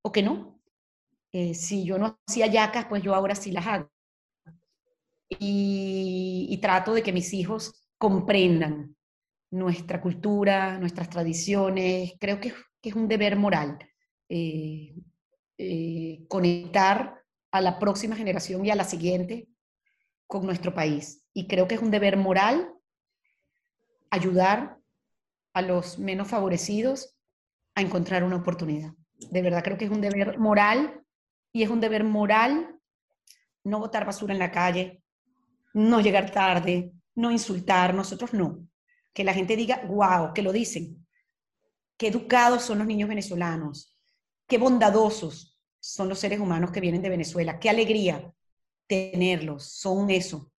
¿O 0.00 0.12
que 0.12 0.22
no? 0.22 0.53
Eh, 1.34 1.52
si 1.52 1.84
yo 1.84 1.98
no 1.98 2.16
hacía 2.28 2.46
yacas, 2.46 2.86
pues 2.86 3.02
yo 3.02 3.12
ahora 3.12 3.34
sí 3.34 3.50
las 3.50 3.66
hago. 3.66 3.90
Y, 5.28 6.56
trato 6.62 6.94
de 6.94 7.02
que 7.02 7.12
mis 7.12 7.34
hijos 7.34 7.88
comprendan 7.98 8.96
nuestra 9.50 10.00
cultura, 10.00 10.78
nuestras 10.78 11.10
tradiciones. 11.10 12.12
Creo 12.20 12.38
que, 12.40 12.54
es 12.82 12.94
un 12.94 13.08
deber 13.08 13.34
moral 13.34 13.78
eh, 14.28 14.94
eh, 15.58 16.24
conectar 16.28 17.20
a 17.50 17.60
la 17.60 17.80
próxima 17.80 18.14
generación 18.14 18.64
y 18.64 18.70
a 18.70 18.76
la 18.76 18.84
siguiente 18.84 19.48
con 20.28 20.46
nuestro 20.46 20.72
país. 20.72 21.24
Y 21.32 21.48
creo 21.48 21.66
que 21.66 21.74
es 21.74 21.82
un 21.82 21.90
deber 21.90 22.16
moral 22.16 22.72
ayudar 24.10 24.78
a 25.52 25.62
los 25.62 25.98
menos 25.98 26.28
favorecidos 26.28 27.16
a 27.74 27.80
encontrar 27.80 28.22
una 28.22 28.36
oportunidad. 28.36 28.92
De 29.32 29.42
verdad 29.42 29.64
creo 29.64 29.76
que 29.76 29.86
es 29.86 29.90
un 29.90 30.00
deber 30.00 30.38
moral 30.38 31.03
y 31.54 31.62
es 31.62 31.70
un 31.70 31.80
deber 31.80 32.02
moral 32.02 32.78
no 33.62 33.78
botar 33.78 34.04
basura 34.04 34.34
en 34.34 34.40
la 34.40 34.50
calle, 34.50 35.02
no 35.72 36.00
llegar 36.00 36.30
tarde, 36.30 36.92
no 37.14 37.30
insultar, 37.30 37.94
nosotros 37.94 38.34
no. 38.34 38.66
Que 39.14 39.22
la 39.22 39.32
gente 39.32 39.56
diga, 39.56 39.82
wow, 39.86 40.34
que 40.34 40.42
lo 40.42 40.52
dicen. 40.52 41.06
Qué 41.96 42.08
educados 42.08 42.64
son 42.64 42.78
los 42.78 42.86
niños 42.88 43.08
venezolanos, 43.08 43.96
qué 44.48 44.58
bondadosos 44.58 45.60
son 45.78 46.08
los 46.08 46.18
seres 46.18 46.40
humanos 46.40 46.72
que 46.72 46.80
vienen 46.80 47.02
de 47.02 47.08
Venezuela, 47.08 47.60
qué 47.60 47.70
alegría 47.70 48.34
tenerlos, 48.88 49.70
son 49.70 50.10
eso, 50.10 50.50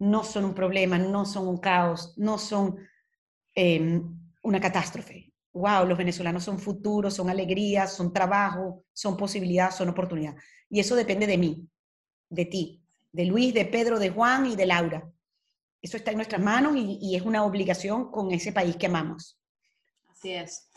no 0.00 0.24
son 0.24 0.46
un 0.46 0.54
problema, 0.54 0.98
no 0.98 1.24
son 1.26 1.46
un 1.46 1.58
caos, 1.58 2.12
no 2.16 2.38
son 2.38 2.76
em, 3.54 4.02
una 4.42 4.60
catástrofe 4.60 5.29
wow, 5.52 5.86
los 5.86 5.98
venezolanos 5.98 6.44
son 6.44 6.58
futuros, 6.58 7.14
son 7.14 7.28
alegrías, 7.28 7.94
son 7.94 8.12
trabajo, 8.12 8.84
son 8.92 9.16
posibilidad, 9.16 9.70
son 9.70 9.88
oportunidad. 9.88 10.36
Y 10.68 10.80
eso 10.80 10.94
depende 10.94 11.26
de 11.26 11.38
mí, 11.38 11.68
de 12.28 12.44
ti, 12.44 12.82
de 13.12 13.24
Luis, 13.24 13.52
de 13.52 13.64
Pedro, 13.64 13.98
de 13.98 14.10
Juan 14.10 14.46
y 14.46 14.56
de 14.56 14.66
Laura. 14.66 15.10
Eso 15.82 15.96
está 15.96 16.10
en 16.10 16.18
nuestras 16.18 16.42
manos 16.42 16.74
y, 16.76 17.16
es 17.16 17.22
una 17.22 17.44
obligación 17.44 18.10
con 18.10 18.30
ese 18.32 18.52
país 18.52 18.76
que 18.76 18.86
amamos. 18.86 19.38
Así 20.08 20.32
es. 20.32 20.68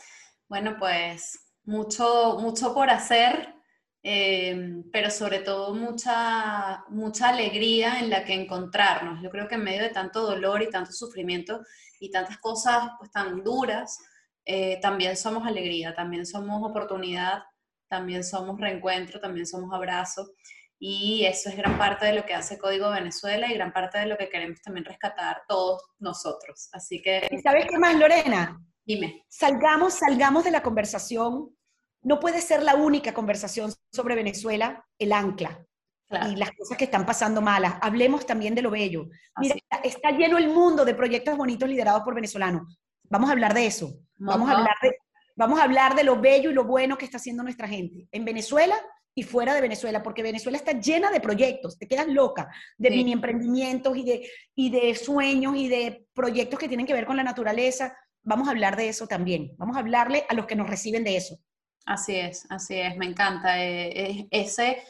Bueno, 0.48 0.76
pues 0.78 1.38
mucho, 1.64 2.38
mucho 2.40 2.74
por 2.74 2.90
hacer, 2.90 3.54
eh, 4.02 4.82
pero 4.92 5.10
sobre 5.10 5.40
todo 5.40 5.74
mucha, 5.74 6.84
mucha 6.88 7.28
alegría 7.28 8.00
en 8.00 8.10
la 8.10 8.24
que 8.24 8.32
encontrarnos. 8.32 9.22
Yo 9.22 9.30
creo 9.30 9.46
que 9.46 9.56
en 9.56 9.64
medio 9.64 9.82
de 9.82 9.90
tanto 9.90 10.22
dolor 10.22 10.62
y 10.62 10.70
tanto 10.70 10.92
sufrimiento 10.92 11.60
y 12.00 12.10
tantas 12.10 12.38
cosas 12.38 12.90
pues, 12.98 13.10
tan 13.10 13.44
duras, 13.44 13.98
eh, 14.44 14.78
también 14.80 15.16
somos 15.16 15.46
alegría, 15.46 15.94
también 15.94 16.26
somos 16.26 16.62
oportunidad, 16.68 17.42
también 17.88 18.24
somos 18.24 18.60
reencuentro, 18.60 19.20
también 19.20 19.46
somos 19.46 19.72
abrazo. 19.72 20.32
Y 20.78 21.24
eso 21.24 21.48
es 21.48 21.56
gran 21.56 21.78
parte 21.78 22.04
de 22.06 22.12
lo 22.12 22.26
que 22.26 22.34
hace 22.34 22.58
Código 22.58 22.90
Venezuela 22.90 23.50
y 23.50 23.54
gran 23.54 23.72
parte 23.72 23.98
de 23.98 24.06
lo 24.06 24.18
que 24.18 24.28
queremos 24.28 24.60
también 24.60 24.84
rescatar 24.84 25.42
todos 25.48 25.82
nosotros. 25.98 26.68
Así 26.72 27.00
que... 27.00 27.26
¿Sabes 27.42 27.66
qué 27.70 27.78
más, 27.78 27.96
Lorena? 27.96 28.60
Dime. 28.84 29.24
Salgamos, 29.28 29.94
salgamos 29.94 30.44
de 30.44 30.50
la 30.50 30.62
conversación. 30.62 31.56
No 32.02 32.20
puede 32.20 32.42
ser 32.42 32.62
la 32.62 32.74
única 32.74 33.14
conversación 33.14 33.72
sobre 33.92 34.14
Venezuela 34.14 34.84
el 34.98 35.12
ancla. 35.12 35.64
y 36.10 36.36
las 36.36 36.50
cosas 36.52 36.76
que 36.76 36.84
están 36.84 37.06
pasando 37.06 37.40
malas. 37.40 37.76
Hablemos 37.80 38.26
también 38.26 38.54
de 38.54 38.60
lo 38.62 38.70
bello. 38.70 39.08
Mira, 39.38 39.56
está 39.82 40.10
lleno 40.10 40.36
el 40.36 40.48
mundo 40.48 40.84
de 40.84 40.94
proyectos 40.94 41.36
bonitos 41.36 41.68
liderados 41.68 42.02
por 42.02 42.14
venezolanos. 42.14 42.78
Vamos 43.04 43.28
a 43.28 43.32
hablar 43.32 43.54
de 43.54 43.66
eso. 43.66 43.94
Vamos 44.18 44.48
a 44.48 44.52
hablar 44.52 44.76
de, 44.82 44.96
vamos 45.36 45.58
a 45.58 45.64
hablar 45.64 45.94
de 45.94 46.04
lo 46.04 46.20
bello 46.20 46.50
y 46.50 46.54
lo 46.54 46.64
bueno 46.64 46.96
que 46.96 47.04
está 47.04 47.18
haciendo 47.18 47.42
nuestra 47.42 47.68
gente 47.68 48.06
en 48.12 48.24
Venezuela 48.24 48.76
y 49.14 49.22
fuera 49.22 49.54
de 49.54 49.60
Venezuela, 49.60 50.02
porque 50.02 50.22
Venezuela 50.22 50.58
está 50.58 50.72
llena 50.72 51.10
de 51.10 51.20
proyectos, 51.20 51.78
te 51.78 51.86
quedas 51.86 52.08
loca, 52.08 52.48
de 52.76 52.90
mini 52.90 53.12
emprendimientos 53.12 53.96
y 53.96 54.04
de, 54.04 54.28
y 54.56 54.70
de 54.70 54.94
sueños 54.96 55.54
y 55.56 55.68
de 55.68 56.06
proyectos 56.12 56.58
que 56.58 56.66
tienen 56.66 56.86
que 56.86 56.94
ver 56.94 57.06
con 57.06 57.16
la 57.16 57.22
naturaleza. 57.22 57.96
Vamos 58.22 58.48
a 58.48 58.50
hablar 58.50 58.76
de 58.76 58.88
eso 58.88 59.06
también. 59.06 59.54
Vamos 59.56 59.76
a 59.76 59.80
hablarle 59.80 60.26
a 60.28 60.34
los 60.34 60.46
que 60.46 60.56
nos 60.56 60.68
reciben 60.68 61.04
de 61.04 61.16
eso. 61.16 61.38
Así 61.86 62.16
es, 62.16 62.46
así 62.50 62.76
es, 62.76 62.96
me 62.96 63.06
encanta. 63.06 63.62
Eh, 63.62 64.26
ese 64.30 64.82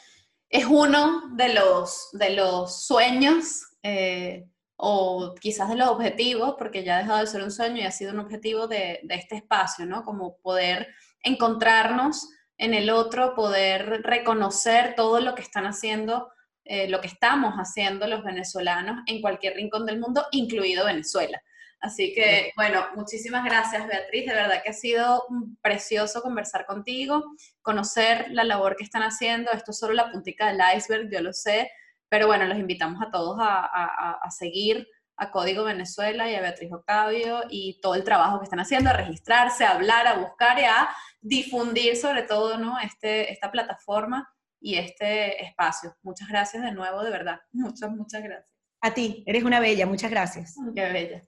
es 0.48 0.64
uno 0.64 1.34
de 1.34 1.52
los, 1.52 2.08
de 2.12 2.30
los 2.30 2.86
sueños 2.86 3.66
eh, 3.82 4.46
o 4.76 5.34
quizás 5.40 5.68
de 5.68 5.76
los 5.76 5.88
objetivos, 5.88 6.56
porque 6.58 6.84
ya 6.84 6.96
ha 6.96 7.00
dejado 7.00 7.20
de 7.20 7.26
ser 7.26 7.42
un 7.42 7.50
sueño 7.50 7.76
y 7.76 7.84
ha 7.84 7.92
sido 7.92 8.12
un 8.12 8.20
objetivo 8.20 8.66
de, 8.66 9.00
este 9.08 9.36
espacio, 9.36 9.86
¿no? 9.86 10.04
Como 10.04 10.38
poder 10.38 10.88
encontrarnos 11.22 12.28
en 12.58 12.74
el 12.74 12.90
otro, 12.90 13.34
poder 13.34 14.02
reconocer 14.02 14.94
todo 14.96 15.20
lo 15.20 15.34
que 15.34 15.42
están 15.42 15.66
haciendo, 15.66 16.30
eh, 16.64 16.88
lo 16.88 17.00
que 17.00 17.08
estamos 17.08 17.54
haciendo 17.54 18.06
los 18.06 18.24
venezolanos 18.24 19.02
en 19.06 19.20
cualquier 19.20 19.54
rincón 19.54 19.86
del 19.86 20.00
mundo, 20.00 20.26
incluido 20.32 20.86
Venezuela. 20.86 21.42
Así 21.84 22.14
que, 22.14 22.50
bueno, 22.56 22.82
muchísimas 22.94 23.44
gracias, 23.44 23.86
Beatriz. 23.86 24.26
De 24.26 24.34
verdad 24.34 24.62
que 24.62 24.70
ha 24.70 24.74
sido 24.74 25.26
precioso 25.60 26.22
conversar 26.22 26.64
contigo, 26.64 27.22
conocer 27.60 28.28
la 28.30 28.42
labor 28.42 28.74
que 28.74 28.84
están 28.84 29.02
haciendo. 29.02 29.52
Esto 29.52 29.72
es 29.72 29.78
solo 29.78 29.92
la 29.92 30.10
puntica 30.10 30.46
del 30.46 30.60
iceberg, 30.74 31.10
yo 31.12 31.20
lo 31.20 31.34
sé, 31.34 31.70
Pero 32.14 32.28
bueno, 32.28 32.46
los 32.46 32.58
invitamos 32.58 33.02
a 33.02 33.10
todos 33.10 33.36
a, 33.40 34.30
seguir 34.30 34.86
a 35.16 35.32
Código 35.32 35.64
Venezuela 35.64 36.30
y 36.30 36.36
a 36.36 36.40
Beatriz 36.40 36.72
Octavio 36.72 37.40
y 37.50 37.80
todo 37.80 37.96
el 37.96 38.04
trabajo 38.04 38.38
que 38.38 38.44
están 38.44 38.60
haciendo, 38.60 38.90
a 38.90 38.92
registrarse, 38.92 39.64
a 39.64 39.72
hablar, 39.72 40.06
a 40.06 40.18
buscar 40.20 40.56
y 40.60 40.62
a 40.62 40.90
difundir 41.20 41.96
sobre 41.96 42.22
todo 42.22 42.56
¿no? 42.56 42.78
este, 42.78 43.32
esta 43.32 43.50
plataforma 43.50 44.32
y 44.60 44.76
este 44.76 45.44
espacio. 45.44 45.96
Muchas 46.04 46.28
gracias 46.28 46.62
de 46.62 46.70
nuevo, 46.70 47.02
de 47.02 47.10
verdad. 47.10 47.40
Muchas, 47.52 47.90
muchas 47.90 48.22
gracias. 48.22 48.48
A 48.80 48.94
ti, 48.94 49.24
eres 49.26 49.42
una 49.42 49.58
bella, 49.58 49.84
muchas 49.84 50.12
gracias. 50.12 50.54
Qué 50.72 50.92
bella. 50.92 51.20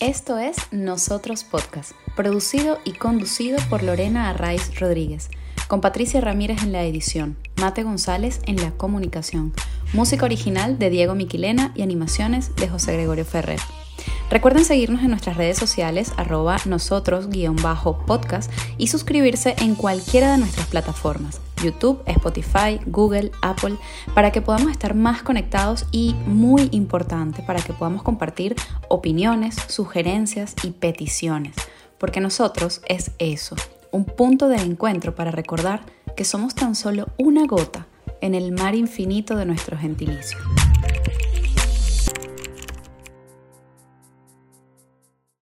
Esto 0.00 0.38
es 0.38 0.56
Nosotros 0.72 1.44
Podcast, 1.44 1.92
producido 2.16 2.78
y 2.84 2.94
conducido 2.94 3.58
por 3.68 3.82
Lorena 3.82 4.30
Arraiz 4.30 4.80
Rodríguez, 4.80 5.28
con 5.72 5.80
Patricia 5.80 6.20
Ramírez 6.20 6.62
en 6.62 6.70
la 6.70 6.84
edición, 6.84 7.38
Mate 7.56 7.82
González 7.82 8.42
en 8.44 8.56
la 8.56 8.72
comunicación, 8.72 9.54
música 9.94 10.26
original 10.26 10.78
de 10.78 10.90
Diego 10.90 11.14
Miquilena 11.14 11.72
y 11.74 11.80
animaciones 11.80 12.54
de 12.56 12.68
José 12.68 12.92
Gregorio 12.92 13.24
Ferrer. 13.24 13.58
Recuerden 14.28 14.66
seguirnos 14.66 15.00
en 15.02 15.08
nuestras 15.08 15.38
redes 15.38 15.56
sociales 15.56 16.12
arroba 16.18 16.58
nosotros-podcast 16.66 18.52
y 18.76 18.88
suscribirse 18.88 19.56
en 19.60 19.74
cualquiera 19.74 20.32
de 20.32 20.36
nuestras 20.36 20.66
plataformas, 20.66 21.40
YouTube, 21.64 22.02
Spotify, 22.04 22.78
Google, 22.84 23.32
Apple, 23.40 23.76
para 24.14 24.30
que 24.30 24.42
podamos 24.42 24.72
estar 24.72 24.94
más 24.94 25.22
conectados 25.22 25.86
y, 25.90 26.14
muy 26.26 26.68
importante, 26.72 27.42
para 27.42 27.62
que 27.62 27.72
podamos 27.72 28.02
compartir 28.02 28.56
opiniones, 28.88 29.56
sugerencias 29.68 30.54
y 30.64 30.72
peticiones, 30.72 31.56
porque 31.96 32.20
nosotros 32.20 32.82
es 32.88 33.12
eso, 33.18 33.56
un 33.92 34.04
punto 34.04 34.48
de 34.48 34.56
encuentro 34.56 35.14
para 35.14 35.30
recordar 35.30 35.82
que 36.16 36.24
somos 36.24 36.54
tan 36.54 36.74
solo 36.74 37.06
una 37.18 37.46
gota 37.46 37.86
en 38.20 38.34
el 38.34 38.52
mar 38.52 38.74
infinito 38.74 39.36
de 39.36 39.44
nuestro 39.44 39.78
gentilicio. 39.78 40.38